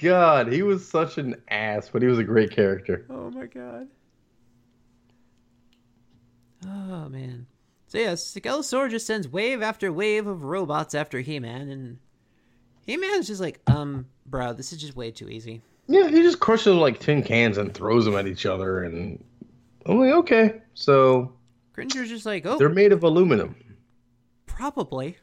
God, 0.02 0.52
he 0.52 0.62
was 0.62 0.88
such 0.88 1.16
an 1.18 1.40
ass, 1.46 1.90
but 1.92 2.02
he 2.02 2.08
was 2.08 2.18
a 2.18 2.24
great 2.24 2.50
character. 2.50 3.06
Oh 3.08 3.30
my 3.30 3.46
god. 3.46 3.86
Oh 6.66 7.08
man. 7.08 7.46
So 7.86 7.98
yes, 7.98 8.34
Skeletor 8.34 8.90
just 8.90 9.06
sends 9.06 9.28
wave 9.28 9.62
after 9.62 9.92
wave 9.92 10.26
of 10.26 10.44
robots 10.44 10.94
after 10.94 11.20
He-Man, 11.20 11.68
and 11.68 11.98
He-Man's 12.86 13.28
just 13.28 13.40
like, 13.40 13.60
um, 13.66 14.06
bro, 14.26 14.52
this 14.52 14.72
is 14.72 14.80
just 14.80 14.96
way 14.96 15.10
too 15.10 15.28
easy. 15.28 15.62
Yeah, 15.86 16.08
he 16.08 16.22
just 16.22 16.40
crushes 16.40 16.74
like 16.74 16.98
tin 16.98 17.22
cans 17.22 17.58
and 17.58 17.72
throws 17.72 18.04
them 18.04 18.16
at 18.16 18.26
each 18.26 18.46
other, 18.46 18.82
and 18.82 19.22
I'm 19.86 19.98
like, 19.98 20.12
okay, 20.14 20.62
so 20.72 21.34
Cringer's 21.76 22.08
just 22.08 22.26
like, 22.26 22.46
oh, 22.46 22.58
they're 22.58 22.68
made 22.68 22.92
of 22.92 23.04
aluminum. 23.04 23.54
Probably. 24.46 25.18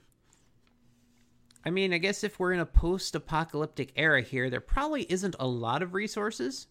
I 1.65 1.69
mean, 1.69 1.93
I 1.93 1.97
guess 1.97 2.23
if 2.23 2.39
we're 2.39 2.53
in 2.53 2.59
a 2.59 2.65
post 2.65 3.15
apocalyptic 3.15 3.91
era 3.95 4.21
here, 4.21 4.49
there 4.49 4.61
probably 4.61 5.03
isn't 5.11 5.35
a 5.39 5.47
lot 5.47 5.81
of 5.81 5.93
resources. 5.93 6.67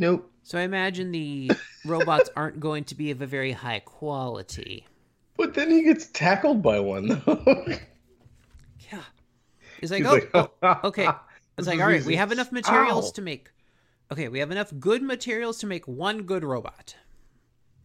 Nope. 0.00 0.32
So 0.42 0.58
I 0.58 0.62
imagine 0.62 1.12
the 1.12 1.52
robots 1.84 2.30
aren't 2.36 2.58
going 2.58 2.84
to 2.84 2.94
be 2.94 3.10
of 3.10 3.20
a 3.20 3.26
very 3.26 3.52
high 3.52 3.80
quality. 3.80 4.86
But 5.36 5.52
then 5.52 5.70
he 5.70 5.82
gets 5.82 6.06
tackled 6.06 6.62
by 6.62 6.80
one 6.80 7.08
though. 7.08 7.66
Yeah. 8.90 9.02
It's 9.80 9.92
like, 9.92 9.98
He's 10.02 10.06
oh, 10.08 10.12
like, 10.14 10.30
oh, 10.34 10.50
oh 10.62 10.80
okay. 10.84 11.08
It's 11.58 11.68
like, 11.68 11.80
all 11.80 11.86
right, 11.86 12.02
we 12.02 12.16
have 12.16 12.32
enough 12.32 12.50
materials 12.50 13.10
Ow. 13.10 13.12
to 13.12 13.22
make. 13.22 13.50
Okay, 14.10 14.28
we 14.28 14.40
have 14.40 14.50
enough 14.50 14.72
good 14.80 15.02
materials 15.02 15.58
to 15.58 15.66
make 15.66 15.86
one 15.86 16.22
good 16.22 16.42
robot. 16.42 16.96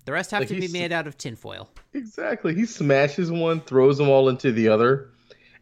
The 0.06 0.14
rest 0.14 0.32
have 0.32 0.42
Like 0.42 0.50
to 0.50 0.60
be 0.60 0.70
made 0.70 0.92
out 0.92 1.06
of 1.06 1.18
tinfoil. 1.18 1.70
exactly. 1.94 2.56
He 2.56 2.66
smashes 2.66 3.30
one, 3.30 3.60
throws 3.62 3.98
them 3.98 4.10
all 4.10 4.30
into 4.30 4.52
the 4.52 4.70
other, 4.70 5.10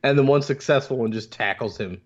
and 0.04 0.18
then 0.18 0.28
one 0.28 0.44
successful 0.44 0.98
one 0.98 1.12
just 1.12 1.32
tackles 1.32 1.78
him. 1.78 2.00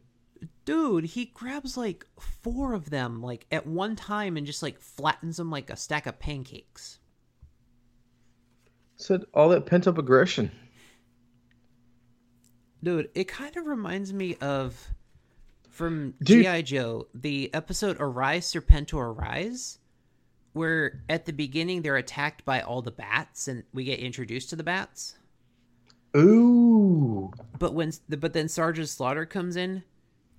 Dude, 0.66 1.06
he 1.06 1.26
grabs 1.26 1.78
like 1.78 2.06
four 2.20 2.74
of 2.74 2.90
them 2.90 3.22
like 3.22 3.46
at 3.52 3.66
one 3.66 3.96
time 3.96 4.38
and 4.38 4.46
just 4.46 4.64
like 4.64 4.80
flattens 4.80 5.38
them 5.38 5.50
like 5.50 5.70
a 5.70 5.76
stack 5.76 6.06
of 6.06 6.20
pancakes. 6.20 7.00
Said 8.96 9.26
all 9.34 9.50
that 9.50 9.66
pent 9.66 9.88
up 9.88 9.98
aggression. 9.98 10.52
Dude, 12.84 13.10
it 13.16 13.28
kind 13.28 13.56
of 13.58 13.66
reminds 13.66 14.14
me 14.14 14.36
of 14.36 14.88
from 15.70 16.14
Dude. 16.24 16.44
G.I. 16.44 16.62
Joe, 16.64 17.08
the 17.14 17.54
episode 17.54 17.98
Arise 18.00 18.52
Serpentor 18.52 19.16
Arise, 19.16 19.80
where 20.54 21.04
at 21.08 21.26
the 21.26 21.34
beginning 21.34 21.82
they're 21.82 21.98
attacked 21.98 22.44
by 22.46 22.62
all 22.62 22.82
the 22.82 22.92
bats 22.92 23.48
and 23.48 23.64
we 23.74 23.84
get 23.84 24.00
introduced 24.00 24.50
to 24.50 24.56
the 24.56 24.64
bats. 24.64 25.18
Ooh. 26.16 27.32
But 27.60 27.74
when 27.74 27.94
but 28.10 28.34
then 28.34 28.50
Sergeant 28.50 28.90
Slaughter 28.90 29.26
comes 29.26 29.56
in 29.56 29.84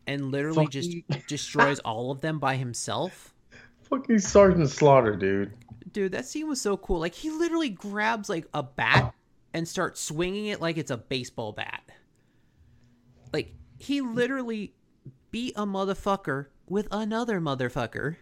and 0.08 0.32
literally 0.32 0.66
just 0.66 0.90
destroys 1.28 1.78
all 1.80 2.10
of 2.10 2.20
them 2.22 2.40
by 2.40 2.56
himself. 2.56 3.34
Fucking 3.82 4.18
Sergeant 4.18 4.70
Slaughter, 4.70 5.14
dude. 5.14 5.52
Dude, 5.92 6.12
that 6.12 6.26
scene 6.26 6.48
was 6.48 6.60
so 6.60 6.76
cool. 6.76 6.98
Like 6.98 7.14
he 7.14 7.30
literally 7.30 7.68
grabs 7.68 8.28
like 8.28 8.46
a 8.52 8.62
bat 8.62 9.14
and 9.54 9.68
starts 9.68 10.00
swinging 10.00 10.46
it 10.46 10.60
like 10.60 10.78
it's 10.78 10.90
a 10.90 10.96
baseball 10.96 11.52
bat. 11.52 11.82
Like 13.32 13.54
he 13.78 14.00
literally 14.00 14.74
beat 15.30 15.54
a 15.56 15.66
motherfucker 15.66 16.46
with 16.68 16.88
another 16.90 17.40
motherfucker. 17.40 18.16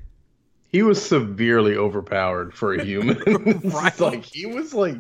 He 0.69 0.83
was 0.83 1.05
severely 1.05 1.77
overpowered 1.77 2.53
for 2.53 2.75
a 2.75 2.85
human. 2.85 3.17
Right. 3.73 3.99
like 4.01 4.25
he 4.25 4.47
was 4.47 4.75
like 4.75 4.99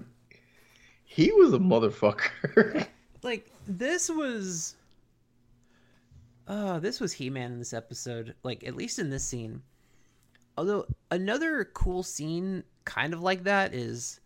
he 1.04 1.32
was 1.32 1.52
a 1.52 1.58
motherfucker. 1.58 2.86
Like 3.22 3.50
this 3.66 4.08
was 4.08 4.76
uh 6.46 6.78
this 6.78 7.00
was 7.00 7.12
He-Man 7.12 7.52
in 7.52 7.58
this 7.58 7.72
episode, 7.72 8.34
like 8.42 8.64
at 8.64 8.76
least 8.76 8.98
in 8.98 9.10
this 9.10 9.24
scene. 9.24 9.62
Although 10.56 10.86
another 11.10 11.64
cool 11.74 12.02
scene 12.02 12.64
kind 12.84 13.12
of 13.12 13.22
like 13.22 13.44
that 13.44 13.74
is 13.74 14.20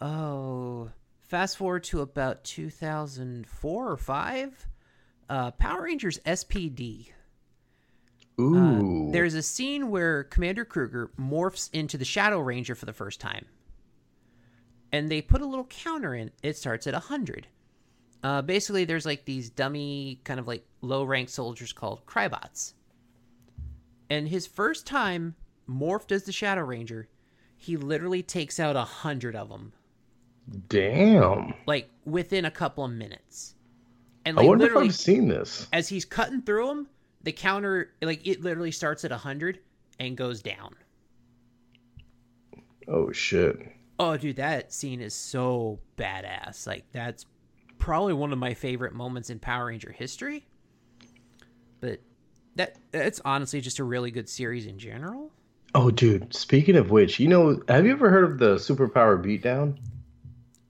oh, 0.00 0.90
fast 1.20 1.56
forward 1.56 1.84
to 1.84 2.00
about 2.00 2.44
2004 2.44 3.90
or 3.90 3.96
5, 3.96 4.68
uh 5.28 5.50
Power 5.52 5.82
Rangers 5.82 6.18
SPD. 6.24 7.10
Ooh. 8.38 9.08
Uh, 9.08 9.12
there's 9.12 9.34
a 9.34 9.42
scene 9.42 9.90
where 9.90 10.24
Commander 10.24 10.64
Cruger 10.64 11.10
morphs 11.18 11.70
into 11.72 11.96
the 11.96 12.04
Shadow 12.04 12.38
Ranger 12.38 12.74
for 12.74 12.86
the 12.86 12.92
first 12.92 13.20
time. 13.20 13.46
And 14.92 15.10
they 15.10 15.22
put 15.22 15.40
a 15.40 15.46
little 15.46 15.64
counter 15.64 16.14
in. 16.14 16.30
It 16.42 16.56
starts 16.56 16.86
at 16.86 16.92
100. 16.92 17.46
Uh, 18.22 18.42
basically, 18.42 18.84
there's 18.84 19.06
like 19.06 19.24
these 19.24 19.50
dummy, 19.50 20.20
kind 20.24 20.40
of 20.40 20.48
like 20.48 20.64
low 20.80 21.04
rank 21.04 21.28
soldiers 21.28 21.72
called 21.72 22.04
Krybots. 22.06 22.72
And 24.10 24.28
his 24.28 24.46
first 24.46 24.86
time 24.86 25.34
morphed 25.68 26.12
as 26.12 26.24
the 26.24 26.32
Shadow 26.32 26.62
Ranger, 26.62 27.08
he 27.56 27.76
literally 27.76 28.22
takes 28.22 28.60
out 28.60 28.76
a 28.76 28.82
hundred 28.82 29.34
of 29.34 29.48
them, 29.48 29.72
Damn. 30.68 31.54
like 31.66 31.88
within 32.04 32.44
a 32.44 32.50
couple 32.50 32.84
of 32.84 32.92
minutes. 32.92 33.54
And 34.24 34.38
I 34.38 34.42
wonder 34.42 34.66
if 34.66 34.76
I've 34.76 34.94
seen 34.94 35.28
this. 35.28 35.68
as 35.72 35.88
he's 35.88 36.04
cutting 36.04 36.42
through 36.42 36.66
them, 36.66 36.88
the 37.22 37.32
counter 37.32 37.92
like 38.02 38.26
it 38.26 38.42
literally 38.42 38.72
starts 38.72 39.04
at 39.04 39.12
a 39.12 39.16
hundred 39.16 39.60
and 39.98 40.16
goes 40.16 40.42
down. 40.42 40.74
Oh 42.88 43.12
shit. 43.12 43.72
Oh, 43.98 44.16
dude, 44.16 44.36
that 44.36 44.72
scene 44.72 45.00
is 45.00 45.14
so 45.14 45.78
badass. 45.96 46.66
Like 46.66 46.84
that's 46.92 47.24
probably 47.86 48.12
one 48.12 48.32
of 48.32 48.38
my 48.38 48.52
favorite 48.52 48.92
moments 48.92 49.30
in 49.30 49.38
Power 49.38 49.66
Ranger 49.66 49.92
history. 49.92 50.44
But 51.78 52.00
that 52.56 52.74
that's 52.90 53.20
honestly 53.24 53.60
just 53.60 53.78
a 53.78 53.84
really 53.84 54.10
good 54.10 54.28
series 54.28 54.66
in 54.66 54.76
general. 54.76 55.30
Oh, 55.72 55.92
dude. 55.92 56.34
Speaking 56.34 56.74
of 56.74 56.90
which, 56.90 57.20
you 57.20 57.28
know, 57.28 57.62
have 57.68 57.86
you 57.86 57.92
ever 57.92 58.10
heard 58.10 58.24
of 58.24 58.38
the 58.38 58.56
Superpower 58.56 59.24
Beatdown? 59.24 59.78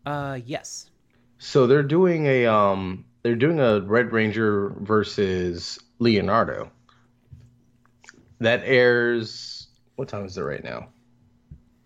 Uh, 0.05 0.41
yes. 0.45 0.91
So 1.39 1.67
they're 1.67 1.83
doing 1.83 2.27
a 2.27 2.45
um, 2.45 3.07
they're 3.23 3.35
doing 3.35 3.61
a 3.61 3.81
Red 3.81 4.13
Ranger 4.13 4.75
versus 4.81 5.79
Leonardo. 5.99 6.71
That 8.41 8.61
airs. 8.63 9.69
What 9.95 10.09
time 10.09 10.27
is 10.27 10.37
it 10.37 10.43
right 10.43 10.63
now? 10.63 10.89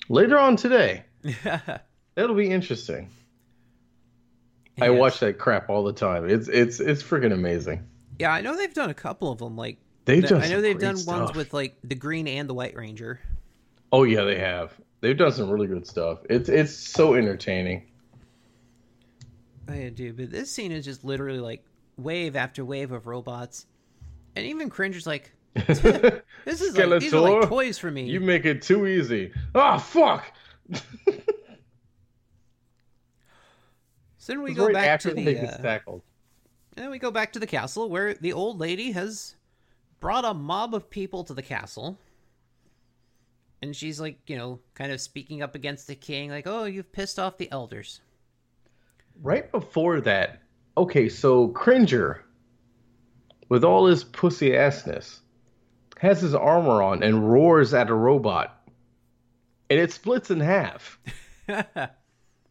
Later 0.09 0.41
on 0.41 0.57
today. 0.57 1.05
That'll 2.17 2.35
be 2.35 2.51
interesting. 2.51 3.11
I 4.81 4.91
watch 4.91 5.21
that 5.21 5.39
crap 5.39 5.69
all 5.69 5.85
the 5.85 5.93
time. 5.93 6.29
It's 6.29 6.49
it's 6.49 6.81
it's 6.81 7.03
freaking 7.03 7.33
amazing. 7.33 7.87
Yeah, 8.19 8.33
I 8.33 8.41
know 8.41 8.57
they've 8.57 8.75
done 8.75 8.91
a 8.91 8.95
couple 8.95 9.33
of 9.33 9.39
them. 9.39 9.57
Like 9.57 9.79
They've 10.05 10.27
done 10.27 10.43
I 10.43 10.49
know 10.49 10.61
they've 10.61 10.79
done 10.79 10.97
ones 11.07 11.35
with 11.35 11.53
like 11.53 11.77
the 11.85 11.95
Green 11.95 12.27
and 12.27 12.49
the 12.49 12.55
White 12.55 12.75
Ranger. 12.75 13.21
Oh 13.93 14.05
yeah, 14.05 14.25
they 14.25 14.39
have. 14.39 14.73
They've 15.01 15.17
done 15.17 15.33
some 15.33 15.51
really 15.51 15.67
good 15.67 15.87
stuff. 15.87 16.19
It's 16.29 16.49
it's 16.49 16.75
so 16.75 17.15
entertaining. 17.15 17.87
I 19.69 19.83
yeah, 19.83 19.91
dude, 19.91 20.17
but 20.17 20.31
this 20.31 20.51
scene 20.51 20.73
is 20.73 20.85
just 20.85 21.05
literally 21.05 21.39
like 21.39 21.65
wave 21.97 22.35
after 22.35 22.65
wave 22.65 22.93
of 22.93 23.07
robots, 23.07 23.67
and 24.35 24.47
even 24.47 24.69
Cringer's 24.69 25.07
like, 25.07 25.31
"This 25.55 26.61
is 26.61 26.77
like 26.77 27.01
these 27.01 27.15
are 27.15 27.21
like 27.21 27.49
toys 27.49 27.79
for 27.79 27.91
me." 27.91 28.07
You 28.07 28.21
make 28.21 28.45
it 28.47 28.63
too 28.63 28.87
easy. 28.87 29.33
Oh 29.55 29.79
fuck! 29.79 30.33
so 34.31 34.37
then 34.37 34.45
we 34.45 34.55
go 34.55 34.73
back 34.73 35.01
to 35.01 35.13
the 35.13 35.39
uh, 35.39 35.57
tackled. 35.57 36.03
And 36.77 36.85
then 36.85 36.91
we 36.93 37.01
go 37.01 37.11
back 37.11 37.33
to 37.33 37.41
the 37.41 37.49
castle 37.49 37.89
where 37.89 38.15
the 38.15 38.33
old 38.33 38.61
lady 38.61 38.93
has 38.93 39.35
brought 39.99 40.25
a 40.25 40.33
mob 40.33 40.73
of 40.73 40.89
people 40.89 41.25
to 41.25 41.35
the 41.35 41.43
castle. 41.43 41.99
And 43.61 43.75
she's 43.75 44.01
like, 44.01 44.21
you 44.29 44.37
know, 44.37 44.61
kind 44.75 44.93
of 44.93 45.01
speaking 45.01 45.43
up 45.43 45.57
against 45.57 45.89
the 45.89 45.97
king, 45.97 46.31
like, 46.31 46.47
oh, 46.47 46.65
you've 46.65 46.93
pissed 46.93 47.19
off 47.19 47.39
the 47.39 47.51
elders. 47.51 48.01
Right 49.21 49.51
before 49.51 50.01
that, 50.03 50.43
okay, 50.77 51.09
so 51.09 51.49
Cringer, 51.49 52.25
with 53.49 53.65
all 53.65 53.87
his 53.87 54.05
pussy 54.05 54.51
assness, 54.51 55.19
has 55.99 56.21
his 56.21 56.37
armor 56.37 56.83
on 56.83 57.03
and 57.03 57.29
roars 57.29 57.75
at 57.75 57.91
a 57.91 57.95
robot, 57.95 58.65
and 59.69 59.81
it 59.81 59.93
splits 59.93 60.31
in 60.31 60.39
half. 60.39 61.01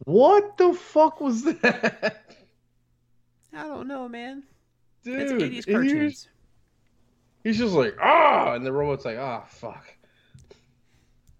what 0.04 0.56
the 0.56 0.72
fuck 0.74 1.20
was 1.20 1.44
that, 1.44 2.24
I 3.52 3.62
don't 3.64 3.88
know, 3.88 4.08
man. 4.08 4.42
dude? 5.04 5.20
It's 5.20 5.32
80s 5.32 5.42
and 5.42 5.52
he's- 5.52 5.64
cartoons. 5.64 6.28
He's 7.42 7.56
just 7.58 7.72
like 7.74 7.96
ah, 8.00 8.52
and 8.54 8.66
the 8.66 8.72
robot's 8.72 9.04
like 9.06 9.16
ah, 9.18 9.44
fuck. 9.48 9.86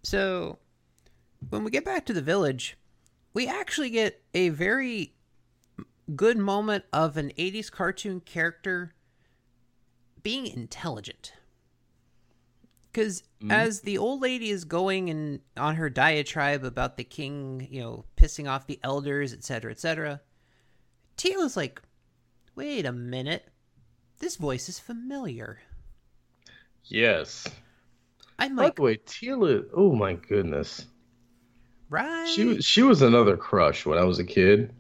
So, 0.03 0.59
when 1.51 1.62
we 1.62 1.70
get 1.70 1.85
back 1.85 2.07
to 2.07 2.14
the 2.14 2.23
village, 2.23 2.79
we 3.35 3.46
actually 3.46 3.90
get 3.90 4.23
a 4.33 4.49
very 4.49 5.12
good 6.16 6.38
moment 6.38 6.85
of 6.92 7.18
an 7.18 7.33
80s 7.38 7.70
cartoon 7.70 8.20
character 8.20 8.94
being 10.23 10.46
intelligent. 10.46 11.35
Because 12.90 13.22
mm-hmm. 13.40 13.53
as 13.53 13.83
the 13.83 13.98
old 13.98 14.20
lady 14.20 14.50
is 14.50 14.64
going 14.64 15.11
and 15.11 15.40
on 15.57 15.76
her 15.76 15.88
diatribe 15.88 16.64
about 16.64 16.96
the 16.96 17.05
king, 17.05 17.68
you 17.70 17.81
know, 17.81 18.05
pissing 18.16 18.50
off 18.50 18.66
the 18.66 18.81
elders, 18.83 19.33
etc., 19.33 19.70
etc., 19.70 20.20
Teela's 21.16 21.57
like, 21.57 21.81
wait 22.55 22.87
a 22.87 22.92
minute. 22.92 23.46
This 24.18 24.37
voice 24.37 24.68
is 24.68 24.79
familiar. 24.79 25.61
Yes. 26.85 27.46
I'm 28.38 28.57
By 28.57 28.64
like, 28.64 28.76
the 28.76 28.83
way, 28.83 28.96
Tila. 28.96 29.64
Oh 29.74 29.92
my 29.94 30.14
goodness. 30.14 30.87
right? 31.90 32.26
She 32.26 32.44
was 32.44 32.64
she 32.64 32.83
was 32.83 33.03
another 33.03 33.37
crush 33.37 33.85
when 33.85 33.98
I 33.98 34.05
was 34.05 34.18
a 34.18 34.24
kid. 34.24 34.74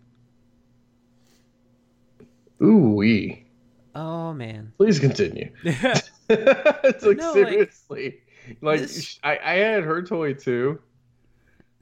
Ooh 2.62 2.94
wee. 2.94 3.46
oh, 3.94 4.32
man. 4.32 4.72
Please 4.76 4.98
continue. 4.98 5.50
it's 6.84 7.04
like 7.04 7.16
No, 7.16 7.32
seriously. 7.32 8.20
Like, 8.60 8.80
this- 8.80 9.18
I, 9.22 9.38
I 9.44 9.54
had 9.54 9.82
her 9.84 10.02
toy 10.02 10.34
too. 10.34 10.80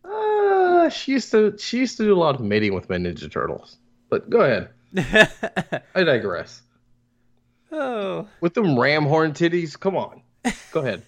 Uh, 0.05 0.89
she 0.89 1.13
used 1.13 1.31
to 1.33 1.57
she 1.59 1.79
used 1.79 1.97
to 1.99 2.05
do 2.05 2.15
a 2.15 2.19
lot 2.19 2.35
of 2.35 2.41
mating 2.41 2.73
with 2.75 2.89
my 2.89 2.97
Ninja 2.97 3.31
Turtles. 3.31 3.77
But 4.09 4.31
go 4.31 4.41
ahead. 4.41 4.71
I 5.95 6.03
digress. 6.05 6.63
oh. 7.73 8.27
With 8.41 8.55
them 8.55 8.79
ram 8.79 9.05
horn 9.05 9.33
titties, 9.33 9.79
come 9.79 9.97
on. 9.97 10.23
Go 10.73 10.81
ahead. 10.81 11.03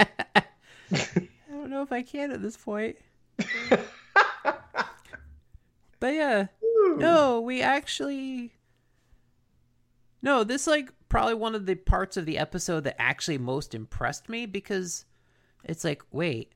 I 0.36 0.44
don't 1.50 1.70
know 1.70 1.82
if 1.82 1.90
I 1.90 2.02
can 2.02 2.30
at 2.30 2.40
this 2.42 2.56
point. 2.56 2.96
but 6.00 6.14
yeah, 6.14 6.46
no, 6.96 7.40
we 7.40 7.60
actually. 7.60 8.52
No, 10.22 10.44
this 10.44 10.66
like 10.66 10.92
probably 11.08 11.34
one 11.34 11.54
of 11.54 11.66
the 11.66 11.74
parts 11.74 12.16
of 12.16 12.26
the 12.26 12.38
episode 12.38 12.84
that 12.84 13.00
actually 13.00 13.38
most 13.38 13.74
impressed 13.74 14.28
me 14.28 14.46
because 14.46 15.04
it's 15.64 15.84
like, 15.84 16.02
wait, 16.10 16.52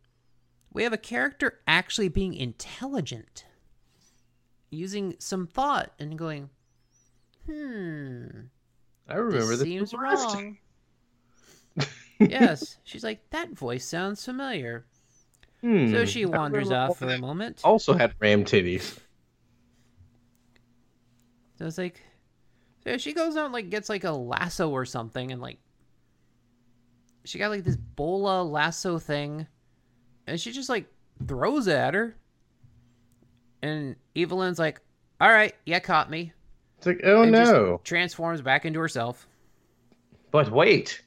we 0.73 0.83
have 0.83 0.93
a 0.93 0.99
character 0.99 1.59
actually 1.67 2.09
being 2.09 2.35
intelligent, 2.35 3.45
using 4.71 5.15
some 5.19 5.47
thought 5.47 5.93
and 5.99 6.19
going, 6.19 6.51
hmm, 7.47 8.27
I 9.09 9.15
remember 9.15 9.57
this 9.57 9.59
this 9.59 9.65
seems 9.69 9.95
wrong. 9.95 10.59
yes, 12.21 12.77
she's 12.85 13.03
like 13.05 13.29
that 13.31 13.51
voice 13.51 13.85
sounds 13.85 14.25
familiar. 14.25 14.85
Hmm, 15.61 15.91
So 15.93 16.05
she 16.05 16.27
wanders 16.27 16.71
off 16.71 16.99
for 16.99 17.09
a 17.09 17.19
moment. 17.19 17.61
Also 17.65 17.95
had 17.95 18.15
ram 18.21 18.45
titties. 18.45 18.99
So 21.59 21.67
it's 21.67 21.79
like, 21.79 22.03
so 22.85 22.99
she 22.99 23.13
goes 23.13 23.37
out 23.37 23.47
and 23.47 23.55
like 23.55 23.71
gets 23.71 23.89
like 23.89 24.05
a 24.05 24.11
lasso 24.11 24.71
or 24.71 24.85
something, 24.85 25.33
and 25.33 25.41
like, 25.41 25.59
she 27.25 27.39
got 27.39 27.51
like 27.51 27.65
this 27.65 27.77
bola 27.77 28.43
lasso 28.43 28.99
thing, 28.99 29.47
and 30.27 30.41
she 30.41 30.53
just 30.53 30.69
like 30.69 30.87
throws 31.27 31.67
it 31.67 31.77
at 31.77 31.95
her. 31.95 32.17
And 33.63 33.97
Evelyn's 34.17 34.59
like, 34.59 34.81
"All 35.21 35.31
right, 35.31 35.55
yeah, 35.65 35.79
caught 35.79 36.11
me." 36.11 36.33
It's 36.79 36.87
like, 36.89 37.01
oh 37.05 37.23
and 37.23 37.33
just 37.33 37.53
no. 37.53 37.81
transforms 37.85 38.43
back 38.43 38.65
into 38.65 38.81
herself. 38.81 39.29
But 40.33 40.51
wait, 40.51 41.01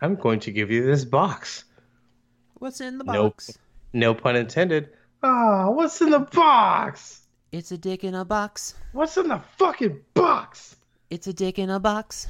I'm 0.00 0.16
going 0.16 0.40
to 0.40 0.50
give 0.50 0.72
you 0.72 0.84
this 0.84 1.04
box. 1.04 1.64
What's 2.54 2.80
in 2.80 2.98
the 2.98 3.04
box? 3.04 3.56
No 3.92 4.12
pun 4.12 4.34
intended. 4.34 4.90
Ah, 5.22 5.70
what's 5.70 6.00
in 6.00 6.10
the 6.10 6.18
box? 6.18 7.28
It's 7.52 7.70
a 7.70 7.78
dick 7.78 8.02
in 8.02 8.16
a 8.16 8.24
box. 8.24 8.74
What's 8.92 9.16
in 9.16 9.28
the 9.28 9.40
fucking 9.56 10.00
box? 10.14 10.74
It's 11.14 11.28
a 11.28 11.32
dick 11.32 11.60
in 11.60 11.70
a 11.70 11.78
box. 11.78 12.26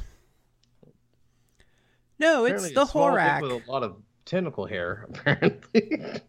No, 2.18 2.44
it's 2.44 2.64
Apparently 2.64 2.75
the 2.75 2.83
a 2.83 2.87
small 2.87 3.16
dick 3.16 3.40
with 3.40 3.66
a 3.66 3.70
lot 3.70 3.83
of 3.83 3.97
tentacle 4.27 4.66
hair. 4.66 5.07
Apparently, 5.09 6.20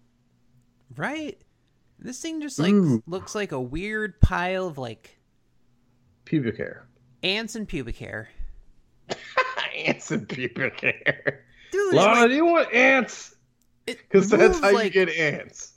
right? 0.96 1.38
This 2.00 2.22
thing 2.22 2.40
just 2.40 2.58
like 2.58 2.72
Ooh. 2.72 3.04
looks 3.08 3.36
like 3.36 3.52
a 3.52 3.60
weird 3.60 4.22
pile 4.22 4.68
of 4.68 4.78
like 4.78 5.18
pubic 6.24 6.56
hair. 6.56 6.88
ants 7.24 7.56
and 7.56 7.68
pubic 7.68 7.98
hair. 7.98 8.30
ants 9.76 10.12
and 10.12 10.28
pubic 10.30 10.80
hair. 10.80 11.44
Dude, 11.74 11.94
Lana, 11.94 12.22
like, 12.22 12.30
do 12.30 12.36
you 12.36 12.46
want 12.46 12.74
ants? 12.74 13.36
Because 13.86 14.30
that's 14.30 14.62
how 14.62 14.72
like, 14.72 14.96
you 14.96 15.06
get 15.06 15.10
ants. 15.10 15.74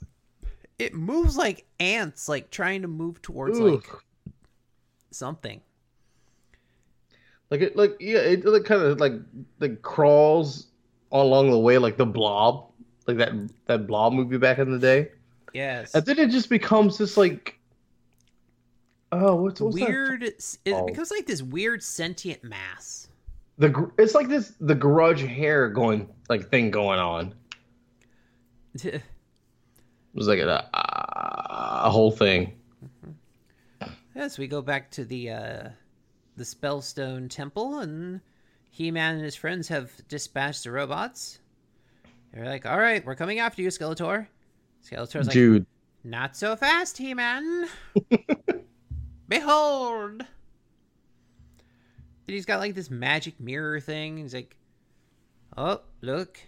It 0.77 0.93
moves 0.93 1.35
like 1.35 1.65
ants, 1.81 2.29
like 2.29 2.51
trying 2.51 2.83
to 2.83 2.87
move 2.87 3.21
towards 3.21 3.59
Ugh. 3.59 3.65
like 3.65 3.89
something. 5.11 5.59
Like 7.49 7.61
it, 7.61 7.75
like 7.75 7.95
yeah, 7.99 8.19
it 8.19 8.45
like 8.45 8.63
kind 8.65 8.81
of 8.81 8.99
like 8.99 9.13
like 9.59 9.81
crawls 9.81 10.67
along 11.11 11.49
the 11.51 11.57
way 11.59 11.77
like 11.79 11.97
the 11.97 12.05
blob, 12.05 12.69
like 13.07 13.17
that 13.17 13.31
that 13.65 13.87
blob 13.87 14.13
movie 14.13 14.37
back 14.37 14.59
in 14.59 14.71
the 14.71 14.77
day, 14.79 15.09
Yes. 15.53 15.95
and 15.95 16.05
then 16.05 16.19
it 16.19 16.29
just 16.29 16.49
becomes 16.49 16.97
this 16.99 17.17
like, 17.17 17.57
oh, 19.11 19.35
what's, 19.35 19.59
what's 19.59 19.75
that? 19.79 19.89
weird. 19.89 20.23
It 20.23 20.57
called? 20.69 20.87
becomes 20.87 21.09
like 21.09 21.25
this 21.25 21.41
weird 21.41 21.81
sentient 21.81 22.43
mass. 22.43 23.07
The 23.57 23.91
it's 23.97 24.13
like 24.13 24.29
this 24.29 24.53
the 24.59 24.75
grudge 24.75 25.21
hair 25.21 25.69
going 25.69 26.07
like 26.29 26.49
thing 26.49 26.69
going 26.71 26.99
on. 26.99 27.33
It 28.83 30.17
was 30.17 30.27
like 30.27 30.39
a, 30.39 30.67
a 30.73 31.89
whole 31.91 32.09
thing. 32.11 32.53
Yes, 34.15 34.39
we 34.39 34.47
go 34.47 34.61
back 34.63 34.89
to 34.91 35.05
the 35.05 35.29
uh, 35.29 35.69
the 36.39 36.45
Spellstone 36.45 37.29
Temple, 37.29 37.79
and 37.79 38.21
He-Man 38.71 39.15
and 39.15 39.23
his 39.23 39.35
friends 39.35 39.67
have 39.67 39.91
dispatched 40.07 40.63
the 40.63 40.71
robots. 40.71 41.39
They're 42.33 42.45
like, 42.45 42.65
"All 42.65 42.79
right, 42.79 43.05
we're 43.05 43.15
coming 43.15 43.39
after 43.39 43.61
you, 43.61 43.67
Skeletor." 43.67 44.27
Skeletor's 44.83 45.27
like, 45.27 45.33
Dude, 45.33 45.65
"Not 46.03 46.37
so 46.37 46.55
fast, 46.55 46.97
He-Man." 46.97 47.67
Behold. 49.27 50.21
And 50.21 52.35
he's 52.35 52.45
got 52.45 52.59
like 52.59 52.73
this 52.73 52.89
magic 52.89 53.39
mirror 53.39 53.81
thing. 53.81 54.17
He's 54.17 54.33
like, 54.33 54.55
"Oh, 55.57 55.81
look, 56.01 56.39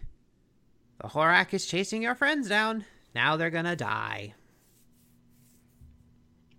the 1.01 1.09
Horak 1.09 1.53
is 1.53 1.65
chasing 1.65 2.01
your 2.01 2.15
friends 2.15 2.47
down. 2.47 2.85
Now 3.13 3.35
they're 3.35 3.49
gonna 3.49 3.75
die." 3.75 4.35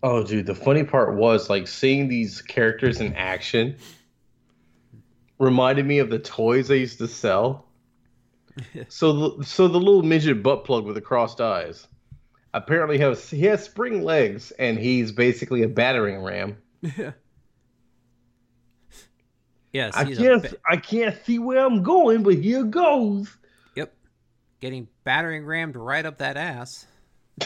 Oh 0.03 0.23
dude, 0.23 0.47
the 0.47 0.55
funny 0.55 0.85
part 0.85 1.17
was 1.17 1.51
like 1.51 1.69
seeing 1.69 2.09
these 2.09 2.43
characters 2.43 3.01
in 3.01 3.15
action 3.15 3.77
reminded 5.39 5.87
me 5.87 5.99
of 5.99 6.11
the 6.11 6.19
toys 6.19 6.71
I 6.71 6.75
used 6.75 6.99
to 6.99 7.09
sell. 7.09 7.67
so 8.89 9.13
the, 9.13 9.45
so 9.45 9.69
the 9.69 9.79
little 9.79 10.03
midget 10.03 10.43
butt 10.43 10.65
plug 10.65 10.85
with 10.85 10.95
the 10.95 11.01
crossed 11.01 11.41
eyes 11.41 11.87
apparently 12.55 12.99
has 12.99 13.31
he 13.31 13.43
has 13.43 13.65
spring 13.65 14.03
legs 14.03 14.51
and 14.53 14.79
he's 14.79 15.11
basically 15.13 15.63
a 15.63 15.69
battering 15.69 16.23
ram. 16.23 16.57
Yeah. 16.83 17.13
yes, 19.73 19.97
I 19.97 20.05
can't 20.05 20.43
ba- 20.43 20.57
I 20.69 20.77
can't 20.77 21.17
see 21.25 21.39
where 21.39 21.65
I'm 21.65 21.83
going, 21.83 22.23
but 22.23 22.35
here 22.35 22.65
goes. 22.65 23.35
Yep. 23.75 23.95
Getting 24.61 24.89
battering 25.05 25.47
rammed 25.47 25.77
right 25.77 26.05
up 26.05 26.19
that 26.19 26.37
ass 26.37 26.87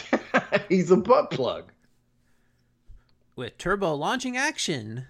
he's 0.69 0.91
a 0.91 0.97
butt 0.97 1.31
plug. 1.31 1.71
With 3.37 3.57
turbo 3.57 3.93
launching 3.93 4.35
action. 4.35 5.05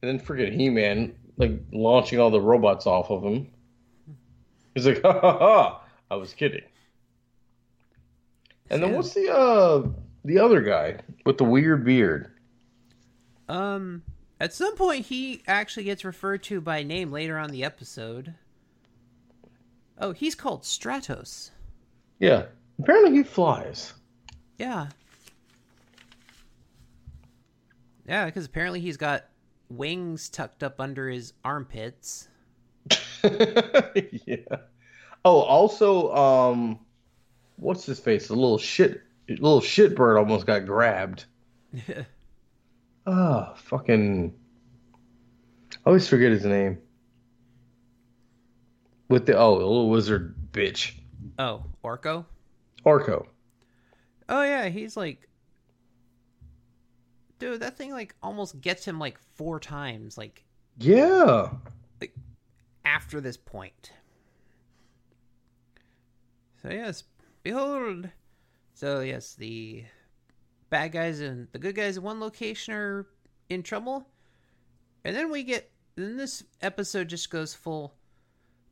And 0.00 0.08
then 0.08 0.18
forget 0.18 0.52
He 0.52 0.70
Man, 0.70 1.14
like 1.36 1.52
launching 1.72 2.18
all 2.20 2.30
the 2.30 2.40
robots 2.40 2.86
off 2.86 3.10
of 3.10 3.22
him. 3.22 3.48
He's 4.74 4.86
like, 4.86 5.02
ha 5.02 5.12
ha 5.20 5.38
ha! 5.38 5.80
I 6.10 6.16
was 6.16 6.32
kidding. 6.32 6.62
And 8.70 8.82
then 8.82 8.90
Yeah. 8.90 8.96
what's 8.96 9.12
the 9.14 9.30
uh 9.32 9.88
the 10.24 10.38
other 10.38 10.62
guy 10.62 10.98
with 11.26 11.36
the 11.38 11.44
weird 11.44 11.84
beard? 11.84 12.30
Um, 13.48 14.02
at 14.40 14.54
some 14.54 14.74
point, 14.74 15.06
he 15.06 15.42
actually 15.46 15.84
gets 15.84 16.02
referred 16.04 16.42
to 16.44 16.62
by 16.62 16.82
name 16.82 17.12
later 17.12 17.36
on 17.38 17.50
the 17.50 17.62
episode. 17.62 18.34
Oh, 19.98 20.12
he's 20.12 20.34
called 20.34 20.62
Stratos. 20.62 21.50
Yeah, 22.20 22.46
apparently 22.78 23.12
he 23.18 23.22
flies. 23.22 23.92
Yeah. 24.58 24.88
Yeah, 28.06 28.26
because 28.26 28.46
apparently 28.46 28.80
he's 28.80 28.96
got 28.96 29.24
wings 29.68 30.28
tucked 30.28 30.62
up 30.62 30.80
under 30.80 31.08
his 31.08 31.32
armpits. 31.44 32.28
yeah. 33.24 34.36
Oh, 35.24 35.40
also, 35.40 36.14
um, 36.14 36.78
what's 37.56 37.86
his 37.86 37.98
face? 37.98 38.28
The 38.28 38.34
little 38.34 38.58
shit, 38.58 39.02
little 39.28 39.60
shit 39.60 39.96
bird 39.96 40.18
almost 40.18 40.46
got 40.46 40.66
grabbed. 40.66 41.24
Ah, 43.06 43.52
fucking. 43.56 44.32
I 45.72 45.76
always 45.84 46.08
forget 46.08 46.32
his 46.32 46.44
name. 46.44 46.78
With 49.08 49.26
the 49.26 49.36
oh, 49.36 49.58
the 49.58 49.66
little 49.66 49.90
wizard 49.90 50.34
bitch, 50.52 50.94
oh, 51.38 51.64
Orko? 51.84 52.24
Orko. 52.86 53.26
Oh, 54.28 54.42
yeah, 54.42 54.68
he's 54.68 54.96
like. 54.96 55.28
Dude, 57.38 57.60
that 57.60 57.76
thing, 57.76 57.90
like, 57.90 58.14
almost 58.22 58.60
gets 58.60 58.84
him, 58.84 58.98
like, 58.98 59.18
four 59.34 59.58
times, 59.60 60.16
like, 60.16 60.44
Yeah. 60.78 61.50
like 62.00 62.14
after 62.84 63.20
this 63.20 63.36
point. 63.36 63.92
So 66.62 66.70
yes, 66.70 67.04
behold. 67.42 68.08
So 68.72 69.00
yes, 69.00 69.34
the 69.34 69.84
bad 70.70 70.92
guys 70.92 71.20
and 71.20 71.46
the 71.52 71.58
good 71.58 71.74
guys 71.74 71.96
in 71.96 72.02
one 72.02 72.20
location 72.20 72.74
are 72.74 73.06
in 73.50 73.62
trouble, 73.62 74.08
and 75.04 75.14
then 75.14 75.30
we 75.30 75.42
get. 75.44 75.70
Then 75.96 76.16
this 76.16 76.42
episode 76.60 77.08
just 77.08 77.30
goes 77.30 77.54
full. 77.54 77.94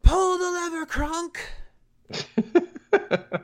Pull 0.02 0.38
the 0.38 0.50
lever, 0.50 0.86
Kronk. 0.86 1.38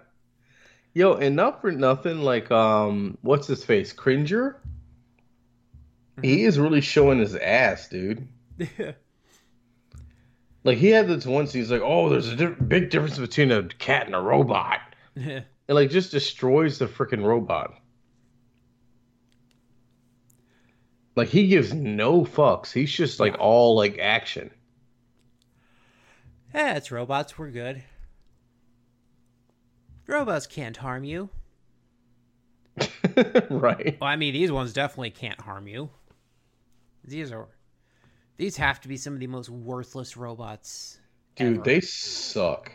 Yo, 0.94 1.14
and 1.14 1.36
not 1.36 1.60
for 1.60 1.70
nothing, 1.70 2.22
like 2.22 2.50
um, 2.50 3.16
what's 3.22 3.46
his 3.46 3.64
face, 3.64 3.92
Cringer? 3.92 4.60
He 6.22 6.38
mm-hmm. 6.38 6.48
is 6.48 6.58
really 6.58 6.80
showing 6.80 7.18
his 7.18 7.34
ass, 7.34 7.88
dude. 7.88 8.28
Yeah. 8.58 8.92
Like 10.64 10.78
he 10.78 10.88
had 10.88 11.08
this 11.08 11.24
once. 11.24 11.52
He's 11.52 11.70
like, 11.70 11.82
"Oh, 11.82 12.08
there's 12.08 12.28
a 12.28 12.36
di- 12.36 12.46
big 12.46 12.90
difference 12.90 13.18
between 13.18 13.50
a 13.52 13.62
cat 13.62 14.06
and 14.06 14.14
a 14.14 14.20
robot," 14.20 14.80
Yeah. 15.14 15.40
and 15.68 15.74
like 15.74 15.90
just 15.90 16.10
destroys 16.10 16.78
the 16.78 16.86
freaking 16.86 17.24
robot. 17.24 17.74
Like 21.16 21.28
he 21.28 21.48
gives 21.48 21.72
no 21.72 22.24
fucks. 22.24 22.72
He's 22.72 22.92
just 22.92 23.18
like 23.18 23.36
all 23.38 23.76
like 23.76 23.98
action. 23.98 24.50
yeah, 26.54 26.74
it's 26.74 26.90
robots. 26.90 27.38
We're 27.38 27.50
good. 27.50 27.82
Robots 30.06 30.46
can't 30.46 30.76
harm 30.76 31.04
you. 31.04 31.28
right. 33.50 33.96
Well, 34.00 34.10
I 34.10 34.16
mean, 34.16 34.32
these 34.32 34.52
ones 34.52 34.72
definitely 34.72 35.10
can't 35.10 35.40
harm 35.40 35.66
you. 35.66 35.90
These 37.08 37.32
are, 37.32 37.48
these 38.36 38.56
have 38.56 38.80
to 38.82 38.88
be 38.88 38.96
some 38.96 39.14
of 39.14 39.20
the 39.20 39.26
most 39.26 39.48
worthless 39.50 40.16
robots. 40.16 40.98
Dude, 41.36 41.56
ever. 41.56 41.64
they 41.64 41.80
suck. 41.80 42.70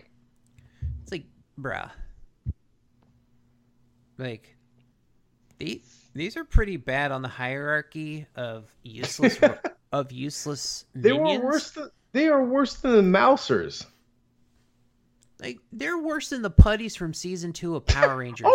It's 1.03 1.11
like, 1.11 1.25
bruh. 1.59 1.89
Like, 4.17 4.55
these 5.57 6.09
these 6.13 6.37
are 6.37 6.43
pretty 6.43 6.77
bad 6.77 7.11
on 7.11 7.21
the 7.21 7.27
hierarchy 7.27 8.27
of 8.35 8.69
useless 8.83 9.39
of 9.91 10.11
useless 10.11 10.85
They 10.93 11.11
minions. 11.11 11.41
were 11.43 11.49
worse 11.51 11.71
than 11.71 11.89
they 12.11 12.27
are 12.27 12.43
worse 12.43 12.75
than 12.75 12.91
the 12.91 13.01
Mousers. 13.19 13.85
Like, 15.39 15.57
they're 15.71 15.97
worse 15.97 16.29
than 16.29 16.41
the 16.41 16.49
putties 16.51 16.95
from 16.95 17.13
season 17.13 17.51
two 17.53 17.75
of 17.75 17.85
Power 17.85 18.17
Rangers. 18.17 18.47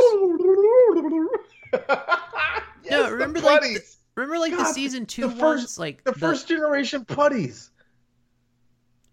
Yes, 2.85 2.93
no, 2.93 3.07
the 3.07 3.13
remember 3.13 3.41
like 3.41 3.61
the, 3.61 3.69
putties. 3.69 3.98
Remember 4.21 4.39
like 4.39 4.53
the 4.57 4.65
season 4.73 5.07
two 5.07 5.23
the 5.23 5.29
ones, 5.29 5.41
first- 5.63 5.79
like 5.79 6.05
the 6.05 6.13
first 6.15 6.49
generation 6.49 7.05
putties. 7.05 7.71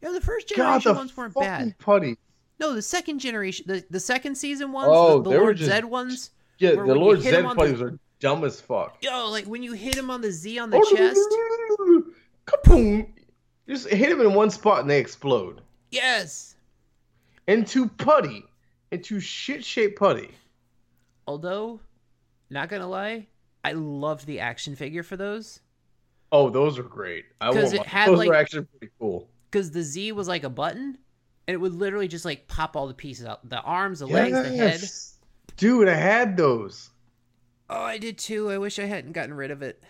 yeah, 0.01 0.11
the 0.11 0.21
first 0.21 0.49
God, 0.49 0.55
generation 0.81 0.91
the 0.93 0.97
ones 0.97 1.17
weren't 1.17 1.33
bad. 1.35 1.77
putties. 1.79 2.17
No, 2.59 2.73
the 2.73 2.81
second 2.81 3.19
generation, 3.19 3.65
the, 3.67 3.83
the 3.89 3.99
second 3.99 4.35
season 4.35 4.71
ones, 4.71 4.87
Oh, 4.89 5.17
the, 5.21 5.29
the 5.29 5.37
Lord 5.37 5.57
just- 5.57 5.69
Zed 5.69 5.85
ones. 5.85 6.31
Yeah, 6.57 6.71
the 6.71 6.95
Lord 6.95 7.19
hit 7.19 7.33
'em 7.33 7.41
Zed 7.41 7.45
on 7.45 7.57
the- 7.57 7.85
are 7.85 7.99
dumb 8.21 8.43
as 8.45 8.61
fuck. 8.61 8.97
Yo, 9.01 9.29
like 9.29 9.45
when 9.45 9.61
you 9.61 9.73
hit 9.73 9.95
him 9.95 10.09
on 10.09 10.21
the 10.21 10.31
Z 10.31 10.57
on 10.59 10.73
Oh, 10.73 10.79
the 10.79 10.95
chest. 10.95 11.19
Kaboom! 12.45 13.07
Just 13.67 13.89
hit 13.89 14.09
him 14.11 14.21
in 14.21 14.33
one 14.33 14.49
spot 14.51 14.81
and 14.81 14.89
they 14.89 14.99
explode. 14.99 15.61
Yes. 15.91 16.55
Into 17.47 17.87
putty. 17.89 18.45
Into 18.91 19.19
shit 19.19 19.65
shaped 19.65 19.97
putty. 19.99 20.29
Although, 21.27 21.79
not 22.49 22.69
gonna 22.69 22.87
lie, 22.87 23.27
I 23.65 23.71
loved 23.73 24.25
the 24.27 24.39
action 24.39 24.75
figure 24.75 25.01
for 25.03 25.17
those 25.17 25.59
Oh, 26.31 26.49
those 26.49 26.77
are 26.77 26.83
great. 26.83 27.25
I 27.39 27.49
want 27.51 27.73
it 27.73 27.85
had, 27.85 28.09
those 28.09 28.17
like- 28.19 28.29
are 28.29 28.33
actually 28.33 28.65
pretty 28.65 28.91
cool. 28.99 29.29
because 29.49 29.71
the 29.71 29.81
Z 29.83 30.11
was 30.11 30.27
like 30.27 30.43
a 30.43 30.49
button, 30.49 30.97
and 31.47 31.53
it 31.53 31.57
would 31.57 31.73
literally 31.73 32.07
just 32.07 32.25
like 32.25 32.47
pop 32.47 32.75
all 32.75 32.87
the 32.87 32.93
pieces 32.93 33.25
out, 33.25 33.47
the 33.49 33.61
arms, 33.61 33.99
the 33.99 34.07
legs, 34.07 34.31
the 34.33 34.43
head. 34.55 34.81
Dude, 35.57 35.87
I 35.87 35.93
had 35.93 36.35
those. 36.35 36.89
Oh, 37.69 37.81
I 37.81 37.97
did 37.97 38.17
too. 38.17 38.49
I 38.51 38.57
wish 38.57 38.79
I 38.79 38.85
hadn't 38.85 39.13
gotten 39.13 39.33
rid 39.33 39.49
of 39.51 39.61
it. 39.61 39.81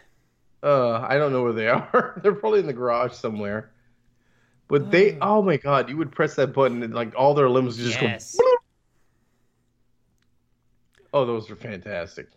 Uh, 0.62 1.00
I 1.00 1.18
don't 1.18 1.32
know 1.32 1.42
where 1.44 1.54
they 1.54 1.68
are. 1.70 2.20
They're 2.24 2.34
probably 2.36 2.60
in 2.60 2.68
the 2.68 2.74
garage 2.74 3.14
somewhere. 3.14 3.72
But 4.68 4.92
they, 4.92 5.18
oh 5.22 5.42
my 5.42 5.58
god, 5.58 5.90
you 5.90 5.98
would 5.98 6.12
press 6.12 6.36
that 6.36 6.54
button 6.54 6.84
and 6.84 6.94
like 6.94 7.14
all 7.18 7.34
their 7.34 7.50
limbs 7.50 7.78
would 7.78 7.86
just 7.88 8.02
Yes. 8.02 8.36
go. 8.36 8.44
bloop. 8.44 8.56
Oh, 11.14 11.26
those 11.26 11.50
are 11.50 11.56
fantastic. 11.56 12.28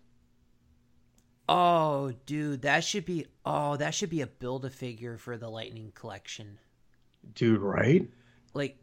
Oh, 1.48 2.12
dude, 2.26 2.62
that 2.62 2.84
should 2.84 3.04
be. 3.06 3.26
Oh, 3.44 3.76
that 3.76 3.94
should 3.94 4.10
be 4.10 4.20
a 4.20 4.26
build 4.26 4.64
a 4.66 4.70
figure 4.70 5.16
for 5.16 5.38
the 5.38 5.48
Lightning 5.48 5.92
Collection. 5.94 6.58
Dude, 7.34 7.60
right? 7.60 8.08
like 8.54 8.76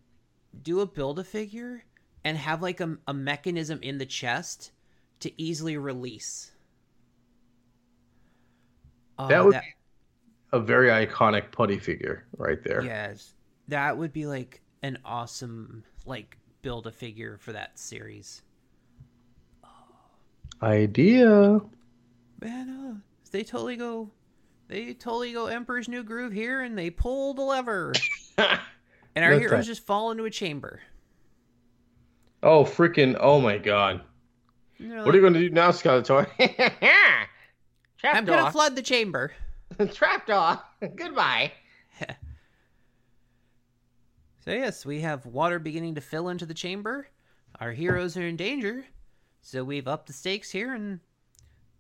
do 0.64 0.80
a 0.80 0.86
build 0.86 1.18
a 1.20 1.24
figure 1.24 1.84
and 2.24 2.38
have 2.38 2.62
like 2.62 2.80
a, 2.80 2.98
a 3.08 3.14
mechanism 3.14 3.80
in 3.82 3.98
the 3.98 4.06
chest 4.06 4.72
to 5.20 5.32
easily 5.42 5.76
release 5.76 6.52
Oh, 9.18 9.28
that 9.28 9.44
would 9.44 9.54
that- 9.56 9.64
be 9.64 9.74
a 10.54 10.60
very 10.60 10.90
iconic 10.90 11.52
putty 11.52 11.78
figure 11.80 12.26
right 12.38 12.64
there. 12.64 12.84
yes 12.84 13.34
that 13.68 13.98
would 13.98 14.14
be 14.14 14.26
like 14.28 14.62
an 14.84 14.98
awesome 15.04 15.84
like 16.06 16.38
build 16.62 16.86
a 16.88 16.92
figure 16.92 17.38
for 17.38 17.52
that 17.54 17.78
series 17.80 18.44
Idea. 20.62 21.60
Man, 22.46 22.70
uh, 22.70 23.00
they 23.32 23.44
totally 23.44 23.76
go, 23.76 24.12
they 24.68 24.94
totally 24.94 25.34
go 25.34 25.48
Emperor's 25.48 25.88
New 25.88 26.04
Groove 26.04 26.32
here, 26.32 26.62
and 26.62 26.78
they 26.78 26.92
pull 26.92 27.34
the 27.34 27.42
lever, 27.42 27.92
and 28.38 28.48
our 29.16 29.32
That's 29.32 29.40
heroes 29.40 29.52
right. 29.52 29.66
just 29.66 29.84
fall 29.84 30.12
into 30.12 30.26
a 30.26 30.30
chamber. 30.30 30.80
Oh, 32.44 32.64
freaking! 32.64 33.18
Oh 33.20 33.42
my 33.42 33.58
god! 33.58 34.02
What 34.78 35.08
are 35.08 35.16
you 35.16 35.22
going 35.22 35.34
to 35.34 35.40
do 35.40 35.50
now, 35.50 35.72
Skeletor? 35.72 36.28
I'm 38.04 38.26
gonna 38.26 38.52
flood 38.52 38.76
the 38.76 38.84
chamber. 38.84 39.34
Trapdoor. 39.94 40.60
Goodbye. 40.96 41.52
So 44.42 44.52
yes, 44.52 44.86
we 44.86 45.02
have 45.02 45.26
water 45.26 45.58
beginning 45.58 45.96
to 45.96 46.02
fill 46.02 46.30
into 46.30 46.46
the 46.46 46.54
chamber. 46.54 47.08
Our 47.60 47.72
heroes 47.72 48.16
are 48.16 48.28
in 48.28 48.36
danger, 48.36 48.86
so 49.42 49.64
we've 49.64 49.88
upped 49.88 50.06
the 50.06 50.14
stakes 50.14 50.52
here, 50.52 50.76
and 50.76 51.00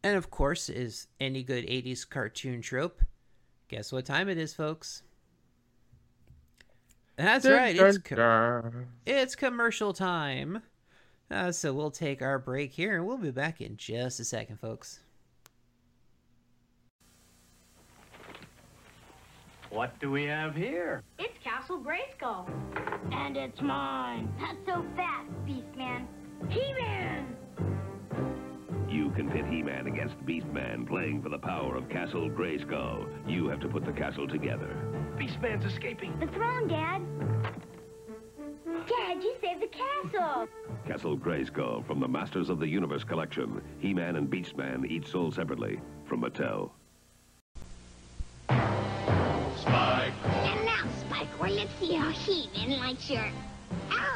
and 0.06 0.16
of 0.16 0.30
course, 0.30 0.70
is 0.70 1.08
any 1.20 1.42
good 1.42 1.66
'80s 1.66 2.08
cartoon 2.08 2.62
trope. 2.62 3.02
Guess 3.70 3.92
what 3.92 4.06
time 4.06 4.30
it 4.30 4.38
is, 4.38 4.54
folks? 4.54 5.02
That's 7.16 7.48
right. 7.48 7.76
It's 7.76 7.98
co- 7.98 8.72
it's 9.08 9.36
commercial 9.36 9.94
time. 9.94 10.62
Uh, 11.32 11.52
so 11.52 11.74
we'll 11.74 11.90
take 11.90 12.22
our 12.22 12.38
break 12.38 12.72
here, 12.72 12.96
and 12.96 13.08
we'll 13.08 13.18
be 13.18 13.32
back 13.32 13.62
in 13.62 13.78
just 13.78 14.20
a 14.20 14.24
second, 14.24 14.60
folks. 14.60 15.00
What 19.72 20.00
do 20.00 20.12
we 20.12 20.26
have 20.26 20.56
here? 20.56 21.02
It's 21.18 21.34
Castle 21.44 21.84
Grayskull. 21.84 22.48
And 23.12 23.36
it's 23.36 23.60
mine. 23.60 24.32
Not 24.40 24.56
so 24.68 24.86
fast, 24.96 25.32
Beastman. 25.48 26.06
He-Man! 26.48 27.36
You 28.96 29.10
can 29.10 29.30
pit 29.30 29.46
He-Man 29.46 29.88
against 29.88 30.26
Beast-Man 30.26 30.86
playing 30.86 31.22
for 31.22 31.28
the 31.28 31.38
power 31.38 31.76
of 31.76 31.90
Castle 31.90 32.30
Grayskull. 32.30 33.06
You 33.28 33.50
have 33.50 33.60
to 33.60 33.68
put 33.68 33.84
the 33.84 33.92
castle 33.92 34.26
together. 34.26 34.74
Beast-Man's 35.18 35.66
escaping. 35.66 36.18
The 36.18 36.28
throne, 36.28 36.70
Dad. 36.70 37.02
Dad, 38.88 39.22
you 39.22 39.36
saved 39.42 39.62
the 39.62 39.68
castle. 39.68 40.48
Castle 40.88 41.18
Grayskull 41.18 41.86
from 41.86 42.00
the 42.00 42.08
Masters 42.08 42.50
of 42.50 42.58
the 42.58 42.68
Universe 42.70 43.04
collection. 43.04 43.62
He-Man 43.80 44.16
and 44.16 44.30
Beast-Man 44.30 44.86
each 44.88 45.12
sold 45.12 45.36
separately 45.36 45.82
from 46.06 46.22
Mattel. 46.22 46.72
Spike. 49.58 50.14
And 50.24 50.66
now, 50.66 50.86
Spike, 51.02 51.28
well, 51.42 51.52
let's 51.52 51.76
see 51.82 51.96
how 51.96 52.12
He-Man 52.12 52.80
likes 52.80 53.10
your... 53.10 53.30
Ow! 53.92 54.15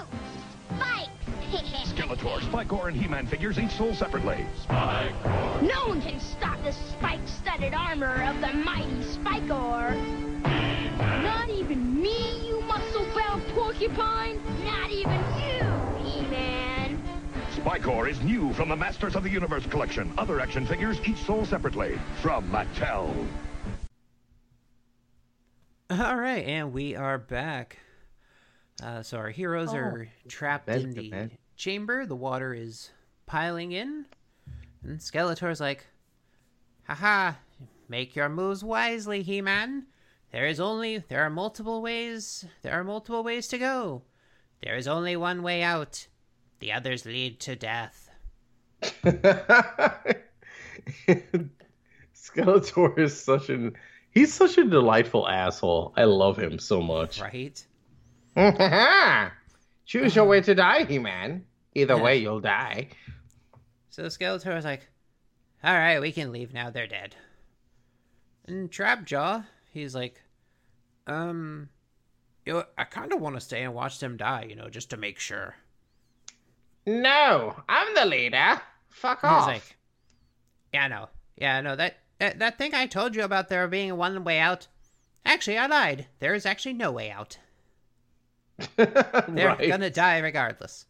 Spike! 1.49 1.65
Skeletor, 1.85 2.39
Spikor, 2.41 2.87
and 2.89 2.97
He-Man 2.97 3.25
figures 3.25 3.57
each 3.57 3.71
sold 3.71 3.95
separately. 3.95 4.45
no 4.69 5.87
one 5.87 6.01
can 6.01 6.19
stop 6.19 6.61
the 6.63 6.71
spike-studded 6.71 7.73
armor 7.73 8.23
of 8.23 8.39
the 8.41 8.53
mighty 8.53 9.03
Spikor. 9.03 9.95
Not 11.23 11.49
even 11.49 12.01
me, 12.01 12.47
you 12.47 12.61
muscle-bound 12.61 13.43
porcupine. 13.49 14.39
Not 14.63 14.91
even 14.91 15.19
you, 15.39 16.03
He-Man. 16.03 17.01
Spikor 17.55 18.07
is 18.09 18.21
new 18.21 18.53
from 18.53 18.69
the 18.69 18.75
Masters 18.75 19.15
of 19.15 19.23
the 19.23 19.29
Universe 19.29 19.65
collection. 19.65 20.13
Other 20.17 20.39
action 20.39 20.65
figures 20.67 20.99
each 21.05 21.17
sold 21.17 21.47
separately 21.47 21.99
from 22.21 22.49
Mattel. 22.51 23.11
All 25.89 26.15
right, 26.15 26.45
and 26.45 26.71
we 26.71 26.95
are 26.95 27.17
back. 27.17 27.79
Uh, 28.81 29.03
so 29.03 29.17
our 29.17 29.29
heroes 29.29 29.73
are 29.73 30.07
trapped 30.27 30.69
in 30.69 30.91
the 30.91 31.09
man. 31.09 31.31
chamber. 31.55 32.05
The 32.05 32.15
water 32.15 32.53
is 32.53 32.89
piling 33.25 33.71
in, 33.71 34.05
and 34.83 34.99
Skeletor's 34.99 35.59
like, 35.59 35.85
"Haha! 36.83 37.33
Make 37.87 38.15
your 38.15 38.29
moves 38.29 38.63
wisely, 38.63 39.23
He-Man. 39.23 39.87
There 40.31 40.45
is 40.45 40.59
only 40.59 40.99
there 40.99 41.23
are 41.23 41.29
multiple 41.29 41.81
ways. 41.81 42.45
There 42.61 42.73
are 42.73 42.83
multiple 42.83 43.23
ways 43.23 43.47
to 43.49 43.57
go. 43.57 44.03
There 44.63 44.75
is 44.75 44.87
only 44.87 45.15
one 45.15 45.41
way 45.43 45.63
out. 45.63 46.07
The 46.59 46.71
others 46.71 47.05
lead 47.05 47.39
to 47.41 47.55
death." 47.55 48.09
Skeletor 52.15 52.97
is 52.97 53.21
such 53.21 53.49
an 53.49 53.75
he's 54.11 54.33
such 54.33 54.57
a 54.57 54.63
delightful 54.63 55.27
asshole. 55.27 55.93
I 55.97 56.05
love 56.05 56.37
him 56.37 56.59
so 56.59 56.81
much. 56.81 57.19
Right? 57.19 57.65
Choose 59.85 60.15
your 60.15 60.25
way 60.25 60.41
to 60.41 60.55
die, 60.55 60.85
He-Man. 60.85 61.45
Either 61.75 61.97
way, 61.97 62.17
you'll 62.17 62.39
die. 62.39 62.89
So 63.89 64.03
Skeletor's 64.03 64.65
like, 64.65 64.87
all 65.63 65.73
right, 65.73 65.99
we 65.99 66.11
can 66.11 66.31
leave 66.31 66.53
now. 66.53 66.69
They're 66.69 66.87
dead. 66.87 67.15
And 68.45 68.71
Trapjaw, 68.71 69.45
he's 69.71 69.93
like, 69.93 70.21
um, 71.07 71.69
you 72.45 72.53
know, 72.53 72.63
I 72.77 72.83
kind 72.85 73.11
of 73.13 73.19
want 73.19 73.35
to 73.35 73.41
stay 73.41 73.63
and 73.63 73.73
watch 73.73 73.99
them 73.99 74.17
die, 74.17 74.47
you 74.49 74.55
know, 74.55 74.69
just 74.69 74.89
to 74.91 74.97
make 74.97 75.19
sure. 75.19 75.55
No, 76.85 77.55
I'm 77.67 77.93
the 77.93 78.05
leader. 78.05 78.61
Fuck 78.89 79.23
And 79.23 79.31
off. 79.31 79.51
He's 79.51 79.55
like, 79.55 79.77
yeah, 80.73 80.87
no, 80.87 81.09
yeah, 81.35 81.61
no, 81.61 81.75
that, 81.75 81.97
that 82.19 82.39
that 82.39 82.57
thing 82.57 82.73
I 82.73 82.87
told 82.87 83.15
you 83.15 83.23
about 83.23 83.49
there 83.49 83.67
being 83.67 83.95
one 83.97 84.23
way 84.23 84.39
out. 84.39 84.67
Actually, 85.25 85.57
I 85.57 85.67
lied. 85.67 86.07
There 86.19 86.33
is 86.33 86.45
actually 86.45 86.73
no 86.73 86.91
way 86.91 87.11
out. 87.11 87.37
They're 88.75 89.27
right. 89.27 89.67
gonna 89.67 89.89
die 89.89 90.19
regardless. 90.19 90.85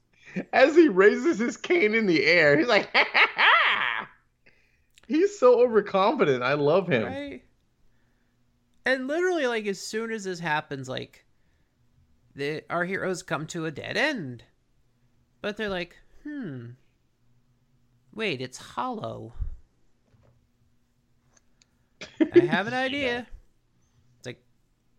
As 0.53 0.75
he 0.75 0.89
raises 0.89 1.39
his 1.39 1.57
cane 1.57 1.95
in 1.95 2.05
the 2.05 2.25
air, 2.25 2.57
he's 2.57 2.67
like, 2.67 2.89
ha 2.93 3.05
ha 3.11 3.29
ha! 3.35 4.09
He's 5.07 5.39
so 5.39 5.59
overconfident. 5.59 6.43
I 6.43 6.53
love 6.53 6.87
him. 6.87 7.05
Right? 7.05 7.43
And 8.85 9.07
literally, 9.07 9.47
like, 9.47 9.65
as 9.65 9.79
soon 9.79 10.11
as 10.11 10.23
this 10.23 10.39
happens, 10.39 10.87
like, 10.87 11.25
the 12.35 12.63
our 12.69 12.85
heroes 12.85 13.23
come 13.23 13.47
to 13.47 13.65
a 13.65 13.71
dead 13.71 13.97
end. 13.97 14.43
But 15.41 15.57
they're 15.57 15.69
like, 15.69 15.97
hmm. 16.23 16.71
Wait, 18.13 18.41
it's 18.41 18.57
hollow. 18.57 19.33
I 22.33 22.39
have 22.39 22.67
an 22.67 22.73
idea. 22.75 23.27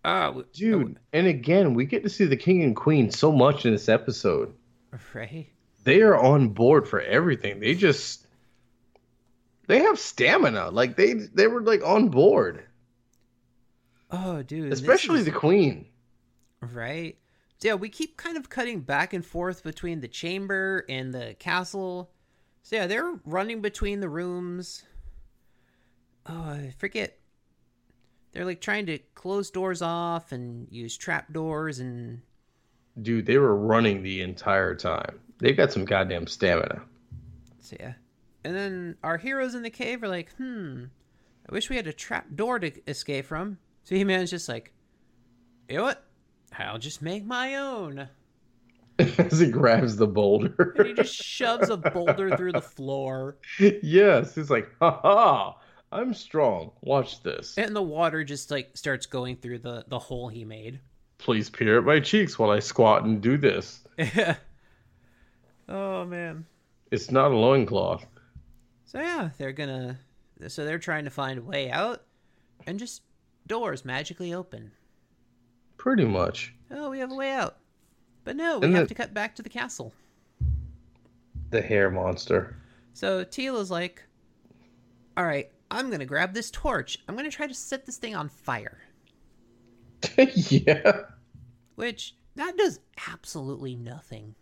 Oh, 0.05 0.45
Dude, 0.53 0.99
and 1.13 1.27
again, 1.27 1.75
we 1.75 1.85
get 1.85 2.03
to 2.05 2.09
see 2.09 2.25
the 2.25 2.37
king 2.37 2.63
and 2.63 2.75
queen 2.75 3.11
so 3.11 3.31
much 3.31 3.67
in 3.67 3.73
this 3.73 3.89
episode. 3.89 4.55
right? 5.15 5.49
They 5.85 6.01
are 6.03 6.17
on 6.17 6.49
board 6.51 6.89
for 6.89 7.01
everything. 7.01 7.61
They 7.61 7.75
just 7.75 8.27
they 9.67 9.81
have 9.81 9.99
stamina. 9.99 10.71
Like 10.71 10.97
they 10.97 11.15
they 11.15 11.47
were 11.47 11.63
like 11.63 11.85
on 11.85 12.09
board. 12.09 12.65
Oh, 14.11 14.43
dude. 14.43 14.73
Especially 14.73 15.21
is- 15.21 15.25
the 15.27 15.31
queen. 15.31 15.87
Right? 16.61 17.17
So, 17.59 17.69
yeah, 17.69 17.75
we 17.75 17.89
keep 17.91 18.17
kind 18.17 18.37
of 18.39 18.49
cutting 18.49 18.81
back 18.81 19.13
and 19.13 19.25
forth 19.25 19.63
between 19.63 20.01
the 20.01 20.09
chamber 20.09 20.85
and 20.89 21.13
the 21.13 21.37
castle. 21.39 22.11
So 22.63 22.77
yeah, 22.77 22.87
they're 22.87 23.19
running 23.25 23.61
between 23.61 24.01
the 24.01 24.09
rooms. 24.09 24.83
Oh, 26.27 26.41
I 26.41 26.75
forget. 26.79 27.20
They're 28.33 28.45
like 28.45 28.61
trying 28.61 28.87
to 28.87 28.99
close 29.15 29.51
doors 29.51 29.83
off 29.83 30.33
and 30.33 30.69
use 30.71 30.97
trap 30.97 31.33
doors 31.33 31.79
and 31.81 32.23
Dude, 33.03 33.27
they 33.27 33.39
were 33.39 33.57
running 33.57 34.03
the 34.03 34.21
entire 34.21 34.75
time. 34.75 35.21
They've 35.39 35.57
got 35.57 35.73
some 35.73 35.85
goddamn 35.85 36.27
stamina. 36.27 36.83
so 37.61 37.77
yeah. 37.79 37.95
And 38.45 38.55
then 38.55 38.97
our 39.03 39.17
heroes 39.17 39.55
in 39.55 39.63
the 39.63 39.71
cave 39.71 40.03
are 40.03 40.09
like, 40.09 40.33
hmm, 40.35 40.85
I 41.49 41.53
wish 41.53 41.71
we 41.71 41.77
had 41.77 41.87
a 41.87 41.93
trap 41.93 42.27
door 42.35 42.59
to 42.59 42.73
escape 42.89 43.27
from. 43.27 43.59
So 43.85 43.95
he 43.95 44.05
man's 44.05 44.31
just 44.31 44.49
like, 44.49 44.73
you 45.69 45.77
know 45.77 45.85
what? 45.85 46.05
I'll 46.59 46.79
just 46.79 47.01
make 47.01 47.25
my 47.25 47.57
own. 47.57 48.09
As 48.99 49.39
he 49.39 49.51
grabs 49.51 49.97
the 49.97 50.07
boulder. 50.07 50.75
And 50.77 50.89
he 50.89 50.95
just 50.95 51.15
shoves 51.15 51.71
a 51.71 51.77
boulder 51.77 52.37
through 52.37 52.53
the 52.53 52.61
floor. 52.61 53.37
yes, 53.83 54.35
he's 54.35 54.51
like, 54.51 54.69
ha 54.81 55.01
ha, 55.03 55.57
I'm 55.93 56.15
strong. 56.15 56.71
Watch 56.83 57.23
this. 57.23 57.59
And 57.59 57.75
the 57.75 57.83
water 57.83 58.23
just 58.25 58.51
like 58.51 58.77
starts 58.77 59.07
going 59.07 59.37
through 59.37 59.59
the 59.59 59.85
the 59.89 59.99
hole 59.99 60.29
he 60.29 60.45
made. 60.45 60.81
Please 61.19 61.51
peer 61.51 61.79
at 61.79 61.85
my 61.85 62.01
cheeks 62.01 62.39
while 62.39 62.51
I 62.51 62.61
squat 62.61 63.05
and 63.05 63.21
do 63.21 63.37
this. 63.37 63.83
oh 65.69 66.05
man. 66.05 66.45
It's 66.91 67.11
not 67.11 67.31
a 67.33 67.37
loincloth. 67.37 68.05
So 68.87 69.01
yeah, 69.01 69.31
they're 69.39 69.53
gonna 69.53 69.99
so 70.49 70.65
they're 70.65 70.79
trying 70.79 71.05
to 71.05 71.11
find 71.11 71.39
a 71.39 71.43
way 71.43 71.71
out 71.71 72.03
and 72.67 72.79
just 72.79 73.03
doors 73.47 73.85
magically 73.85 74.33
open. 74.35 74.73
Pretty 75.77 76.05
much. 76.05 76.55
Oh, 76.71 76.91
we 76.91 76.99
have 76.99 77.11
a 77.11 77.15
way 77.17 77.31
out. 77.31 77.57
But 78.25 78.37
no, 78.37 78.59
we 78.59 78.67
And 78.67 78.77
have 78.77 78.85
the- 78.89 78.95
to 78.95 78.95
cut 78.95 79.15
back 79.15 79.35
to 79.37 79.43
the 79.43 79.49
castle. 79.49 79.93
The 81.51 81.61
hair 81.63 81.91
monster. 81.91 82.57
So 82.93 83.25
Teela's 83.25 83.71
like, 83.71 84.03
All 85.17 85.25
right, 85.71 85.79
I'm 85.79 85.91
gonna 85.91 86.05
grab 86.07 86.35
this 86.35 86.51
torch. 86.51 86.99
I'm 87.09 87.17
gonna 87.17 87.31
try 87.31 87.47
to 87.47 87.55
set 87.55 87.87
this 87.87 87.97
thing 87.97 88.15
on 88.15 88.29
fire. 88.29 88.79
yeah. 90.35 91.03
Which 91.75 92.15
that 92.37 92.57
does 92.57 92.81
absolutely 93.09 93.77
nothing. 93.77 94.35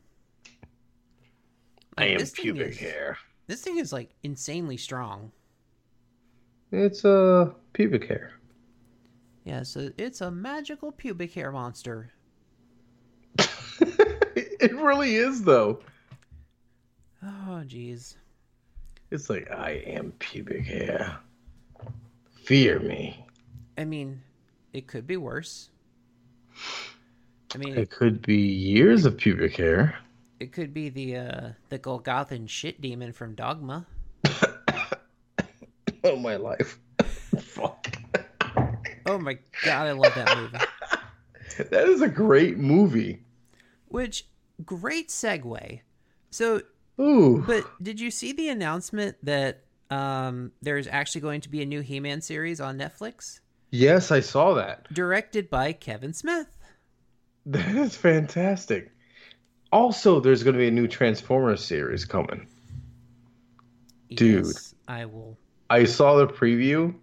I 1.96 2.06
am 2.06 2.18
this 2.18 2.30
pubic 2.30 2.68
is- 2.68 2.78
hair. 2.78 3.18
This 3.46 3.62
thing 3.62 3.78
is 3.78 3.92
like 3.92 4.10
insanely 4.22 4.76
strong. 4.76 5.32
It's 6.70 7.04
a 7.04 7.10
uh, 7.10 7.52
pubic 7.72 8.06
hair. 8.06 8.32
Yeah, 9.44 9.62
so 9.62 9.90
it's 9.96 10.20
a 10.20 10.30
magical 10.30 10.92
pubic 10.92 11.32
hair 11.32 11.50
monster. 11.50 12.10
it 13.38 14.74
really 14.74 15.16
is, 15.16 15.42
though. 15.42 15.80
Oh, 17.22 17.62
jeez. 17.66 18.16
It's 19.10 19.30
like 19.30 19.50
I 19.50 19.70
am 19.86 20.12
pubic 20.18 20.64
hair. 20.66 21.18
Fear 22.44 22.80
me. 22.80 23.24
I 23.76 23.84
mean, 23.84 24.20
it 24.72 24.86
could 24.86 25.06
be 25.06 25.16
worse. 25.16 25.70
I 27.54 27.58
mean, 27.58 27.76
It 27.78 27.90
could 27.90 28.20
be 28.22 28.36
years 28.36 29.04
of 29.06 29.16
pubic 29.16 29.56
hair. 29.56 29.96
it 30.40 30.52
could 30.52 30.72
be 30.74 30.88
the 30.88 31.16
uh 31.16 31.48
the 31.68 31.78
Golgothan 31.78 32.48
shit 32.48 32.80
demon 32.80 33.12
from 33.12 33.34
Dogma. 33.34 33.86
Oh 36.04 36.16
my 36.16 36.36
life. 36.36 36.78
Fuck. 37.40 37.88
Oh 39.04 39.18
my 39.18 39.36
god, 39.64 39.88
I 39.88 39.92
love 39.92 40.14
that 40.14 40.36
movie. 40.38 40.58
That 41.70 41.88
is 41.88 42.02
a 42.02 42.08
great 42.08 42.56
movie. 42.56 43.24
Which 43.88 44.26
great 44.64 45.08
segue. 45.08 45.80
So, 46.30 46.62
Ooh. 47.00 47.44
but 47.46 47.64
did 47.82 48.00
you 48.00 48.10
see 48.10 48.32
the 48.32 48.48
announcement 48.48 49.16
that 49.22 49.62
um 49.90 50.52
there's 50.62 50.86
actually 50.86 51.20
going 51.20 51.40
to 51.42 51.48
be 51.48 51.62
a 51.62 51.66
new 51.66 51.80
He-Man 51.80 52.20
series 52.20 52.60
on 52.60 52.78
Netflix 52.78 53.40
yes, 53.70 54.10
I 54.10 54.20
saw 54.20 54.54
that. 54.54 54.92
directed 54.92 55.50
by 55.50 55.72
Kevin 55.72 56.12
Smith? 56.12 56.48
That 57.46 57.74
is 57.76 57.96
fantastic. 57.96 58.92
Also, 59.72 60.20
there's 60.20 60.42
going 60.42 60.52
to 60.52 60.58
be 60.58 60.68
a 60.68 60.70
new 60.70 60.86
Transformers 60.86 61.64
series 61.64 62.04
coming. 62.04 62.46
Dude. 64.10 64.54
I 64.86 65.06
will 65.06 65.38
I 65.70 65.84
saw 65.84 66.16
the 66.16 66.26
preview. 66.26 66.94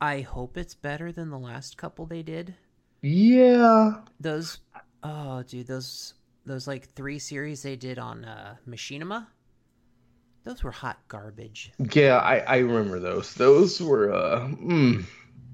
I 0.00 0.20
hope 0.20 0.56
it's 0.56 0.74
better 0.74 1.12
than 1.12 1.30
the 1.30 1.38
last 1.38 1.76
couple 1.76 2.06
they 2.06 2.22
did. 2.22 2.54
Yeah. 3.00 4.00
Those 4.20 4.60
oh 5.02 5.42
dude, 5.44 5.68
those 5.68 6.14
those 6.46 6.66
like 6.66 6.88
three 6.90 7.18
series 7.18 7.62
they 7.62 7.76
did 7.76 7.98
on 7.98 8.24
uh 8.24 8.56
Machinima. 8.68 9.26
Those 10.44 10.64
were 10.64 10.72
hot 10.72 10.98
garbage. 11.06 11.72
Yeah, 11.92 12.16
I, 12.18 12.38
I 12.38 12.56
remember 12.58 12.98
those. 12.98 13.34
Those 13.34 13.80
were 13.80 14.12
uh 14.12 14.48
mm, 14.48 15.04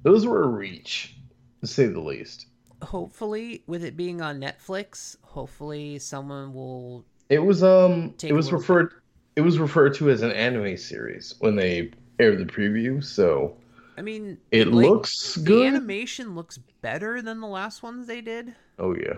those 0.02 0.26
were 0.26 0.42
a 0.44 0.48
reach, 0.48 1.14
to 1.60 1.66
say 1.66 1.86
the 1.86 2.00
least. 2.00 2.46
Hopefully, 2.82 3.64
with 3.66 3.84
it 3.84 3.96
being 3.96 4.22
on 4.22 4.40
Netflix, 4.40 5.16
hopefully 5.22 5.98
someone 5.98 6.54
will 6.54 7.04
It 7.28 7.40
was 7.40 7.62
um 7.62 8.14
Take 8.16 8.30
it 8.30 8.34
was 8.34 8.52
referred 8.52 8.92
it 9.36 9.42
was 9.42 9.58
referred 9.58 9.94
to 9.94 10.10
as 10.10 10.22
an 10.22 10.32
anime 10.32 10.76
series 10.76 11.34
when 11.40 11.54
they 11.56 11.90
aired 12.18 12.38
the 12.38 12.44
preview, 12.44 13.04
so 13.04 13.56
I 13.96 14.02
mean 14.02 14.38
it 14.50 14.68
like, 14.68 14.86
looks 14.86 15.34
the 15.34 15.42
good. 15.42 15.66
animation 15.66 16.34
looks 16.34 16.58
better 16.80 17.20
than 17.20 17.40
the 17.40 17.46
last 17.46 17.82
ones 17.82 18.06
they 18.06 18.20
did. 18.20 18.54
Oh 18.78 18.94
yeah. 18.94 19.14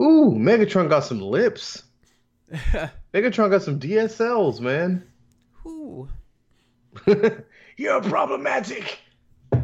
Ooh, 0.00 0.32
Megatron 0.36 0.88
got 0.88 1.04
some 1.04 1.20
lips. 1.20 1.82
Megatron 3.12 3.50
got 3.50 3.62
some 3.62 3.80
DSLs, 3.80 4.60
man. 4.60 5.04
Ooh. 5.66 6.08
You're 7.76 8.02
problematic. 8.02 8.98
Oh, 9.52 9.60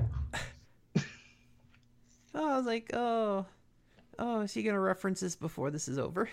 I 2.35 2.57
was 2.57 2.67
like, 2.67 2.91
oh, 2.95 3.47
oh, 4.19 4.41
is 4.41 4.53
he 4.53 4.63
gonna 4.63 4.81
reference 4.81 5.21
this 5.21 5.37
before 5.37 5.71
this 5.71 5.89
is 5.89 5.99
over? 5.99 6.29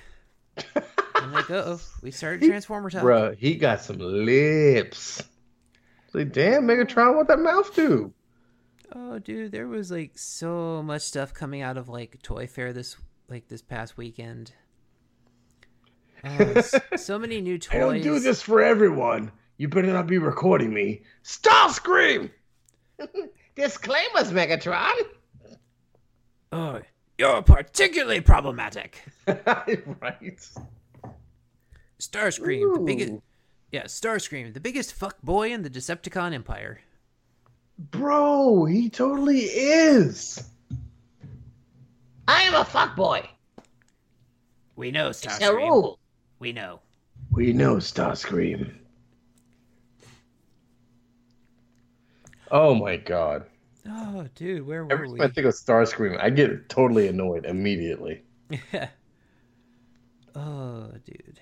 I'm 1.15 1.31
like, 1.31 1.49
uh 1.51 1.63
oh, 1.65 1.81
we 2.01 2.11
started 2.11 2.47
Transformer 2.47 2.89
talk. 2.89 3.03
Bruh, 3.03 3.37
he 3.37 3.55
got 3.55 3.81
some 3.81 3.99
lips. 3.99 5.23
Like, 6.13 6.33
damn, 6.33 6.63
Megatron, 6.63 7.15
what 7.15 7.27
that 7.27 7.39
mouth 7.39 7.73
do? 7.75 8.13
Oh, 8.93 9.19
dude, 9.19 9.51
there 9.51 9.67
was 9.67 9.91
like 9.91 10.17
so 10.17 10.83
much 10.83 11.03
stuff 11.03 11.33
coming 11.33 11.61
out 11.61 11.77
of 11.77 11.87
like 11.87 12.21
Toy 12.21 12.47
Fair 12.47 12.73
this 12.73 12.97
like 13.31 13.47
this 13.47 13.61
past 13.61 13.97
weekend. 13.97 14.51
S- 16.23 16.73
uh, 16.91 16.97
so 16.97 17.17
many 17.17 17.41
new 17.41 17.57
toys. 17.57 17.75
I 17.75 17.79
don't 17.79 18.01
do 18.01 18.19
this 18.19 18.41
for 18.41 18.61
everyone. 18.61 19.31
You 19.57 19.69
better 19.69 19.91
not 19.91 20.07
be 20.07 20.17
recording 20.17 20.73
me. 20.73 21.03
Starscream! 21.23 22.29
Disclaimers, 23.55 24.31
Megatron. 24.31 24.91
Oh, 26.51 26.81
you're 27.17 27.41
particularly 27.41 28.21
problematic. 28.21 29.03
right. 29.27 30.39
Starscream, 31.99 32.73
the 32.73 32.83
biggest. 32.85 33.13
Yeah, 33.71 33.83
Starscream, 33.83 34.53
the 34.53 34.59
biggest 34.59 34.93
fuck 34.93 35.21
boy 35.21 35.51
in 35.51 35.61
the 35.61 35.69
Decepticon 35.69 36.33
Empire. 36.33 36.81
Bro, 37.77 38.65
he 38.65 38.89
totally 38.89 39.39
is. 39.39 40.43
I 42.31 42.43
am 42.43 42.53
a 42.53 42.63
fuckboy. 42.63 43.27
We 44.77 44.89
know, 44.89 45.09
It's 45.09 45.41
a 45.41 45.53
rule. 45.53 45.99
We 46.39 46.53
know. 46.53 46.79
We 47.29 47.51
know 47.51 47.75
Starscream. 47.75 48.73
Oh 52.49 52.73
my 52.73 52.95
god. 52.95 53.45
Oh, 53.85 54.27
dude, 54.35 54.65
where 54.65 54.85
were 54.85 54.93
Every 54.93 55.09
we? 55.09 55.19
time 55.19 55.29
I 55.29 55.33
think 55.33 55.45
of 55.45 55.53
Starscream, 55.53 56.17
I 56.21 56.29
get 56.29 56.69
totally 56.69 57.07
annoyed 57.07 57.45
immediately. 57.45 58.21
Yeah. 58.49 58.87
oh, 60.35 60.91
dude. 61.03 61.41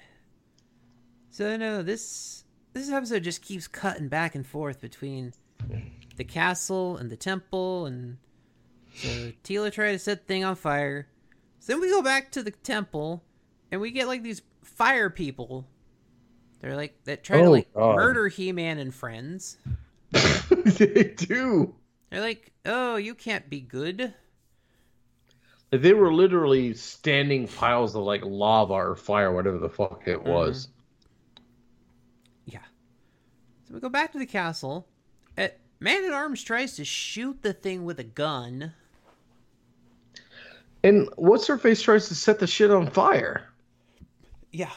So 1.30 1.56
no, 1.56 1.84
this 1.84 2.46
this 2.74 2.90
episode 2.90 3.24
just 3.24 3.44
keeps 3.44 3.68
cutting 3.68 4.08
back 4.08 4.34
and 4.34 4.46
forth 4.46 4.82
between 4.82 5.34
the 6.16 6.24
castle 6.24 6.98
and 6.98 7.12
the 7.12 7.16
temple, 7.16 7.86
and 7.86 8.18
so 8.96 9.32
Teela 9.44 9.72
tried 9.72 9.94
to 9.94 10.00
set 10.00 10.22
the 10.22 10.26
thing 10.26 10.44
on 10.44 10.56
fire. 10.56 11.08
So 11.60 11.74
then 11.74 11.82
we 11.82 11.90
go 11.90 12.02
back 12.02 12.32
to 12.32 12.44
the 12.44 12.52
temple, 12.52 13.24
and 13.72 13.82
we 13.82 13.92
get 13.92 14.08
like 14.08 14.24
these 14.24 14.42
fire 14.64 15.10
people. 15.10 15.68
They're 16.62 16.76
like 16.76 17.04
that 17.06 17.24
try 17.24 17.38
to 17.38 17.46
Oh, 17.46 17.52
like 17.52 17.74
God. 17.74 17.96
murder 17.96 18.28
He-Man 18.28 18.78
and 18.78 18.94
friends. 18.94 19.58
they 20.12 21.14
do. 21.16 21.76
They're 22.10 22.22
like, 22.22 22.52
"Oh, 22.66 22.96
you 22.96 23.14
can't 23.16 23.50
be 23.50 23.62
good." 23.62 24.14
They 25.72 25.94
were 25.94 26.12
literally 26.12 26.74
standing 26.74 27.48
piles 27.48 27.96
of 27.96 28.04
like 28.04 28.26
lava 28.26 28.74
or 28.74 28.96
fire, 28.96 29.32
whatever 29.32 29.60
the 29.60 29.70
fuck 29.70 30.04
it 30.08 30.18
mm-hmm. 30.18 30.30
was. 30.30 30.70
Yeah. 32.46 32.64
So 33.68 33.76
we 33.76 33.80
go 33.80 33.90
back 33.90 34.12
to 34.14 34.20
the 34.20 34.26
castle. 34.26 34.88
Man 35.82 36.04
at 36.04 36.12
Arms 36.12 36.44
tries 36.44 36.76
to 36.76 36.84
shoot 36.84 37.42
the 37.42 37.54
thing 37.54 37.86
with 37.86 38.00
a 38.00 38.04
gun. 38.04 38.74
And 40.84 41.10
what's 41.18 41.46
her 41.48 41.58
face 41.58 41.82
tries 41.82 42.08
to 42.08 42.16
set 42.16 42.40
the 42.40 42.48
shit 42.48 42.72
on 42.72 42.90
fire. 42.90 43.50
Yeah. 44.52 44.72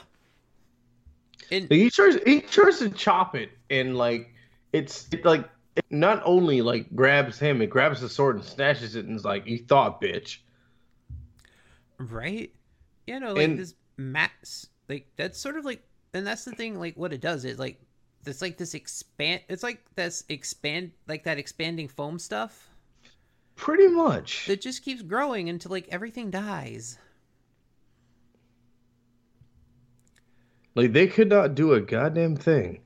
And 1.50 1.70
Like, 1.70 1.78
he 1.78 1.90
tries 1.90 2.16
he 2.24 2.40
tries 2.40 2.78
to 2.80 2.90
chop 2.90 3.34
it 3.34 3.50
and 3.70 3.96
like 3.96 4.32
it's 4.72 5.06
it, 5.12 5.24
like 5.24 5.48
it 5.76 5.84
not 5.90 6.22
only 6.24 6.60
like 6.62 6.94
grabs 6.94 7.38
him, 7.38 7.60
it 7.62 7.68
grabs 7.70 8.00
the 8.00 8.08
sword 8.08 8.36
and 8.36 8.44
snatches 8.44 8.96
it 8.96 9.04
and 9.06 9.14
is 9.16 9.24
like, 9.24 9.46
"You 9.46 9.58
thought, 9.58 10.00
bitch." 10.00 10.38
right? 11.98 12.50
You 13.06 13.20
know, 13.20 13.32
like 13.34 13.44
And- 13.44 13.58
this 13.58 13.74
max 13.98 14.66
like 14.88 15.06
that's 15.16 15.38
sort 15.38 15.56
of 15.56 15.64
like 15.64 15.82
and 16.14 16.26
that's 16.26 16.44
the 16.44 16.52
thing 16.52 16.78
like 16.78 16.96
what 16.96 17.12
it 17.12 17.20
does 17.20 17.44
is 17.44 17.58
like 17.58 17.80
it's 18.26 18.40
like 18.40 18.56
this 18.56 18.74
expand 18.74 19.42
it's 19.48 19.62
like 19.62 19.82
this 19.94 20.24
expand 20.30 20.90
like 21.06 21.22
that 21.24 21.38
expanding 21.38 21.86
foam 21.86 22.18
stuff 22.18 22.70
Pretty 23.56 23.88
much. 23.88 24.46
that 24.46 24.60
just 24.60 24.82
keeps 24.82 25.02
growing 25.02 25.48
until 25.48 25.70
like 25.70 25.88
everything 25.90 26.30
dies. 26.30 26.98
Like 30.74 30.92
they 30.92 31.06
could 31.06 31.28
not 31.28 31.54
do 31.54 31.74
a 31.74 31.80
goddamn 31.80 32.36
thing. 32.36 32.80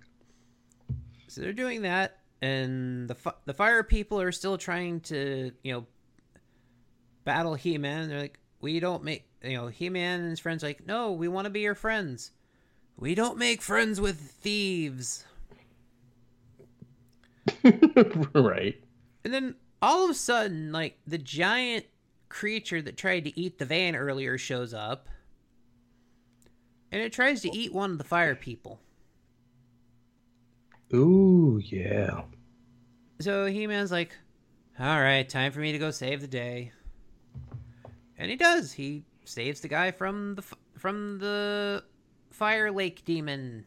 So 1.29 1.41
they're 1.41 1.53
doing 1.53 1.83
that, 1.83 2.19
and 2.43 3.09
the 3.09 3.15
fi- 3.15 3.35
the 3.45 3.55
fire 3.55 3.83
people 3.83 4.21
are 4.21 4.33
still 4.33 4.59
trying 4.59 5.01
to 5.03 5.53
you 5.63 5.73
know 5.73 5.87
battle 7.25 7.55
He 7.55 7.79
Man. 7.79 8.09
They're 8.09 8.21
like, 8.21 8.39
we 8.61 8.81
don't 8.81 9.05
make 9.05 9.29
you 9.43 9.57
know 9.57 9.69
He 9.69 9.89
Man 9.89 10.21
and 10.21 10.31
his 10.31 10.41
friends 10.41 10.65
are 10.65 10.69
like, 10.69 10.87
no, 10.87 11.13
we 11.13 11.29
want 11.29 11.45
to 11.45 11.51
be 11.51 11.61
your 11.61 11.75
friends. 11.75 12.33
We 12.97 13.15
don't 13.15 13.39
make 13.39 13.63
friends 13.63 14.01
with 14.01 14.19
thieves. 14.19 15.25
right. 18.33 18.81
And 19.25 19.35
then 19.35 19.55
all 19.83 20.05
of 20.05 20.11
a 20.11 20.15
sudden, 20.15 20.73
like 20.73 20.99
the 21.07 21.19
giant 21.19 21.87
creature 22.29 22.83
that 22.83 22.97
tried 22.97 23.25
to 23.25 23.39
eat 23.39 23.59
the 23.59 23.65
van 23.65 23.95
earlier 23.97 24.39
shows 24.39 24.75
up, 24.75 25.09
and 26.93 27.03
it 27.03 27.13
tries 27.13 27.43
to 27.43 27.55
eat 27.55 27.73
one 27.73 27.93
of 27.93 27.99
the 27.99 28.05
fire 28.05 28.35
people. 28.35 28.81
Ooh, 30.95 31.61
yeah. 31.65 32.23
So 33.21 33.47
He 33.47 33.67
Man's 33.67 33.91
like, 33.91 34.15
all 34.79 35.01
right, 35.01 35.29
time 35.29 35.53
for 35.53 35.61
me 35.61 35.73
to 35.73 35.79
go 35.79 35.91
save 35.91 36.21
the 36.21 36.27
day. 36.27 36.73
And 38.19 38.31
he 38.31 38.37
does. 38.37 38.73
He 38.73 39.05
saves 39.25 39.61
the 39.61 39.69
guy 39.69 39.91
from 39.91 40.37
the 40.37 40.43
from 40.79 41.19
the 41.19 41.85
fire 42.31 42.71
lake 42.71 43.05
demon. 43.05 43.65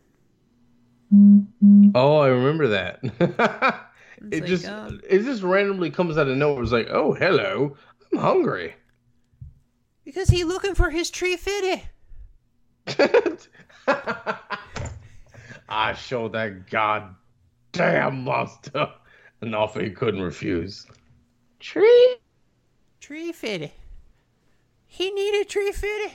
Oh, 1.96 2.18
I 2.18 2.28
remember 2.28 2.68
that. 2.68 3.84
It's 4.22 4.38
it 4.38 4.42
like, 4.42 4.50
just 4.50 4.66
um, 4.66 5.00
it 5.08 5.24
just 5.24 5.44
randomly 5.44 5.92
comes 5.92 6.18
out 6.18 6.28
of 6.28 6.38
nowhere. 6.38 6.64
It's 6.64 6.72
like, 6.72 6.90
oh, 6.90 7.14
hello, 7.14 7.76
I'm 8.12 8.20
hungry. 8.20 8.76
Because 10.04 10.30
he 10.30 10.44
looking 10.44 10.76
for 10.76 10.90
his 10.90 11.10
tree 11.10 11.38
fitty. 11.38 11.84
I 15.70 15.94
showed 15.94 16.34
that 16.34 16.70
goddamn 16.70 18.24
monster 18.24 18.92
an 19.42 19.54
offer 19.54 19.82
he 19.82 19.92
couldn't 19.92 20.22
refuse. 20.22 20.86
Tree? 21.60 22.18
Tree 23.00 23.32
fitty. 23.32 23.72
He 24.86 25.12
needed 25.12 25.48
tree 25.48 25.72
fitty. 25.72 26.14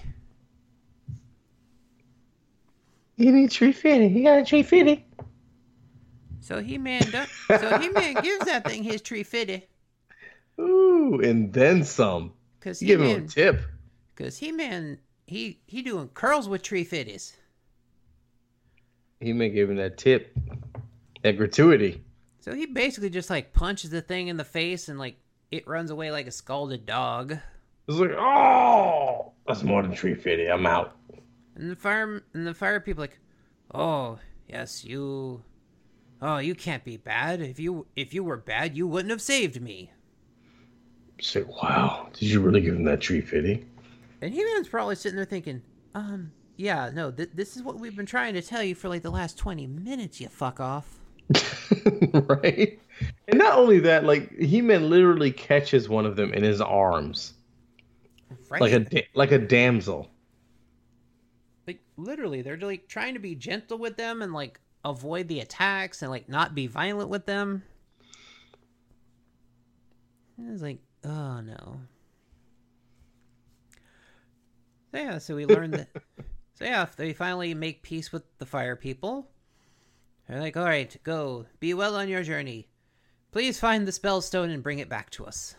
You 3.16 3.32
need 3.32 3.50
tree 3.50 3.72
fitting. 3.72 4.16
You 4.16 4.24
got 4.24 4.40
a 4.40 4.44
tree 4.44 4.64
fitting. 4.64 5.04
So 6.44 6.60
he 6.60 6.76
man 6.76 7.00
do- 7.10 7.58
so 7.58 7.78
he 7.78 7.88
man 7.88 8.14
gives 8.22 8.44
that 8.44 8.66
thing 8.68 8.82
his 8.82 9.00
tree 9.00 9.22
fitty. 9.22 9.66
Ooh, 10.60 11.18
and 11.24 11.50
then 11.54 11.82
some. 11.84 12.34
Cause 12.60 12.82
You 12.82 12.86
he 12.86 12.92
give 12.92 13.00
him 13.18 13.24
a 13.24 13.28
tip. 13.28 13.62
cause 14.14 14.36
he 14.36 14.52
man 14.52 14.98
he 15.26 15.60
he 15.66 15.80
doing 15.80 16.08
curls 16.08 16.46
with 16.46 16.62
tree 16.62 16.84
fitties. 16.84 17.32
He 19.20 19.32
may 19.32 19.48
give 19.48 19.70
him 19.70 19.76
that 19.76 19.96
tip, 19.96 20.36
that 21.22 21.38
gratuity. 21.38 22.04
So 22.40 22.52
he 22.54 22.66
basically 22.66 23.08
just 23.10 23.30
like 23.30 23.54
punches 23.54 23.88
the 23.90 24.02
thing 24.02 24.28
in 24.28 24.36
the 24.36 24.44
face 24.44 24.88
and 24.90 24.98
like 24.98 25.16
it 25.50 25.66
runs 25.66 25.90
away 25.90 26.10
like 26.10 26.26
a 26.26 26.30
scalded 26.30 26.84
dog. 26.84 27.38
It's 27.88 27.96
like, 27.98 28.10
oh, 28.18 29.32
that's 29.46 29.62
more 29.62 29.80
than 29.82 29.94
tree 29.94 30.14
fitting. 30.14 30.50
I'm 30.50 30.66
out. 30.66 30.94
And 31.56 31.70
the 31.70 31.76
fire 31.76 32.22
and 32.34 32.46
the 32.46 32.52
fire 32.54 32.80
people 32.80 33.00
like, 33.02 33.18
oh 33.72 34.18
yes 34.46 34.84
you, 34.84 35.42
oh 36.22 36.38
you 36.38 36.54
can't 36.54 36.84
be 36.84 36.96
bad. 36.96 37.40
If 37.40 37.58
you 37.58 37.86
if 37.96 38.12
you 38.14 38.24
were 38.24 38.36
bad, 38.36 38.76
you 38.76 38.86
wouldn't 38.86 39.10
have 39.10 39.22
saved 39.22 39.60
me. 39.60 39.90
Say, 41.20 41.42
wow, 41.44 42.08
did 42.12 42.22
you 42.28 42.40
really 42.40 42.60
give 42.60 42.74
him 42.74 42.84
that 42.84 43.00
tree 43.00 43.20
fitting? 43.20 43.68
And 44.20 44.34
He 44.34 44.42
Man's 44.44 44.68
probably 44.68 44.96
sitting 44.96 45.16
there 45.16 45.24
thinking, 45.24 45.62
um, 45.94 46.32
yeah, 46.56 46.90
no, 46.92 47.10
th- 47.12 47.30
this 47.34 47.56
is 47.56 47.62
what 47.62 47.78
we've 47.78 47.94
been 47.94 48.04
trying 48.06 48.34
to 48.34 48.42
tell 48.42 48.62
you 48.62 48.74
for 48.74 48.88
like 48.88 49.02
the 49.02 49.10
last 49.10 49.38
twenty 49.38 49.66
minutes. 49.66 50.20
You 50.20 50.28
fuck 50.28 50.60
off. 50.60 50.98
right? 52.12 52.78
And 53.28 53.38
not 53.38 53.56
only 53.58 53.78
that, 53.80 54.04
like 54.04 54.36
He 54.38 54.60
Man 54.60 54.90
literally 54.90 55.30
catches 55.30 55.88
one 55.88 56.04
of 56.06 56.16
them 56.16 56.32
in 56.34 56.42
his 56.42 56.60
arms, 56.60 57.34
Right? 58.50 58.60
like 58.60 58.72
a 58.72 58.80
da- 58.80 59.08
like 59.14 59.32
a 59.32 59.38
damsel. 59.38 60.10
like 61.66 61.80
literally, 61.96 62.42
they're 62.42 62.58
like 62.58 62.88
trying 62.88 63.14
to 63.14 63.20
be 63.20 63.34
gentle 63.34 63.78
with 63.78 63.96
them 63.96 64.20
and 64.20 64.32
like 64.32 64.60
avoid 64.84 65.28
the 65.28 65.40
attacks 65.40 66.02
and 66.02 66.10
like 66.10 66.28
not 66.28 66.54
be 66.54 66.66
violent 66.66 67.08
with 67.08 67.26
them. 67.26 67.62
And 70.36 70.52
it's 70.52 70.62
like, 70.62 70.78
oh 71.04 71.40
no. 71.40 71.80
So 74.92 74.98
yeah, 74.98 75.18
so 75.18 75.36
we 75.36 75.46
learned 75.46 75.74
that. 75.74 75.88
So 76.54 76.64
yeah, 76.64 76.86
they 76.96 77.12
finally 77.12 77.54
make 77.54 77.82
peace 77.82 78.12
with 78.12 78.22
the 78.38 78.46
fire 78.46 78.76
people. 78.76 79.30
They're 80.28 80.40
like, 80.40 80.56
all 80.56 80.64
right, 80.64 80.96
go, 81.02 81.46
be 81.60 81.74
well 81.74 81.96
on 81.96 82.08
your 82.08 82.22
journey. 82.22 82.68
Please 83.32 83.58
find 83.58 83.86
the 83.86 83.92
spell 83.92 84.20
stone 84.20 84.50
and 84.50 84.62
bring 84.62 84.78
it 84.78 84.88
back 84.88 85.10
to 85.10 85.26
us. 85.26 85.56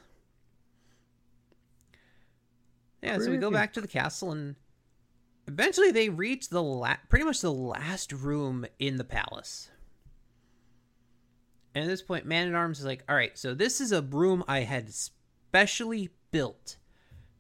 Yeah, 3.03 3.19
so 3.19 3.29
we 3.29 3.37
go 3.37 3.51
back 3.51 3.73
to 3.73 3.81
the 3.81 3.87
castle 3.87 4.31
and 4.31 4.55
eventually 5.47 5.91
they 5.91 6.09
reach 6.09 6.49
the 6.49 6.61
la- 6.61 6.97
pretty 7.09 7.25
much 7.25 7.41
the 7.41 7.51
last 7.51 8.11
room 8.11 8.65
in 8.79 8.97
the 8.97 9.03
palace. 9.03 9.69
And 11.73 11.83
at 11.83 11.87
this 11.87 12.01
point, 12.01 12.25
Man 12.25 12.47
at 12.47 12.55
Arms 12.55 12.79
is 12.79 12.85
like, 12.85 13.03
all 13.09 13.15
right, 13.15 13.37
so 13.37 13.53
this 13.53 13.81
is 13.81 13.91
a 13.91 14.01
room 14.01 14.43
I 14.47 14.61
had 14.61 14.93
specially 14.93 16.09
built. 16.31 16.77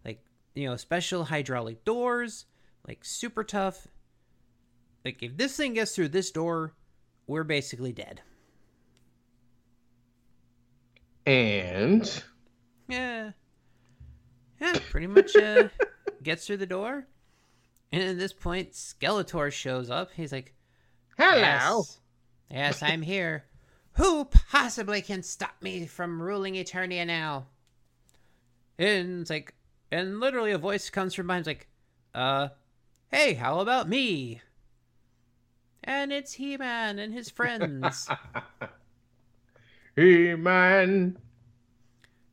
Like, 0.03 0.23
you 0.53 0.67
know, 0.67 0.75
special 0.75 1.23
hydraulic 1.23 1.85
doors, 1.85 2.45
like 2.87 3.05
super 3.05 3.43
tough. 3.43 3.87
Like, 5.05 5.23
if 5.23 5.37
this 5.37 5.55
thing 5.55 5.73
gets 5.75 5.95
through 5.95 6.09
this 6.09 6.31
door, 6.31 6.73
we're 7.27 7.43
basically 7.43 7.93
dead. 7.93 8.21
And 11.25 12.23
Yeah. 12.87 13.31
Yeah, 14.59 14.79
pretty 14.89 15.07
much 15.07 15.35
uh, 15.35 15.69
gets 16.23 16.45
through 16.45 16.57
the 16.57 16.65
door. 16.65 17.07
And 17.91 18.03
at 18.03 18.17
this 18.17 18.33
point, 18.33 18.71
Skeletor 18.73 19.51
shows 19.51 19.89
up. 19.89 20.09
He's 20.15 20.31
like, 20.31 20.53
Hello. 21.17 21.39
Yes, 21.39 21.99
yes 22.49 22.83
I'm 22.83 23.01
here. 23.01 23.45
Who 23.93 24.25
possibly 24.25 25.01
can 25.01 25.23
stop 25.23 25.55
me 25.61 25.85
from 25.85 26.21
ruling 26.21 26.55
Eternia 26.55 27.07
now? 27.07 27.47
And 28.77 29.21
it's 29.21 29.29
like, 29.29 29.53
and 29.91 30.19
literally 30.19 30.51
a 30.51 30.57
voice 30.57 30.89
comes 30.89 31.13
from 31.13 31.27
behind, 31.27 31.41
it's 31.41 31.47
like, 31.47 31.67
uh, 32.13 32.49
hey, 33.09 33.35
how 33.35 33.59
about 33.59 33.87
me? 33.87 34.41
And 35.81 36.11
it's 36.11 36.33
He 36.33 36.57
Man 36.57 36.99
and 36.99 37.13
his 37.13 37.29
friends, 37.29 38.09
He 39.95 40.35
Man. 40.35 41.17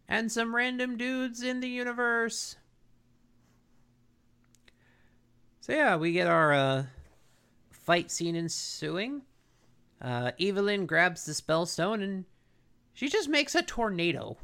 and 0.08 0.32
some 0.32 0.56
random 0.56 0.96
dudes 0.96 1.42
in 1.42 1.60
the 1.60 1.68
universe. 1.68 2.56
So, 5.62 5.72
yeah, 5.72 5.94
we 5.94 6.12
get 6.12 6.26
our 6.26 6.52
uh, 6.52 6.84
fight 7.70 8.10
scene 8.10 8.34
ensuing. 8.34 9.22
Uh, 10.00 10.32
Evelyn 10.40 10.86
grabs 10.86 11.24
the 11.24 11.32
spell 11.34 11.66
stone 11.66 12.02
and 12.02 12.24
she 12.94 13.08
just 13.08 13.28
makes 13.28 13.54
a 13.54 13.62
tornado. 13.62 14.36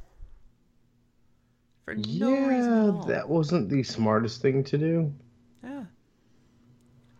For 1.84 1.96
no 1.96 2.30
reason 2.30 2.72
at 2.72 2.84
Yeah, 2.84 2.90
all. 2.92 3.02
that 3.06 3.28
wasn't 3.28 3.68
the 3.68 3.82
smartest 3.82 4.40
thing 4.40 4.62
to 4.62 4.78
do. 4.78 5.12
Yeah. 5.64 5.84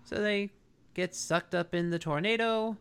So 0.04 0.16
they 0.22 0.50
get 0.94 1.14
sucked 1.16 1.56
up 1.56 1.74
in 1.74 1.90
the 1.90 1.98
tornado. 1.98 2.76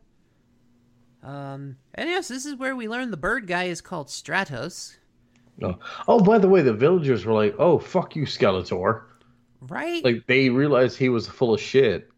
Um, 1.24 1.78
and 1.96 2.08
yes, 2.10 2.28
this 2.28 2.46
is 2.46 2.56
where 2.56 2.76
we 2.76 2.88
learn 2.88 3.10
the 3.10 3.18
bird 3.18 3.48
guy 3.48 3.64
is 3.64 3.82
called 3.82 4.08
Stratos, 4.08 4.98
No. 5.58 5.80
Oh, 6.08 6.20
by 6.24 6.38
the 6.38 6.48
way, 6.48 6.62
the 6.62 6.74
villagers 6.74 7.26
were 7.26 7.34
like, 7.34 7.56
"Oh, 7.58 7.80
fuck 7.80 8.16
you, 8.16 8.24
Skeletor!" 8.28 9.02
Right? 9.62 10.04
Like 10.04 10.28
they 10.28 10.50
realized 10.50 10.98
he 10.98 11.10
was 11.10 11.28
full 11.28 11.54
of 11.54 11.62
shit. 11.62 12.10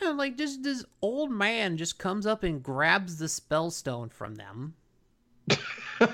yeah, 0.00 0.10
like 0.10 0.36
just 0.36 0.62
this 0.62 0.84
old 1.02 1.30
man 1.30 1.76
just 1.76 1.98
comes 1.98 2.26
up 2.26 2.42
and 2.42 2.62
grabs 2.62 3.18
the 3.18 3.28
spell 3.28 3.70
stone 3.70 4.08
from 4.08 4.34
them. 4.34 4.74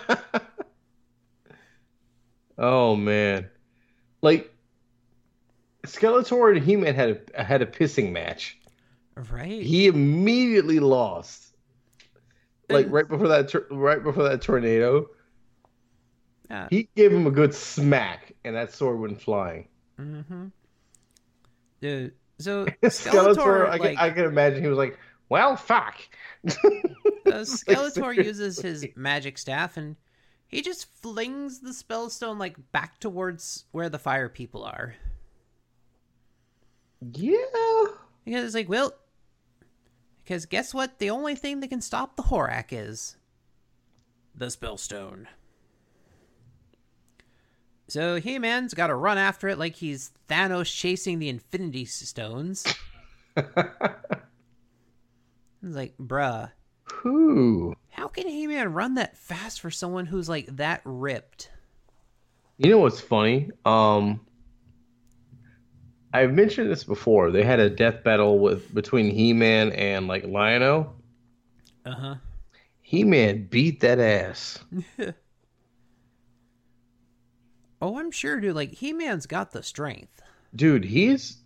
Oh 2.59 2.95
man, 2.95 3.49
like 4.21 4.55
Skeletor 5.85 6.55
and 6.55 6.65
He-Man 6.65 6.95
had 6.95 7.21
a 7.35 7.43
had 7.43 7.61
a 7.61 7.67
pissing 7.67 8.13
match. 8.13 8.59
Right? 9.31 9.63
He 9.63 9.89
immediately 9.89 10.79
lost. 10.79 11.55
Like 12.69 12.87
right 12.89 13.07
before 13.07 13.29
that, 13.29 13.53
right 13.71 14.03
before 14.03 14.23
that 14.23 14.41
tornado, 14.41 15.11
yeah. 16.49 16.69
he 16.71 16.89
gave 16.95 17.13
him 17.13 17.27
a 17.27 17.31
good 17.31 17.53
smack, 17.53 18.33
and 18.45 18.55
that 18.57 18.73
sword 18.73 18.99
went 18.99 19.21
flying. 19.21 19.69
Mm-hmm. 20.01 20.47
Dude, 21.81 22.13
so 22.39 22.67
Skeletor, 22.83 23.37
Skeletor, 23.37 23.67
I, 23.67 23.71
like, 23.71 23.83
can, 23.83 23.97
I 23.99 24.11
can 24.11 24.25
imagine 24.25 24.63
he 24.63 24.69
was 24.69 24.79
like, 24.79 24.99
"Well, 25.29 25.57
fuck." 25.57 25.97
Uh, 27.25 27.31
Skeletor 27.45 28.15
uses 28.15 28.59
his 28.59 28.87
magic 28.97 29.39
staff 29.39 29.77
and 29.77 29.97
he 30.49 30.61
just 30.61 30.93
flings 31.01 31.61
the 31.61 31.71
spellstone 31.71 32.39
like 32.39 32.57
back 32.73 33.01
towards 33.01 33.65
where 33.73 33.89
the 33.89 33.99
fire 33.99 34.29
people 34.29 34.65
are. 34.65 34.95
Yeah. 37.01 37.37
Because 38.25 38.45
it's 38.45 38.55
like, 38.55 38.69
well, 38.69 38.93
because 40.23 40.47
guess 40.47 40.75
what? 40.75 40.99
The 40.99 41.11
only 41.11 41.35
thing 41.35 41.61
that 41.61 41.69
can 41.69 41.81
stop 41.81 42.17
the 42.17 42.23
Horak 42.25 42.67
is 42.71 43.17
the 44.35 44.47
spellstone. 44.47 45.27
So 47.89 48.21
He 48.21 48.39
Man's 48.39 48.75
got 48.75 48.87
to 48.89 48.95
run 48.95 49.19
after 49.19 49.49
it 49.49 49.59
like 49.59 49.77
he's 49.77 50.13
Thanos 50.29 50.75
chasing 50.75 51.19
the 51.19 51.29
Infinity 51.29 51.85
Stones. 51.85 52.65
It's 55.65 55.77
like, 55.77 55.97
bruh, 55.97 56.51
Who? 56.93 57.75
how 57.91 58.09
can 58.09 58.27
He 58.27 58.47
Man 58.49 58.73
run 58.73 58.95
that 58.95 59.17
fast 59.17 59.61
for 59.61 59.71
someone 59.71 60.07
who's 60.07 60.29
like 60.29 60.47
that 60.57 60.81
ripped? 60.85 61.51
You 62.59 62.71
know 62.71 62.79
what's 62.79 63.01
funny? 63.01 63.51
Um, 63.65 64.21
I've 66.13 66.33
mentioned 66.33 66.71
this 66.71 66.85
before. 66.85 67.31
They 67.31 67.45
had 67.45 67.61
a 67.61 67.71
death 67.71 68.03
battle 68.05 68.39
with 68.41 68.75
between 68.75 69.11
He-Man 69.11 69.73
and 69.73 70.09
like 70.09 70.25
Lion-O. 70.27 70.93
Uh 71.87 71.93
huh. 71.93 72.15
He-Man 72.81 73.47
beat 73.47 73.81
that 73.81 73.99
ass. 74.01 74.59
Oh, 77.83 77.99
I'm 77.99 78.13
sure, 78.13 78.41
dude. 78.41 78.55
Like 78.55 78.73
He 78.73 78.93
Man's 78.93 79.27
got 79.27 79.51
the 79.51 79.63
strength. 79.63 80.23
Dude, 80.55 80.85
he's 80.85 81.39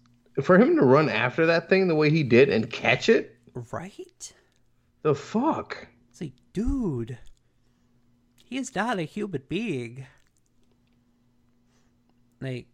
for 0.42 0.58
him 0.58 0.76
to 0.76 0.82
run 0.82 1.08
after 1.08 1.46
that 1.46 1.70
thing 1.70 1.88
the 1.88 1.94
way 1.94 2.10
he 2.10 2.22
did 2.22 2.50
and 2.50 2.70
catch 2.70 3.08
it. 3.08 3.36
Right? 3.72 4.34
The 5.00 5.14
fuck? 5.14 5.88
It's 6.10 6.20
like, 6.20 6.34
dude, 6.52 7.16
he 8.34 8.58
is 8.58 8.74
not 8.74 8.98
a 8.98 9.02
human 9.02 9.42
being. 9.48 10.06
Like, 12.40 12.66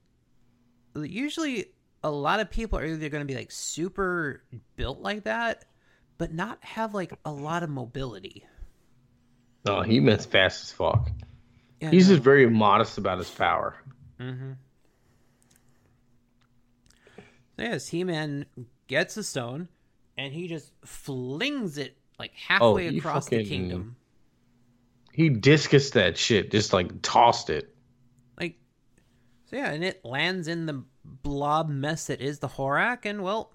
usually 0.96 1.66
a 2.02 2.10
lot 2.10 2.40
of 2.40 2.50
people 2.50 2.80
are 2.80 2.84
either 2.84 3.08
going 3.08 3.24
to 3.24 3.32
be 3.32 3.38
like 3.38 3.52
super 3.52 4.42
built 4.74 4.98
like 5.00 5.22
that, 5.24 5.66
but 6.18 6.34
not 6.34 6.58
have 6.64 6.94
like 6.94 7.12
a 7.24 7.30
lot 7.30 7.62
of 7.62 7.70
mobility. 7.70 8.44
No, 9.64 9.82
he 9.82 10.00
meant 10.00 10.24
fast 10.24 10.64
as 10.64 10.72
fuck. 10.72 11.08
Yeah, 11.82 11.90
He's 11.90 12.08
no. 12.08 12.14
just 12.14 12.22
very 12.24 12.48
modest 12.48 12.96
about 12.96 13.18
his 13.18 13.28
power. 13.28 13.74
Mm-hmm. 14.20 14.52
Yes, 17.58 17.88
He 17.88 18.04
Man 18.04 18.46
gets 18.86 19.16
a 19.16 19.24
stone 19.24 19.66
and 20.16 20.32
he 20.32 20.46
just 20.46 20.70
flings 20.84 21.78
it 21.78 21.96
like 22.20 22.32
halfway 22.34 22.86
Oh, 22.86 22.90
he 22.90 22.98
across 22.98 23.26
the 23.28 23.44
kingdom. 23.44 23.96
He 25.12 25.28
discus 25.28 25.90
that 25.90 26.16
shit, 26.16 26.52
just 26.52 26.72
like 26.72 27.02
tossed 27.02 27.50
it. 27.50 27.74
Like, 28.38 28.56
so 29.46 29.56
yeah, 29.56 29.72
and 29.72 29.82
it 29.82 30.04
lands 30.04 30.46
in 30.46 30.66
the 30.66 30.84
blob 31.04 31.68
mess 31.68 32.06
that 32.06 32.20
is 32.20 32.38
the 32.38 32.48
Horak, 32.48 33.00
and 33.06 33.22
well, 33.24 33.52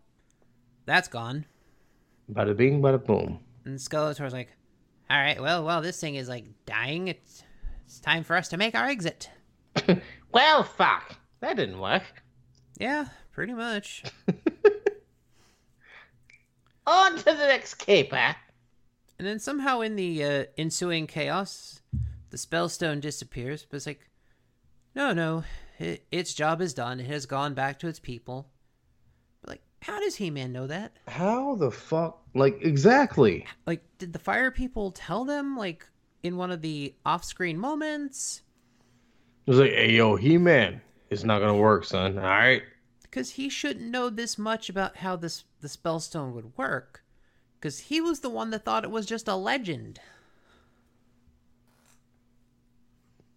that's 0.86 1.08
gone. 1.08 1.46
Bada 2.32 2.56
bing, 2.56 2.82
bada 2.82 3.04
boom. 3.04 3.40
And 3.64 3.80
Skeletor's 3.80 4.34
like, 4.34 4.50
all 5.10 5.18
right, 5.18 5.42
well, 5.42 5.64
well, 5.64 5.82
this 5.82 6.00
thing 6.00 6.16
is 6.16 6.28
like 6.28 6.46
dying. 6.66 7.08
It's 7.08 7.42
it's 7.88 8.00
time 8.00 8.24
for 8.24 8.36
us 8.36 8.50
to 8.50 8.58
make 8.58 8.76
our 8.76 8.86
exit. 8.86 9.30
Well, 10.32 10.64
fuck. 10.64 11.16
That 11.40 11.56
didn't 11.58 11.80
work. 11.80 12.04
Yeah, 12.80 13.08
pretty 13.32 13.54
much. 13.54 14.04
On 16.86 17.18
to 17.18 17.24
the 17.24 17.34
next 17.34 17.76
caper. 17.76 18.36
And 19.18 19.28
then 19.28 19.40
somehow 19.40 19.82
in 19.82 19.96
the 19.96 20.24
uh, 20.24 20.46
ensuing 20.58 21.08
chaos, 21.08 21.82
the 22.30 22.38
spellstone 22.38 23.02
disappears. 23.02 23.66
But 23.68 23.78
it's 23.78 23.88
like, 23.88 24.08
no, 24.96 25.12
no, 25.12 25.44
it, 25.80 26.06
its 26.12 26.34
job 26.34 26.62
is 26.62 26.74
done. 26.74 27.00
It 27.00 27.08
has 27.08 27.26
gone 27.26 27.54
back 27.56 27.80
to 27.80 27.88
its 27.88 28.00
people. 28.00 28.50
But 29.42 29.50
like, 29.52 29.62
how 29.82 30.00
does 30.00 30.16
He-Man 30.18 30.52
know 30.52 30.68
that? 30.68 30.92
How 31.08 31.56
the 31.56 31.72
fuck? 31.72 32.22
Like, 32.36 32.60
exactly. 32.62 33.46
Like, 33.66 33.84
did 33.98 34.14
the 34.14 34.20
fire 34.20 34.52
people 34.52 34.92
tell 34.92 35.26
them 35.26 35.58
like 35.58 35.88
in 36.24 36.38
one 36.38 36.52
of 36.52 36.62
the 36.62 36.96
off-screen 37.06 37.58
moments? 37.58 38.42
It 39.46 39.52
was 39.52 39.60
like, 39.60 39.72
hey, 39.72 39.92
yo, 39.94 40.16
He 40.16 40.38
Man, 40.38 40.82
it's 41.10 41.24
not 41.24 41.40
gonna 41.40 41.56
work, 41.56 41.86
son. 41.86 42.18
All 42.18 42.24
right. 42.24 42.64
Because 43.02 43.32
he 43.32 43.50
shouldn't 43.50 43.90
know 43.90 44.10
this 44.10 44.38
much 44.38 44.70
about 44.70 44.98
how 44.98 45.16
this 45.16 45.46
the 45.62 45.68
spellstone 45.68 46.34
would 46.34 46.58
work. 46.58 47.04
Because 47.60 47.80
he 47.80 48.00
was 48.02 48.20
the 48.20 48.30
one 48.30 48.52
that 48.52 48.66
thought 48.66 48.84
it 48.84 48.92
was 48.92 49.06
just 49.06 49.28
a 49.28 49.36
legend. 49.36 50.00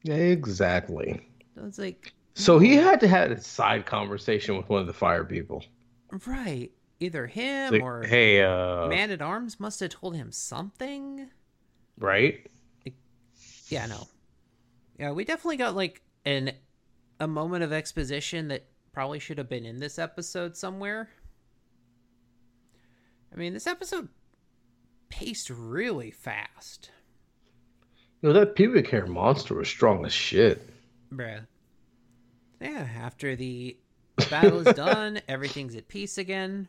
Exactly. 0.04 1.20
So 1.54 1.64
it's 1.66 1.78
like, 1.78 2.12
So 2.34 2.58
he 2.58 2.74
had 2.74 3.00
to 3.00 3.08
have 3.08 3.30
a 3.30 3.40
side 3.40 3.86
conversation 3.86 4.56
with 4.56 4.68
one 4.68 4.80
of 4.80 4.86
the 4.86 4.92
fire 4.92 5.24
people. 5.24 5.64
right, 6.26 6.70
either 7.00 7.26
him 7.26 7.74
Like, 7.74 7.82
or 7.82 8.02
hey, 8.04 8.42
uh, 8.42 8.88
Man 8.88 9.10
at 9.10 9.22
Arms 9.22 9.60
must 9.60 9.80
have 9.80 9.90
told 9.90 10.16
him 10.16 10.32
something. 10.32 11.28
right? 11.98 12.46
Yeah, 13.70 13.86
no. 13.86 14.06
Yeah, 14.98 15.12
we 15.12 15.24
definitely 15.24 15.56
got 15.56 15.74
like 15.74 16.02
an 16.24 16.52
a 17.18 17.26
moment 17.26 17.64
of 17.64 17.72
exposition 17.72 18.48
that 18.48 18.64
probably 18.92 19.18
should 19.18 19.38
have 19.38 19.48
been 19.48 19.64
in 19.64 19.78
this 19.78 19.98
episode 19.98 20.56
somewhere. 20.56 21.08
I 23.32 23.36
mean, 23.36 23.52
this 23.54 23.66
episode 23.66 24.08
paced 25.08 25.50
really 25.50 26.10
fast. 26.10 26.90
You 28.20 28.28
know, 28.28 28.32
that 28.40 28.54
pubic 28.56 28.88
hair 28.90 29.06
monster 29.06 29.54
was 29.54 29.68
strong 29.68 30.04
as 30.04 30.12
shit. 30.12 30.68
Bruh. 31.12 31.46
Yeah, 32.60 32.86
after 32.98 33.36
the 33.36 33.76
battle 34.28 34.66
is 34.66 34.74
done, 34.74 35.20
everything's 35.28 35.76
at 35.76 35.88
peace 35.88 36.18
again. 36.18 36.68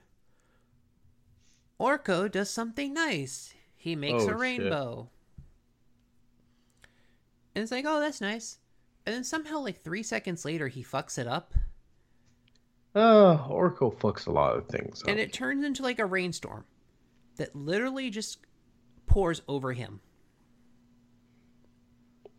Orko 1.80 2.32
does 2.32 2.50
something 2.50 2.94
nice. 2.94 3.54
He 3.76 3.96
makes 3.96 4.24
Oh, 4.24 4.30
a 4.30 4.30
shit. 4.30 4.38
And 7.56 7.64
it's 7.64 7.72
like, 7.72 7.86
oh, 7.88 8.00
that's 8.00 8.22
nice. 8.22 8.58
And 9.06 9.16
then 9.16 9.24
somehow, 9.24 9.60
like 9.60 9.82
three 9.82 10.04
seconds 10.04 10.46
later, 10.46 10.68
he 10.68 10.84
fucks 10.84 11.18
it 11.18 11.28
up. 11.28 11.54
Uh, 12.94 13.38
Orko 13.48 13.96
fucks 13.96 14.28
a 14.28 14.32
lot 14.32 14.56
of 14.56 14.68
things 14.68 15.02
up. 15.02 15.10
And 15.10 15.20
it 15.20 15.34
turns 15.34 15.64
into 15.64 15.82
like 15.82 16.00
a 16.00 16.06
rainstorm 16.06 16.66
that 17.38 17.56
literally 17.56 18.10
just 18.10 18.40
pours 19.08 19.42
over 19.48 19.74
him. 19.74 20.02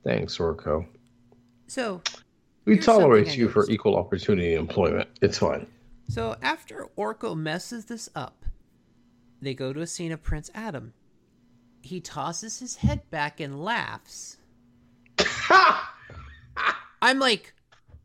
Thanks, 0.05 0.37
Orko. 0.39 0.87
So, 1.67 2.03
We 2.65 2.79
tolerate 2.79 3.37
you 3.37 3.49
for 3.49 3.69
equal 3.71 3.97
opportunity 3.97 4.55
employment. 4.55 5.09
It's 5.23 5.39
fine. 5.39 5.67
So 6.09 6.37
after 6.43 6.89
Orko 6.99 7.37
messes 7.37 7.87
this 7.87 8.11
up, 8.15 8.45
they 9.41 9.55
go 9.55 9.73
to 9.73 9.81
a 9.81 9.87
scene 9.87 10.13
of 10.13 10.23
Prince 10.23 10.51
Adam. 10.55 10.93
He 11.81 12.01
tosses 12.01 12.59
his 12.59 12.77
head 12.77 13.09
back 13.11 13.41
and 13.41 13.63
laughs. 13.65 14.37
I'm 17.03 17.18
like, 17.18 17.53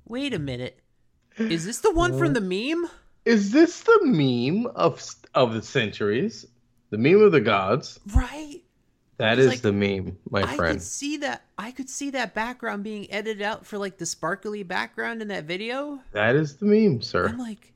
wait 0.05 0.33
a 0.33 0.39
minute. 0.39 0.79
Is 1.37 1.65
this 1.65 1.79
the 1.79 1.91
one 1.93 2.17
from 2.17 2.33
the 2.33 2.41
meme? 2.41 2.89
Is 3.25 3.51
this 3.51 3.81
the 3.83 3.99
meme 4.03 4.65
of 4.75 5.03
of 5.35 5.53
the 5.53 5.61
centuries? 5.61 6.45
The 6.89 6.97
meme 6.97 7.21
of 7.21 7.31
the 7.31 7.41
gods? 7.41 7.99
Right? 8.15 8.61
That 9.17 9.37
is 9.39 9.47
like- 9.47 9.61
the 9.61 9.73
meme, 9.73 10.17
my 10.29 10.43
I 10.43 10.55
friend. 10.55 10.77
could 10.77 10.81
see 10.83 11.17
that 11.17 11.43
I 11.57 11.71
could 11.71 11.89
see 11.89 12.11
that 12.11 12.33
background 12.33 12.83
being 12.83 13.11
edited 13.11 13.41
out 13.41 13.65
for 13.65 13.77
like 13.77 13.97
the 13.97 14.05
sparkly 14.05 14.63
background 14.63 15.21
in 15.21 15.27
that 15.29 15.43
video. 15.45 15.99
That 16.13 16.35
is 16.35 16.55
the 16.57 16.65
meme, 16.65 17.01
sir. 17.01 17.27
I'm 17.27 17.37
like, 17.37 17.73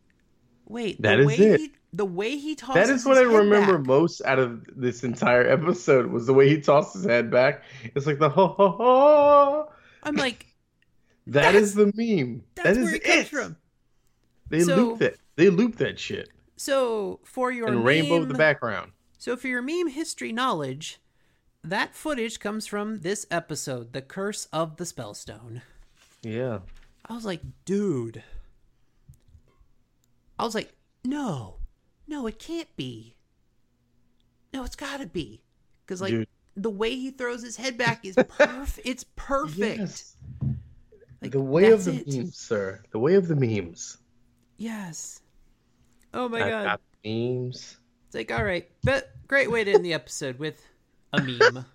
wait, 0.71 1.01
That 1.01 1.17
the 1.17 1.21
is 1.21 1.27
way 1.27 1.35
it. 1.35 1.59
he 1.59 1.71
the 1.93 2.05
way 2.05 2.37
he 2.37 2.55
tosses 2.55 2.87
That 2.87 2.93
is 2.93 3.05
what 3.05 3.17
I 3.17 3.21
remember 3.21 3.77
back. 3.77 3.85
most 3.87 4.21
out 4.23 4.39
of 4.39 4.63
this 4.75 5.03
entire 5.03 5.45
episode 5.47 6.07
was 6.07 6.25
the 6.25 6.33
way 6.33 6.47
he 6.47 6.61
tossed 6.61 6.93
his 6.93 7.03
head 7.05 7.29
back. 7.29 7.63
It's 7.95 8.05
like 8.07 8.17
the 8.19 8.29
ho 8.29 8.47
ho 8.47 8.69
ho. 8.77 9.71
I'm 10.03 10.15
like, 10.15 10.45
That's- 11.27 11.73
the 11.73 11.91
meme. 11.95 12.43
that's 12.55 12.69
that 12.69 12.77
is 12.77 12.85
where 12.85 12.95
it 12.95 13.03
comes 13.03 13.17
it. 13.19 13.27
from. 13.27 13.57
They 14.49 14.61
So- 14.61 14.75
loop 14.75 14.99
that. 14.99 15.15
They 15.35 15.49
loop 15.49 15.77
that 15.77 15.99
shit. 15.99 16.29
So 16.55 17.19
for 17.23 17.51
your 17.51 17.67
And 17.67 17.83
rainbow 17.85 18.21
in 18.21 18.27
the 18.27 18.33
background. 18.35 18.91
So 19.17 19.35
for 19.35 19.47
your 19.47 19.61
meme 19.61 19.87
history 19.89 20.31
knowledge, 20.31 20.99
that 21.63 21.93
footage 21.95 22.39
comes 22.39 22.67
from 22.67 22.99
this 23.01 23.25
episode, 23.31 23.93
The 23.93 24.01
Curse 24.01 24.45
of 24.53 24.77
the 24.77 24.83
Spellstone. 24.83 25.61
Yeah. 26.23 26.59
I 27.07 27.13
was 27.13 27.25
like, 27.25 27.41
dude. 27.65 28.23
I 30.41 30.43
was 30.43 30.55
like, 30.55 30.73
no. 31.05 31.57
No, 32.07 32.25
it 32.25 32.39
can't 32.39 32.75
be. 32.75 33.15
No, 34.51 34.63
it's 34.63 34.75
gotta 34.75 35.05
be. 35.05 35.43
Because 35.85 36.01
like 36.01 36.09
Dude. 36.09 36.27
the 36.57 36.71
way 36.71 36.95
he 36.95 37.11
throws 37.11 37.43
his 37.43 37.57
head 37.57 37.77
back 37.77 38.03
is 38.03 38.15
perfect. 38.27 38.87
it's 38.87 39.05
perfect. 39.15 39.79
Yes. 39.79 40.15
Like, 41.21 41.29
the 41.29 41.39
way 41.39 41.71
of 41.71 41.85
the 41.85 41.93
it. 41.93 42.07
memes, 42.07 42.37
sir. 42.37 42.81
The 42.89 42.97
way 42.97 43.13
of 43.13 43.27
the 43.27 43.35
memes. 43.35 43.99
Yes. 44.57 45.21
Oh 46.11 46.27
my 46.27 46.43
I 46.43 46.49
god. 46.49 46.63
got 46.63 46.81
memes. 47.05 47.77
It's 48.07 48.15
like, 48.15 48.31
all 48.31 48.43
right, 48.43 48.67
but 48.83 49.11
great 49.27 49.51
way 49.51 49.63
to 49.63 49.71
end 49.71 49.85
the 49.85 49.93
episode 49.93 50.39
with 50.39 50.65
a 51.13 51.21
meme. 51.21 51.65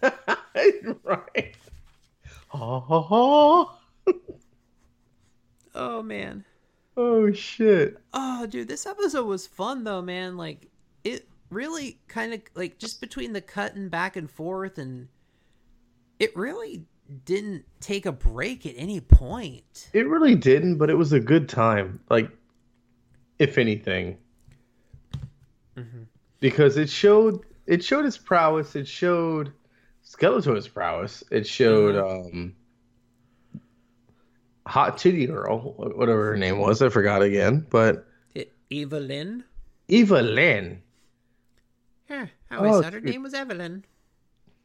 right. 1.02 1.56
Ha 2.50 2.80
ha 2.80 3.02
ha. 3.02 3.78
oh 5.74 6.02
man. 6.04 6.44
Oh 7.02 7.32
shit. 7.32 7.96
Oh, 8.12 8.46
dude, 8.46 8.68
this 8.68 8.84
episode 8.84 9.24
was 9.26 9.46
fun 9.46 9.84
though, 9.84 10.02
man. 10.02 10.36
Like 10.36 10.68
it 11.02 11.26
really 11.48 11.98
kind 12.08 12.34
of 12.34 12.40
like 12.54 12.78
just 12.78 13.00
between 13.00 13.32
the 13.32 13.40
cut 13.40 13.74
and 13.74 13.90
back 13.90 14.16
and 14.16 14.30
forth 14.30 14.76
and 14.76 15.08
it 16.18 16.36
really 16.36 16.84
didn't 17.24 17.64
take 17.80 18.04
a 18.04 18.12
break 18.12 18.66
at 18.66 18.74
any 18.76 19.00
point. 19.00 19.88
It 19.94 20.06
really 20.06 20.34
didn't, 20.34 20.76
but 20.76 20.90
it 20.90 20.94
was 20.94 21.12
a 21.14 21.18
good 21.20 21.48
time. 21.48 22.00
Like, 22.10 22.30
if 23.38 23.56
anything, 23.56 24.18
Mm-hmm. 25.76 26.02
because 26.40 26.76
it 26.76 26.90
showed 26.90 27.46
it 27.66 27.82
showed 27.82 28.04
its 28.04 28.18
prowess. 28.18 28.76
It 28.76 28.86
showed 28.86 29.52
Skeletor's 30.04 30.68
prowess. 30.68 31.24
It 31.30 31.46
showed 31.46 31.96
Uh-huh. 31.96 32.28
um, 32.28 32.54
Hot 34.70 34.96
Titty 34.98 35.26
Girl, 35.26 35.74
whatever 35.76 36.26
her 36.26 36.36
name 36.36 36.58
was. 36.58 36.80
I 36.80 36.88
forgot 36.90 37.22
again, 37.22 37.66
but 37.70 38.06
Evelyn? 38.72 39.42
Evil-Lyn. 39.88 40.80
Yeah, 42.08 42.26
I 42.50 42.56
always 42.56 42.74
Oh, 42.76 42.82
thought 42.82 42.92
her 42.92 43.00
name 43.00 43.22
was 43.24 43.34
Evelyn. 43.34 43.84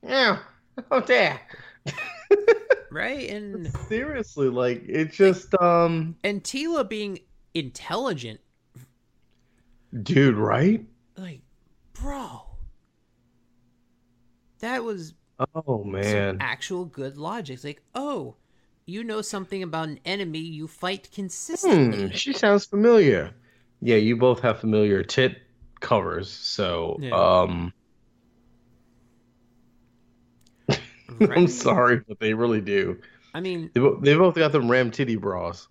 Yeah. 0.04 0.40
Oh, 0.92 1.00
there. 1.00 1.40
Right? 2.92 3.30
And 3.30 3.74
Seriously, 3.88 4.50
like 4.50 4.84
it 4.90 5.12
just 5.14 5.56
um, 5.62 6.18
and 6.24 6.44
Teela 6.44 6.88
being 6.88 7.20
intelligent, 7.54 8.42
dude, 10.04 10.36
right? 10.36 10.86
like 11.18 11.40
bro, 11.94 12.42
that 14.60 14.84
was 14.84 15.14
Oh 15.66 15.84
man. 15.86 16.38
actual 16.42 16.84
good 16.86 17.16
logic. 17.18 17.54
It's 17.56 17.64
like, 17.64 17.82
oh, 17.96 18.36
you 18.86 19.04
know 19.04 19.22
something 19.22 19.64
about 19.64 19.90
an 19.90 20.00
enemy 20.06 20.40
you 20.40 20.68
fight 20.68 21.10
Hmm, 21.62 22.08
consistently. 22.08 22.12
she 22.12 22.34
sounds 22.34 22.66
familiar. 22.66 23.34
Yeah, 23.82 23.98
you 23.98 24.16
both 24.16 24.40
have 24.42 24.60
familiar 24.60 25.04
tit 25.04 25.42
covers, 25.82 26.30
so 26.32 27.00
Yeah. 27.00 27.12
um 27.12 27.74
I'm 31.30 31.48
sorry, 31.48 32.02
but 32.08 32.20
they 32.20 32.34
really 32.34 32.62
do. 32.62 33.00
I 33.34 33.42
mean, 33.42 33.72
They, 33.74 33.82
bo- 33.82 34.00
they 34.02 34.16
both 34.16 34.36
got 34.36 34.52
them 34.52 34.70
ram 34.72 34.92
titty 34.92 35.16
bras. 35.18 35.68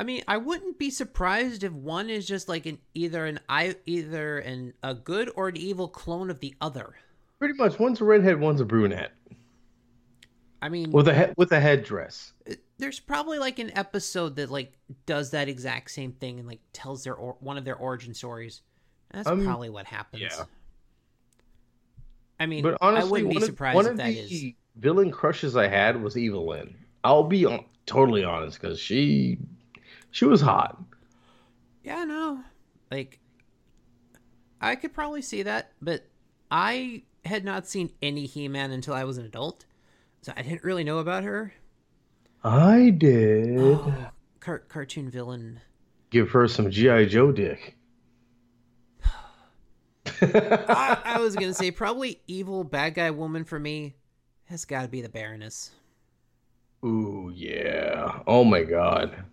I 0.00 0.04
mean, 0.04 0.22
I 0.26 0.38
wouldn't 0.38 0.78
be 0.78 0.90
surprised 0.90 1.62
if 1.62 1.72
one 1.72 2.10
is 2.10 2.26
just 2.26 2.48
like 2.48 2.66
an 2.66 2.78
either 2.94 3.26
an 3.26 3.38
I 3.48 3.76
either 3.86 4.38
an 4.38 4.74
a 4.82 4.94
good 4.94 5.30
or 5.36 5.48
an 5.48 5.56
evil 5.56 5.88
clone 5.88 6.30
of 6.30 6.40
the 6.40 6.54
other. 6.60 6.96
Pretty 7.40 7.54
much, 7.54 7.78
one's 7.80 8.00
a 8.00 8.04
redhead, 8.04 8.38
one's 8.40 8.60
a 8.60 8.64
brunette 8.64 9.12
I 10.60 10.68
mean, 10.68 10.90
with 10.90 11.08
a 11.08 11.14
he- 11.28 11.32
with 11.36 11.52
a 11.52 11.60
headdress. 11.60 12.32
there's 12.78 12.98
probably 13.00 13.38
like 13.38 13.58
an 13.58 13.76
episode 13.76 14.36
that 14.36 14.50
like 14.50 14.72
does 15.06 15.30
that 15.30 15.48
exact 15.48 15.90
same 15.90 16.12
thing 16.12 16.38
and 16.38 16.48
like 16.48 16.60
tells 16.72 17.04
their 17.04 17.14
or- 17.14 17.36
one 17.40 17.56
of 17.56 17.64
their 17.64 17.76
origin 17.76 18.12
stories. 18.14 18.62
That's 19.12 19.28
Um, 19.28 19.44
probably 19.44 19.70
what 19.70 19.86
happens. 19.86 20.22
yeah. 20.22 20.44
I 22.40 22.46
mean, 22.46 22.62
But 22.62 22.78
honestly, 22.80 23.08
I 23.08 23.10
wouldn't 23.10 23.30
be 23.30 23.34
one 23.36 23.42
of- 23.42 23.46
surprised 23.48 23.74
one 23.76 23.84
if 23.86 23.90
of 23.92 23.96
that 23.98 24.06
the 24.08 24.18
is. 24.18 24.54
villain 24.76 25.10
crushes 25.10 25.56
I 25.56 25.66
had 25.68 26.00
was 26.02 26.16
Evelyn. 26.16 26.74
I'll 27.04 27.24
be 27.24 27.44
on, 27.44 27.64
totally 27.86 28.24
honest 28.24 28.60
because 28.60 28.78
she 28.80 29.38
she 30.10 30.24
was 30.24 30.40
hot. 30.40 30.82
Yeah, 31.84 32.04
no. 32.04 32.42
Like 32.90 33.20
I 34.60 34.74
could 34.76 34.92
probably 34.92 35.22
see 35.22 35.42
that, 35.44 35.72
but 35.80 36.04
I 36.50 37.02
had 37.24 37.44
not 37.44 37.66
seen 37.66 37.90
any 38.02 38.26
He-Man 38.26 38.70
until 38.72 38.94
I 38.94 39.04
was 39.04 39.18
an 39.18 39.24
adult. 39.24 39.64
So 40.22 40.32
I 40.36 40.42
didn't 40.42 40.64
really 40.64 40.84
know 40.84 40.98
about 40.98 41.24
her. 41.24 41.52
I 42.44 42.90
did 42.90 43.58
Oh, 43.58 44.10
car- 44.40 44.60
cartoon 44.68 45.10
villain. 45.10 45.60
give 46.10 46.30
her 46.30 46.46
some 46.48 46.70
GI 46.70 47.06
Joe 47.06 47.32
dick. 47.32 47.76
I, 50.22 50.98
I 51.04 51.18
was 51.20 51.34
gonna 51.34 51.54
say 51.54 51.70
probably 51.70 52.20
evil 52.26 52.64
bad 52.64 52.94
guy 52.94 53.10
woman 53.10 53.44
for 53.44 53.58
me 53.58 53.94
has 54.46 54.64
got 54.64 54.82
to 54.82 54.88
be 54.88 55.00
the 55.02 55.08
Baroness. 55.08 55.70
Ooh 56.84 57.32
yeah! 57.34 58.20
Oh 58.26 58.44
my 58.44 58.62
god! 58.62 59.24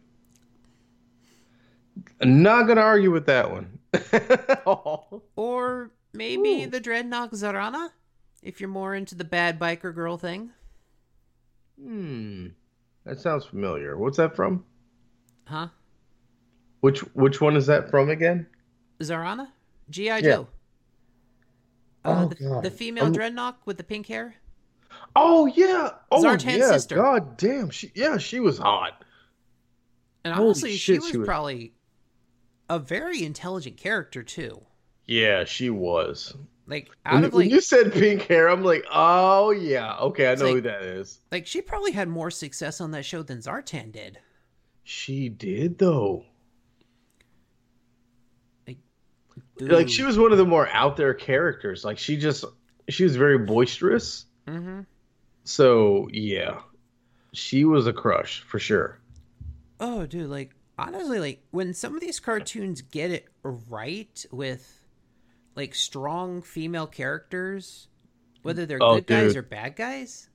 Not 2.21 2.63
gonna 2.67 2.81
argue 2.81 3.11
with 3.11 3.25
that 3.27 3.51
one. 3.51 3.79
Or 5.35 5.91
maybe 6.13 6.63
Ooh. 6.63 6.67
the 6.67 6.81
Dreadnok 6.81 7.31
Zarana, 7.33 7.89
if 8.41 8.59
you're 8.59 8.69
more 8.69 8.95
into 8.95 9.13
the 9.15 9.23
bad 9.23 9.59
biker 9.59 9.93
girl 9.93 10.17
thing. 10.17 10.49
Hmm, 11.81 12.47
that 13.05 13.19
sounds 13.19 13.45
familiar. 13.45 13.97
What's 13.97 14.17
that 14.17 14.35
from? 14.35 14.63
Huh? 15.47 15.67
Which 16.81 16.99
which 17.13 17.41
one 17.41 17.55
is 17.55 17.65
that 17.67 17.89
from 17.89 18.09
again? 18.09 18.47
Zarana? 19.01 19.47
G.I. 19.89 20.21
Joe. 20.21 20.47
Uh, 22.03 22.25
Oh, 22.25 22.27
the, 22.29 22.35
God. 22.35 22.63
the 22.63 22.71
female 22.71 23.05
I'm- 23.05 23.13
Dreadnok 23.13 23.55
with 23.65 23.77
the 23.77 23.83
pink 23.83 24.07
hair? 24.07 24.35
Oh 25.15 25.45
yeah! 25.47 25.89
Oh 26.11 26.23
Zartan's 26.23 26.57
yeah! 26.57 26.71
sister. 26.71 26.95
God 26.95 27.35
damn! 27.37 27.69
She 27.69 27.91
yeah, 27.95 28.17
she 28.17 28.39
was 28.39 28.57
hot. 28.57 29.03
And 30.23 30.33
honestly, 30.33 30.75
she 30.77 30.93
was, 30.99 31.09
she 31.09 31.17
was- 31.17 31.27
probably 31.27 31.73
a 32.69 32.79
very 32.79 33.23
intelligent 33.23 33.77
character 33.77 34.23
too. 34.23 34.61
Yeah, 35.05 35.43
she 35.43 35.69
was. 35.69 36.33
Like 36.67 36.89
out 37.05 37.13
When, 37.13 37.23
of 37.23 37.33
when 37.33 37.45
like 37.45 37.51
you 37.51 37.61
said 37.61 37.93
pink 37.93 38.23
hair, 38.23 38.47
I'm 38.49 38.63
like, 38.63 38.85
oh 38.91 39.51
yeah, 39.51 39.97
okay, 39.97 40.31
I 40.31 40.35
know 40.35 40.51
who 40.53 40.61
that 40.61 40.81
is. 40.83 41.19
like 41.31 41.45
she 41.47 41.61
probably 41.61 41.91
had 41.91 42.07
more 42.09 42.31
success 42.31 42.81
on 42.81 42.91
that 42.91 43.05
show 43.05 43.21
than 43.23 43.39
Zartan 43.39 43.91
did. 43.91 44.19
She 44.85 45.27
did 45.27 45.79
though. 45.79 46.27
Dude. 49.57 49.71
Like 49.71 49.89
she 49.89 50.03
was 50.03 50.17
one 50.17 50.31
of 50.31 50.37
the 50.37 50.45
more 50.45 50.67
out 50.69 50.97
there 50.97 51.13
characters. 51.13 51.85
Like 51.85 51.97
she 51.97 52.17
just 52.17 52.43
she 52.89 53.03
was 53.03 53.15
very 53.15 53.37
boisterous. 53.37 54.25
hmm 54.47 54.81
So 55.45 56.09
yeah, 56.11 56.61
she 57.33 57.65
was 57.65 57.87
a 57.87 57.93
crush 57.93 58.41
for 58.41 58.59
sure. 58.59 58.99
Oh, 59.79 60.05
dude, 60.05 60.29
like 60.29 60.55
honestly, 60.77 61.19
like 61.19 61.41
when 61.51 61.73
some 61.73 61.95
of 61.95 62.01
these 62.01 62.19
cartoons 62.19 62.81
get 62.81 63.11
it 63.11 63.27
right 63.43 64.25
with 64.31 64.74
like 65.55 65.73
strong 65.75 66.41
female 66.41 66.87
characters, 66.87 67.87
whether 68.43 68.65
they're 68.65 68.79
Oh, 68.81 68.95
good 68.95 69.07
guys 69.07 69.35
or 69.35 69.41
bad 69.41 69.75
guys, 69.75 70.29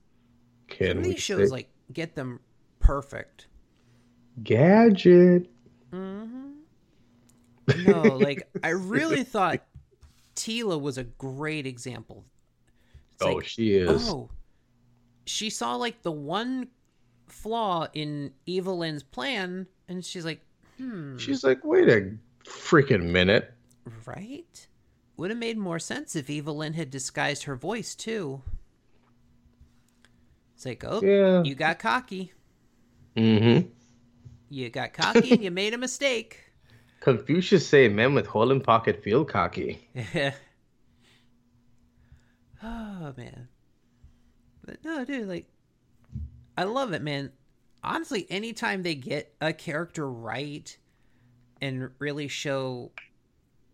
Can 0.67 1.01
these 1.01 1.19
shows 1.21 1.49
say- 1.49 1.51
like 1.53 1.69
get 1.93 2.15
them 2.15 2.39
perfect. 2.79 3.47
gadget? 4.43 5.49
Mm-hmm. 5.93 6.49
No, 7.85 8.01
like 8.17 8.49
I 8.63 8.69
really 8.69 9.23
thought 9.23 9.61
Teela 10.35 10.79
was 10.79 10.97
a 10.97 11.03
great 11.03 11.65
example. 11.67 12.25
It's 13.15 13.23
oh, 13.25 13.33
like, 13.35 13.45
she 13.45 13.73
is. 13.75 14.09
oh, 14.09 14.29
she 15.25 15.49
saw 15.49 15.75
like 15.75 16.01
the 16.01 16.11
one 16.11 16.67
flaw 17.27 17.87
in 17.93 18.31
Evelyn's 18.47 19.03
plan, 19.03 19.67
and 19.87 20.03
she's 20.03 20.25
like, 20.25 20.41
hmm, 20.77 21.17
She's 21.17 21.43
like, 21.43 21.63
wait 21.63 21.87
a 21.89 22.11
freaking 22.45 23.03
minute. 23.11 23.53
right? 24.05 24.67
Would 25.21 25.29
have 25.29 25.37
made 25.37 25.59
more 25.59 25.77
sense 25.77 26.15
if 26.15 26.31
Evelyn 26.31 26.73
had 26.73 26.89
disguised 26.89 27.43
her 27.43 27.55
voice 27.55 27.93
too. 27.93 28.41
It's 30.55 30.65
like, 30.65 30.83
oh, 30.83 30.99
Yeah. 30.99 31.43
you 31.43 31.53
got 31.53 31.77
cocky. 31.77 32.33
Mm-hmm. 33.15 33.67
You 34.49 34.69
got 34.71 34.93
cocky 34.93 35.33
and 35.33 35.43
you 35.43 35.51
made 35.51 35.75
a 35.75 35.77
mistake. 35.77 36.39
Confucius 37.01 37.67
say 37.67 37.87
men 37.87 38.15
with 38.15 38.25
hole 38.25 38.49
in 38.51 38.61
pocket 38.61 39.03
feel 39.03 39.23
cocky. 39.23 39.87
oh 42.63 43.13
man. 43.15 43.47
But 44.65 44.83
no, 44.83 45.05
dude, 45.05 45.27
like 45.27 45.45
I 46.57 46.63
love 46.63 46.93
it, 46.93 47.03
man. 47.03 47.31
Honestly, 47.83 48.25
anytime 48.31 48.81
they 48.81 48.95
get 48.95 49.35
a 49.39 49.53
character 49.53 50.09
right 50.09 50.75
and 51.61 51.91
really 51.99 52.27
show 52.27 52.91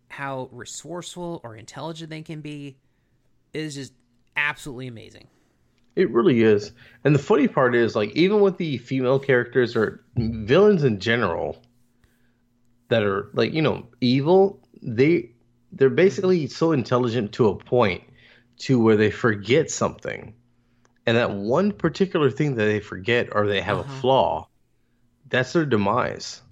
how 0.08 0.48
resourceful 0.52 1.40
or 1.44 1.56
intelligent 1.56 2.10
they 2.10 2.22
can 2.22 2.40
be 2.40 2.76
is 3.52 3.74
just 3.74 3.92
absolutely 4.36 4.86
amazing. 4.86 5.28
It 5.96 6.10
really 6.10 6.42
is. 6.42 6.72
And 7.04 7.14
the 7.14 7.18
funny 7.18 7.46
part 7.48 7.74
is, 7.74 7.94
like, 7.96 8.10
even 8.16 8.40
with 8.40 8.56
the 8.56 8.78
female 8.78 9.18
characters 9.18 9.76
or 9.76 10.02
villains 10.16 10.84
in 10.84 11.00
general 11.00 11.62
that 12.88 13.02
are 13.02 13.28
like, 13.34 13.52
you 13.52 13.62
know, 13.62 13.86
evil, 14.00 14.60
they 14.82 15.30
they're 15.72 15.90
basically 15.90 16.46
so 16.46 16.72
intelligent 16.72 17.32
to 17.32 17.48
a 17.48 17.56
point 17.56 18.02
to 18.58 18.80
where 18.82 18.96
they 18.96 19.10
forget 19.10 19.70
something. 19.70 20.34
And 21.06 21.16
that 21.16 21.32
one 21.32 21.72
particular 21.72 22.30
thing 22.30 22.54
that 22.56 22.64
they 22.64 22.80
forget 22.80 23.28
or 23.32 23.46
they 23.46 23.60
have 23.60 23.78
Uh-huh. 23.78 23.84
a 23.84 23.84
flaw, 23.84 24.48
that's 25.28 25.52
their 25.52 25.66
demise. 25.66 26.42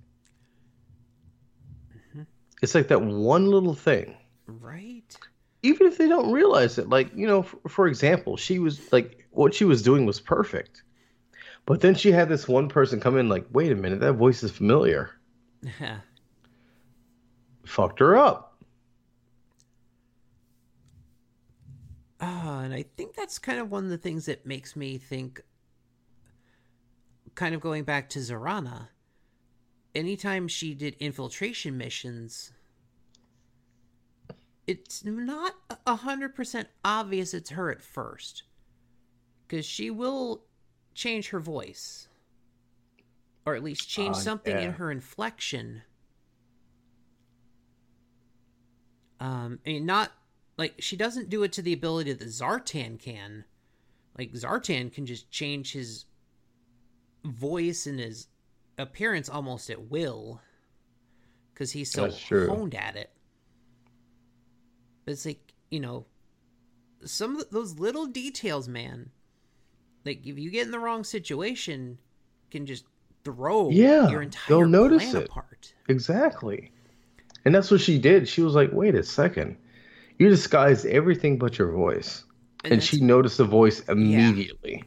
It's 2.63 2.75
like 2.75 2.89
that 2.89 3.03
one 3.03 3.47
little 3.51 3.75
thing. 3.75 4.17
Right? 4.47 5.17
even 5.63 5.87
if 5.89 5.99
they 5.99 6.07
don't 6.07 6.31
realize 6.31 6.79
it 6.79 6.89
like 6.89 7.11
you 7.17 7.27
know 7.27 7.43
for, 7.43 7.69
for 7.69 7.87
example 7.89 8.37
she 8.37 8.59
was 8.61 8.93
like 8.93 9.27
what 9.31 9.53
she 9.53 9.65
was 9.65 9.83
doing 9.83 10.07
was 10.07 10.21
perfect 10.21 10.85
but 11.65 11.81
then 11.81 11.95
she 11.95 12.13
had 12.13 12.29
this 12.29 12.47
one 12.47 12.69
person 12.69 13.01
come 13.01 13.17
in 13.17 13.29
like 13.29 13.45
wait 13.51 13.73
a 13.73 13.75
minute 13.75 13.99
that 13.99 14.13
voice 14.13 14.45
is 14.45 14.51
familiar 14.53 15.11
Yeah. 15.81 15.99
fucked 17.65 17.99
her 17.99 18.17
up 18.17 18.57
Ah, 22.21 22.61
and 22.61 22.73
I 22.73 22.85
think 22.97 23.15
that's 23.15 23.39
kind 23.39 23.59
of 23.59 23.71
one 23.71 23.85
of 23.85 23.91
the 23.91 23.99
things 23.99 24.27
that 24.27 24.47
makes 24.47 24.75
me 24.75 24.97
think, 24.97 25.43
kind 27.35 27.55
of 27.55 27.61
going 27.61 27.85
back 27.85 28.09
to 28.11 28.21
Zarana, 28.21 28.89
anytime 29.97 30.47
she 30.47 30.75
did 30.75 30.95
infiltration 31.01 31.77
missions, 31.77 32.53
it's 34.67 35.05
not 35.05 35.55
a 35.87 35.97
hundred 35.97 36.35
percent 36.35 36.69
obvious 36.85 37.35
it's 37.35 37.51
her 37.51 37.71
at 37.71 37.83
first, 37.83 38.43
because 39.47 39.65
she 39.65 39.91
will 39.91 40.45
change 40.95 41.31
her 41.31 41.41
voice, 41.41 42.09
or 43.45 43.55
at 43.55 43.65
least 43.65 43.89
change 43.89 44.17
Ah, 44.17 44.21
something 44.21 44.59
in 44.59 44.73
her 44.73 44.91
inflection. 44.91 45.83
Um, 49.19 49.61
I 49.67 49.71
mean, 49.71 49.87
not 49.87 50.13
like 50.59 50.75
she 50.79 50.97
doesn't 50.97 51.31
do 51.31 51.43
it 51.43 51.53
to 51.53 51.63
the 51.63 51.73
ability 51.73 52.13
that 52.13 52.29
Zartan 52.29 52.99
can. 53.01 53.45
Like 54.19 54.33
Zartan 54.33 54.93
can 54.93 55.07
just 55.07 55.31
change 55.31 55.73
his 55.73 56.05
voice 57.25 57.87
and 57.87 57.99
his 57.99 58.29
appearance 58.79 59.29
almost 59.29 59.71
at 59.71 59.91
will, 59.91 60.41
because 61.53 61.73
he's 61.73 61.91
so 61.91 62.11
honed 62.11 62.75
at 62.75 62.97
it. 62.97 63.11
But 65.05 65.13
it's 65.13 65.27
like 65.27 65.53
you 65.71 65.81
know, 65.81 66.07
some 67.05 67.37
of 67.37 67.51
those 67.51 67.79
little 67.79 68.07
details, 68.07 68.69
man. 68.69 69.11
Like 70.05 70.27
if 70.27 70.39
you 70.39 70.51
get 70.51 70.67
in 70.67 70.71
the 70.71 70.79
wrong 70.79 71.05
situation, 71.05 71.99
can 72.51 72.67
just 72.67 72.85
throw 73.25 73.71
Yeah, 73.71 74.09
your 74.09 74.23
entire 74.23 74.45
they'll 74.49 74.69
notice 74.69 75.13
it. 75.15 75.25
apart. 75.27 75.73
Exactly. 75.89 76.71
And 77.45 77.55
that's 77.55 77.71
what 77.71 77.81
she 77.81 77.99
did. 77.99 78.29
She 78.29 78.43
was 78.43 78.55
like, 78.55 78.71
wait 78.73 78.95
a 78.95 79.03
second. 79.03 79.57
You 80.19 80.29
disguised 80.29 80.87
everything 80.87 81.39
but 81.39 81.59
your 81.59 81.71
voice. 81.73 82.25
And, 82.65 82.73
that's- 82.73 82.85
she 82.89 83.01
noticed 83.01 83.39
the 83.39 83.45
voice 83.45 83.81
immediately. 83.89 84.85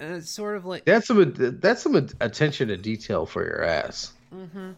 And 0.00 0.14
it's 0.16 0.30
sort 0.30 0.56
of 0.56 0.64
like 0.64 0.84
That's 0.84 1.06
some 1.06 1.32
that's 1.60 1.82
some 1.82 1.94
attention 2.20 2.68
to 2.68 2.76
detail 2.76 3.26
for 3.26 3.44
your 3.44 3.62
ass. 3.62 4.12
Mm-hmm. 4.34 4.72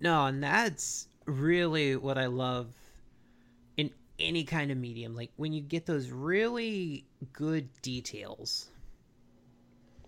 no, 0.00 0.26
and 0.26 0.42
that's 0.42 1.08
really 1.26 1.96
what 1.96 2.16
I 2.16 2.26
love 2.26 2.68
in 3.76 3.90
any 4.18 4.44
kind 4.44 4.70
of 4.70 4.78
medium. 4.78 5.14
Like 5.14 5.30
when 5.36 5.52
you 5.52 5.60
get 5.60 5.84
those 5.84 6.10
really 6.10 7.04
good 7.32 7.68
details. 7.82 8.70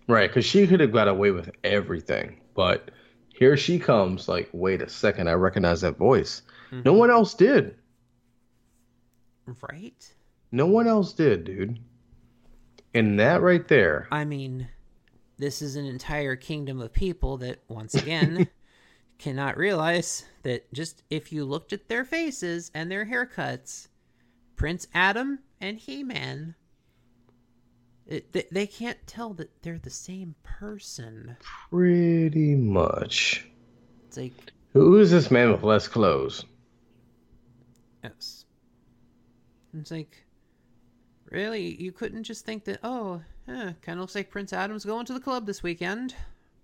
Right, 0.07 0.27
because 0.27 0.45
she 0.45 0.65
could 0.65 0.79
have 0.79 0.91
got 0.91 1.07
away 1.07 1.29
with 1.29 1.51
everything. 1.63 2.41
But 2.55 2.89
here 3.29 3.55
she 3.55 3.77
comes, 3.77 4.27
like, 4.27 4.49
wait 4.51 4.81
a 4.81 4.89
second, 4.89 5.29
I 5.29 5.33
recognize 5.33 5.81
that 5.81 5.97
voice. 5.97 6.41
No 6.71 6.77
mm-hmm. 6.79 6.97
one 6.97 7.11
else 7.11 7.35
did. 7.35 7.75
Right? 9.71 10.13
No 10.51 10.65
one 10.65 10.87
else 10.87 11.13
did, 11.13 11.45
dude. 11.45 11.79
And 12.93 13.19
that 13.19 13.41
right 13.41 13.67
there. 13.67 14.07
I 14.11 14.25
mean, 14.25 14.67
this 15.37 15.61
is 15.61 15.75
an 15.75 15.85
entire 15.85 16.35
kingdom 16.35 16.81
of 16.81 16.91
people 16.93 17.37
that, 17.37 17.59
once 17.67 17.93
again, 17.95 18.47
cannot 19.19 19.57
realize 19.57 20.25
that 20.43 20.71
just 20.73 21.03
if 21.09 21.31
you 21.31 21.45
looked 21.45 21.73
at 21.73 21.87
their 21.87 22.03
faces 22.05 22.71
and 22.73 22.89
their 22.89 23.05
haircuts, 23.05 23.87
Prince 24.55 24.87
Adam 24.93 25.39
and 25.61 25.77
He 25.77 26.03
Man, 26.03 26.55
they, 28.07 28.45
they 28.51 28.65
can't 28.65 28.97
tell 29.05 29.33
that 29.35 29.61
they're 29.61 29.77
the 29.77 29.89
same 29.91 30.33
person. 30.41 31.37
Pretty 31.69 32.55
much. 32.55 33.45
It's 34.07 34.17
like, 34.17 34.33
Who 34.73 34.97
is 34.99 35.11
this 35.11 35.29
man 35.29 35.51
with 35.51 35.63
less 35.63 35.87
clothes? 35.87 36.43
yes. 38.03 38.45
It's 39.77 39.91
like, 39.91 40.25
really? 41.31 41.81
You 41.81 41.91
couldn't 41.91 42.23
just 42.23 42.45
think 42.45 42.65
that, 42.65 42.79
oh, 42.83 43.21
kind 43.47 43.75
of 43.87 43.97
looks 43.99 44.15
like 44.15 44.29
Prince 44.29 44.53
Adam's 44.53 44.85
going 44.85 45.05
to 45.05 45.13
the 45.13 45.19
club 45.19 45.45
this 45.45 45.63
weekend. 45.63 46.15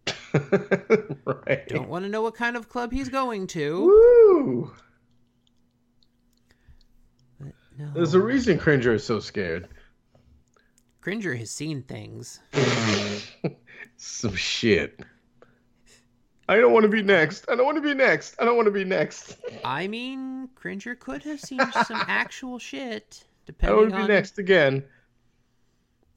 right. 0.33 1.67
Don't 1.67 1.89
want 1.89 2.05
to 2.05 2.09
know 2.09 2.21
what 2.21 2.35
kind 2.35 2.55
of 2.55 2.69
club 2.69 2.91
he's 2.91 3.09
going 3.09 3.47
to. 3.47 3.85
Woo! 3.85 4.73
No. 7.77 7.91
There's 7.93 8.13
a 8.13 8.21
reason 8.21 8.57
Cringer 8.57 8.93
is 8.93 9.03
so 9.03 9.19
scared. 9.19 9.67
Cringer 11.01 11.35
has 11.35 11.51
seen 11.51 11.83
things. 11.83 12.39
Some 13.97 14.35
shit. 14.35 15.01
I 16.47 16.57
don't 16.57 16.73
want 16.73 16.83
to 16.83 16.89
be 16.89 17.01
next. 17.01 17.45
I 17.49 17.55
don't 17.55 17.65
want 17.65 17.77
to 17.77 17.81
be 17.81 17.93
next. 17.93 18.35
I 18.39 18.45
don't 18.45 18.55
want 18.55 18.67
to 18.67 18.71
be 18.71 18.83
next. 18.83 19.37
I 19.63 19.87
mean, 19.87 20.49
Cringer 20.55 20.95
could 20.95 21.23
have 21.23 21.39
seen 21.39 21.59
some 21.85 22.03
actual 22.07 22.59
shit, 22.59 23.23
depending 23.45 23.77
want 23.77 23.89
to 23.91 23.95
on. 23.97 24.07
be 24.07 24.13
next 24.13 24.37
again. 24.37 24.83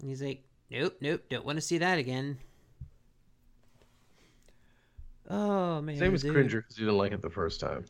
He's 0.03 0.23
like, 0.23 0.43
nope, 0.71 0.97
nope, 1.01 1.23
don't 1.29 1.45
want 1.45 1.57
to 1.57 1.63
see 1.63 1.79
that 1.79 1.99
again. 1.99 2.39
Oh 5.29 5.81
man, 5.83 5.99
Same 5.99 6.15
as. 6.15 6.23
Cringer 6.23 6.63
because 6.63 6.79
you 6.79 6.87
didn't 6.87 6.99
like 6.99 7.13
it 7.13 7.21
the 7.21 7.31
first 7.31 7.61
time. 7.61 7.85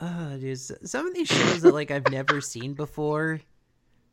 Oh, 0.00 0.36
dude, 0.36 0.58
some 0.58 1.06
of 1.06 1.14
these 1.14 1.28
shows 1.28 1.62
that 1.62 1.74
like 1.74 1.90
I've 1.90 2.10
never 2.10 2.40
seen 2.40 2.74
before, 2.74 3.40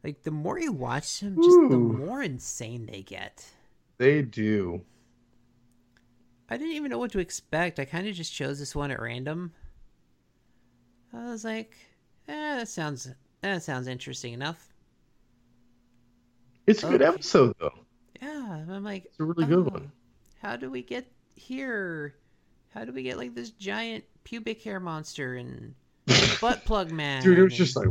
like 0.04 0.24
the 0.24 0.32
more 0.32 0.60
you 0.60 0.72
watch 0.72 1.20
them, 1.20 1.36
just 1.36 1.58
the 1.70 1.78
more 1.78 2.22
insane 2.22 2.88
they 2.92 3.02
get. 3.02 3.46
They 3.98 4.22
do. 4.22 4.82
I 6.50 6.58
didn't 6.58 6.74
even 6.74 6.92
know 6.92 6.98
what 6.98 7.12
to 7.12 7.20
expect. 7.20 7.80
I 7.80 7.86
kind 7.86 8.08
of 8.08 8.16
just 8.16 8.34
chose 8.34 8.60
this 8.60 8.76
one 8.76 8.92
at 8.92 9.00
random. 9.02 9.54
I 11.14 11.26
was 11.26 11.44
like, 11.46 11.78
eh, 12.28 12.58
that 12.58 12.68
sounds 12.68 13.10
that 13.42 13.64
sounds 13.64 13.88
interesting 13.88 14.34
enough. 14.34 14.68
It's 16.68 16.84
a 16.84 16.90
good 16.90 17.02
oh. 17.02 17.08
episode 17.14 17.56
though. 17.60 17.74
Yeah, 18.22 18.64
I'm 18.70 18.84
like, 18.84 19.06
It's 19.06 19.20
a 19.20 19.24
really 19.24 19.46
good 19.46 19.68
"Oh, 19.68 19.72
one. 19.72 19.92
How 20.42 20.56
do 20.56 20.70
we 20.70 20.84
get 20.84 21.12
here? 21.36 22.16
How 22.70 22.86
do 22.86 22.92
we 22.92 23.04
get 23.04 23.18
like 23.18 23.36
this 23.36 23.50
giant 23.52 24.04
pubic 24.24 24.62
hair 24.62 24.80
monster 24.80 25.36
and 25.36 25.74
butt 26.40 26.64
plug 26.66 26.92
man? 26.92 27.24
Dude, 27.24 27.40
it 27.40 27.44
was 27.44 27.58
just 27.58 27.76
like 27.76 27.88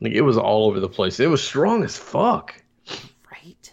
like 0.00 0.12
it 0.12 0.20
was 0.20 0.36
all 0.36 0.66
over 0.66 0.80
the 0.80 0.88
place. 0.88 1.20
It 1.20 1.28
was 1.28 1.42
strong 1.42 1.84
as 1.84 1.96
fuck. 1.96 2.54
right. 3.30 3.72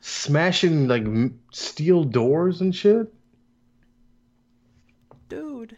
Smashing 0.00 0.88
like 0.88 1.04
steel 1.52 2.04
doors 2.04 2.60
and 2.60 2.74
shit. 2.74 3.12
dude. 5.28 5.76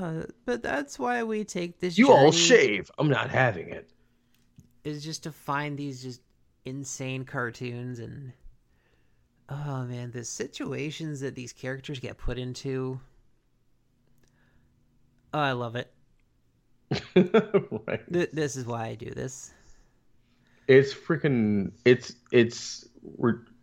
Uh, 0.00 0.22
but 0.46 0.62
that's 0.62 0.98
why 0.98 1.22
we 1.22 1.44
take 1.44 1.78
this. 1.78 1.98
You 1.98 2.12
all 2.12 2.32
shave. 2.32 2.90
I'm 2.98 3.08
not 3.08 3.28
having 3.28 3.68
it. 3.68 3.90
Is 4.84 5.04
just 5.04 5.24
to 5.24 5.32
find 5.32 5.76
these 5.76 6.02
just 6.02 6.22
insane 6.64 7.24
cartoons 7.24 7.98
and. 7.98 8.32
Oh 9.50 9.84
man, 9.84 10.12
the 10.12 10.24
situations 10.24 11.20
that 11.20 11.34
these 11.34 11.52
characters 11.52 11.98
get 11.98 12.16
put 12.16 12.38
into. 12.38 13.00
Oh, 15.34 15.40
I 15.40 15.52
love 15.52 15.76
it. 15.76 15.92
right. 17.14 18.12
Th- 18.12 18.30
this 18.32 18.56
is 18.56 18.64
why 18.64 18.86
I 18.86 18.94
do 18.94 19.10
this. 19.10 19.52
It's 20.66 20.94
freaking. 20.94 21.72
It's 21.84 22.14
it's 22.32 22.88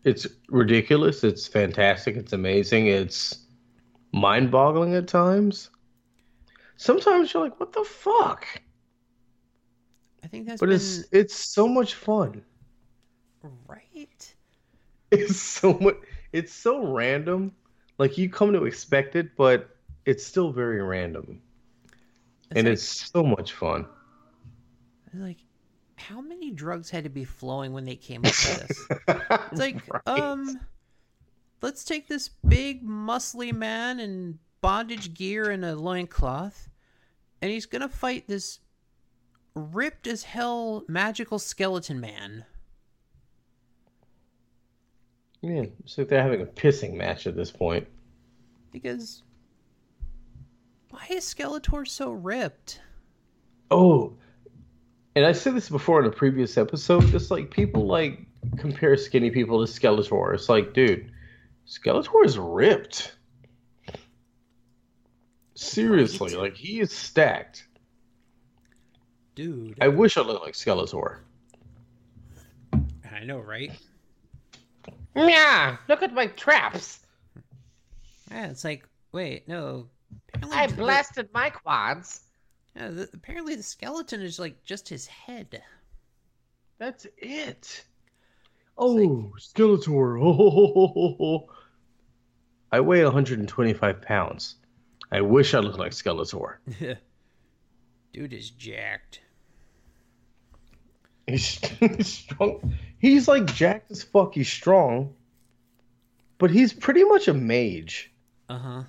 it's 0.03 0.27
ridiculous. 0.49 1.23
It's 1.23 1.47
fantastic. 1.47 2.15
It's 2.15 2.33
amazing. 2.33 2.87
It's 2.87 3.39
mind-boggling 4.11 4.93
at 4.93 5.07
times. 5.07 5.69
Sometimes 6.77 7.33
you're 7.33 7.43
like, 7.43 7.59
"What 7.59 7.73
the 7.73 7.83
fuck?" 7.83 8.45
I 10.23 10.27
think 10.27 10.47
that's 10.47 10.59
But 10.59 10.67
been 10.67 10.75
it's 10.75 11.03
it's 11.11 11.35
so 11.35 11.67
much 11.67 11.93
fun. 11.95 12.43
right. 13.67 14.33
It's 15.11 15.39
so 15.39 15.73
much. 15.79 15.95
It's 16.33 16.53
so 16.53 16.85
random. 16.91 17.53
Like 17.97 18.17
you 18.17 18.29
come 18.29 18.51
to 18.53 18.65
expect 18.65 19.15
it, 19.15 19.37
but 19.37 19.69
it's 20.05 20.25
still 20.25 20.51
very 20.51 20.81
random, 20.81 21.41
It's 22.51 22.57
and 22.57 22.65
like- 22.67 22.73
it's 22.73 22.83
so 23.11 23.23
much 23.23 23.53
fun. 23.53 23.85
like 25.13 25.37
how 25.95 26.19
many 26.21 26.51
drugs 26.51 26.89
had 26.89 27.05
to 27.05 27.09
be 27.09 27.23
flowing 27.23 27.71
when 27.73 27.85
they 27.85 27.95
came 27.95 28.19
up 28.19 28.25
with 28.25 28.67
this 28.67 28.87
it's 29.51 29.59
like 29.59 29.81
Right. 29.91 30.01
um 30.05 30.59
let's 31.61 31.83
take 31.83 32.07
this 32.07 32.29
big 32.47 32.85
muscly 32.85 33.51
man 33.51 33.99
in 33.99 34.37
bondage 34.67 35.13
gear 35.13 35.49
and 35.49 35.63
a 35.63 35.75
loincloth 35.75 36.69
and 37.41 37.51
he's 37.51 37.65
gonna 37.65 37.87
fight 37.87 38.27
this 38.27 38.59
ripped 39.55 40.07
as 40.07 40.23
hell 40.23 40.83
magical 40.87 41.39
skeleton 41.39 41.99
man 41.99 42.43
yeah, 45.41 45.65
it's 45.83 45.97
like 45.97 46.09
they're 46.09 46.21
having 46.21 46.41
a 46.41 46.45
pissing 46.45 46.95
match 46.95 47.27
at 47.27 47.35
this 47.35 47.51
point. 47.51 47.87
because 48.71 49.23
why 50.89 51.05
is 51.09 51.23
skeletor 51.23 51.87
so 51.87 52.11
ripped 52.11 52.81
Oh, 53.69 54.13
and 55.15 55.25
I 55.25 55.31
said 55.31 55.55
this 55.55 55.69
before 55.69 55.99
in 55.99 56.05
a 56.05 56.11
previous 56.11 56.57
episode. 56.57 57.05
Just 57.07 57.31
like 57.31 57.51
people 57.51 57.85
like 57.85 58.25
compare 58.57 58.95
skinny 58.95 59.29
people 59.29 59.65
to 59.65 59.71
Skeletor. 59.71 60.33
It's 60.33 60.47
like, 60.47 60.73
dude, 60.73 61.11
Skeletor 61.67 62.25
is 62.25 62.37
ripped. 62.37 63.16
Seriously, 65.57 66.33
Right. 66.35 66.43
like 66.43 66.55
he 66.57 66.79
is 66.79 66.91
stacked. 66.91 67.67
dude 69.35 69.77
I 69.81 69.87
wish 69.87 70.15
I 70.17 70.21
looked 70.21 70.43
like 70.45 70.53
Skeletor. 70.53 71.19
i 73.11 73.23
know 73.23 73.39
right 73.39 73.71
Yeah, 75.15 75.77
look 75.89 76.03
at 76.03 76.13
my 76.13 76.27
traps. 76.27 76.99
yeah 78.31 78.47
it's 78.47 78.63
like 78.63 78.87
wait 79.11 79.47
no 79.47 79.87
apparently 80.33 80.57
I 80.57 80.67
blasted 80.67 81.29
my 81.33 81.49
quads. 81.49 82.21
Yeah, 82.75 82.89
the, 82.89 83.09
apparently 83.13 83.55
the 83.55 83.63
skeleton 83.63 84.21
is 84.21 84.37
like 84.37 84.63
just 84.63 84.87
his 84.87 85.07
head. 85.07 85.63
That's 86.77 87.07
it. 87.17 87.83
Oh, 88.77 89.33
Skeletor. 89.39 90.19
Oh, 90.21 91.47
I 92.71 92.79
weigh 92.79 93.03
125 93.03 94.01
pounds. 94.03 94.55
I 95.11 95.21
wish 95.21 95.53
I 95.53 95.59
looked 95.59 95.79
like 95.79 95.91
Skeletor. 95.91 96.55
Dude 98.13 98.33
is 98.33 98.49
jacked. 98.49 99.21
He's, 101.27 101.59
he's 101.79 102.07
strong. 102.07 102.73
He's 102.99 103.27
like 103.27 103.45
jacked 103.53 103.91
as 103.91 104.03
fuck. 104.03 104.33
He's 104.33 104.49
strong, 104.51 105.13
but 106.37 106.51
he's 106.51 106.73
pretty 106.73 107.03
much 107.03 107.27
a 107.27 107.33
mage. 107.33 108.11
Uh 108.49 108.57
huh. 108.57 108.83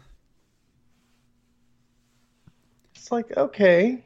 It's 2.95 3.13
like, 3.13 3.37
okay. 3.37 4.05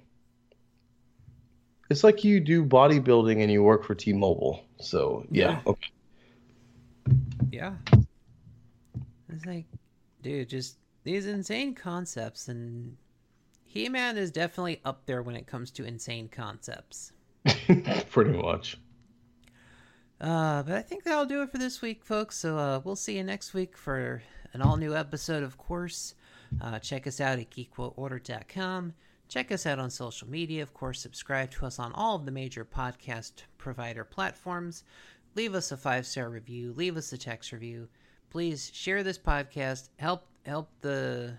It's 1.90 2.04
like 2.04 2.24
you 2.24 2.40
do 2.40 2.64
bodybuilding 2.64 3.42
and 3.42 3.50
you 3.50 3.62
work 3.62 3.84
for 3.84 3.94
T-Mobile. 3.94 4.64
So, 4.80 5.26
yeah. 5.30 5.50
Yeah. 5.50 5.60
Okay. 5.66 5.90
Yeah. 7.50 7.74
It's 9.28 9.44
like, 9.44 9.66
dude, 10.22 10.48
just 10.48 10.76
these 11.04 11.26
insane 11.26 11.74
concepts, 11.74 12.48
and 12.48 12.96
He 13.64 13.88
Man 13.88 14.16
is 14.16 14.30
definitely 14.30 14.80
up 14.84 15.06
there 15.06 15.22
when 15.22 15.36
it 15.36 15.46
comes 15.46 15.70
to 15.72 15.84
insane 15.84 16.28
concepts. 16.28 17.12
Pretty 18.10 18.32
much. 18.32 18.78
Uh, 20.20 20.62
but 20.62 20.76
I 20.76 20.82
think 20.82 21.02
that'll 21.02 21.26
do 21.26 21.42
it 21.42 21.50
for 21.50 21.58
this 21.58 21.82
week, 21.82 22.04
folks. 22.04 22.36
So 22.36 22.56
uh, 22.56 22.80
we'll 22.84 22.94
see 22.94 23.16
you 23.16 23.24
next 23.24 23.54
week 23.54 23.76
for 23.76 24.22
an 24.52 24.62
all 24.62 24.76
new 24.76 24.94
episode, 24.94 25.42
of 25.42 25.58
course. 25.58 26.14
Uh, 26.60 26.78
check 26.78 27.06
us 27.06 27.20
out 27.20 27.40
at 27.40 27.50
geekquoteorder.com. 27.50 28.94
Check 29.28 29.50
us 29.50 29.66
out 29.66 29.78
on 29.78 29.90
social 29.90 30.28
media. 30.28 30.62
Of 30.62 30.74
course, 30.74 31.00
subscribe 31.00 31.50
to 31.52 31.66
us 31.66 31.78
on 31.78 31.92
all 31.94 32.16
of 32.16 32.26
the 32.26 32.30
major 32.30 32.64
podcast 32.64 33.32
provider 33.58 34.04
platforms. 34.04 34.84
Leave 35.34 35.54
us 35.54 35.72
a 35.72 35.76
five 35.76 36.06
star 36.06 36.28
review. 36.28 36.72
Leave 36.74 36.96
us 36.96 37.12
a 37.12 37.18
text 37.18 37.50
review. 37.50 37.88
Please 38.30 38.70
share 38.74 39.02
this 39.02 39.18
podcast. 39.18 39.88
Help 39.96 40.26
help 40.44 40.70
the 40.80 41.34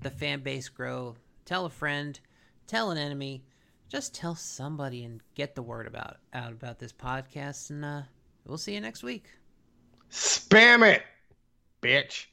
the 0.00 0.10
fan 0.10 0.40
base 0.40 0.68
grow. 0.68 1.16
Tell 1.44 1.66
a 1.66 1.70
friend. 1.70 2.18
Tell 2.66 2.90
an 2.90 2.98
enemy. 2.98 3.44
Just 3.88 4.14
tell 4.14 4.34
somebody 4.34 5.04
and 5.04 5.20
get 5.34 5.54
the 5.54 5.62
word 5.62 5.86
about 5.86 6.18
out 6.34 6.52
about 6.52 6.78
this 6.78 6.92
podcast. 6.92 7.70
And 7.70 7.84
uh, 7.84 8.02
we'll 8.46 8.58
see 8.58 8.74
you 8.74 8.80
next 8.80 9.02
week. 9.02 9.24
Spam 10.10 10.86
it, 10.86 11.02
bitch. 11.82 12.26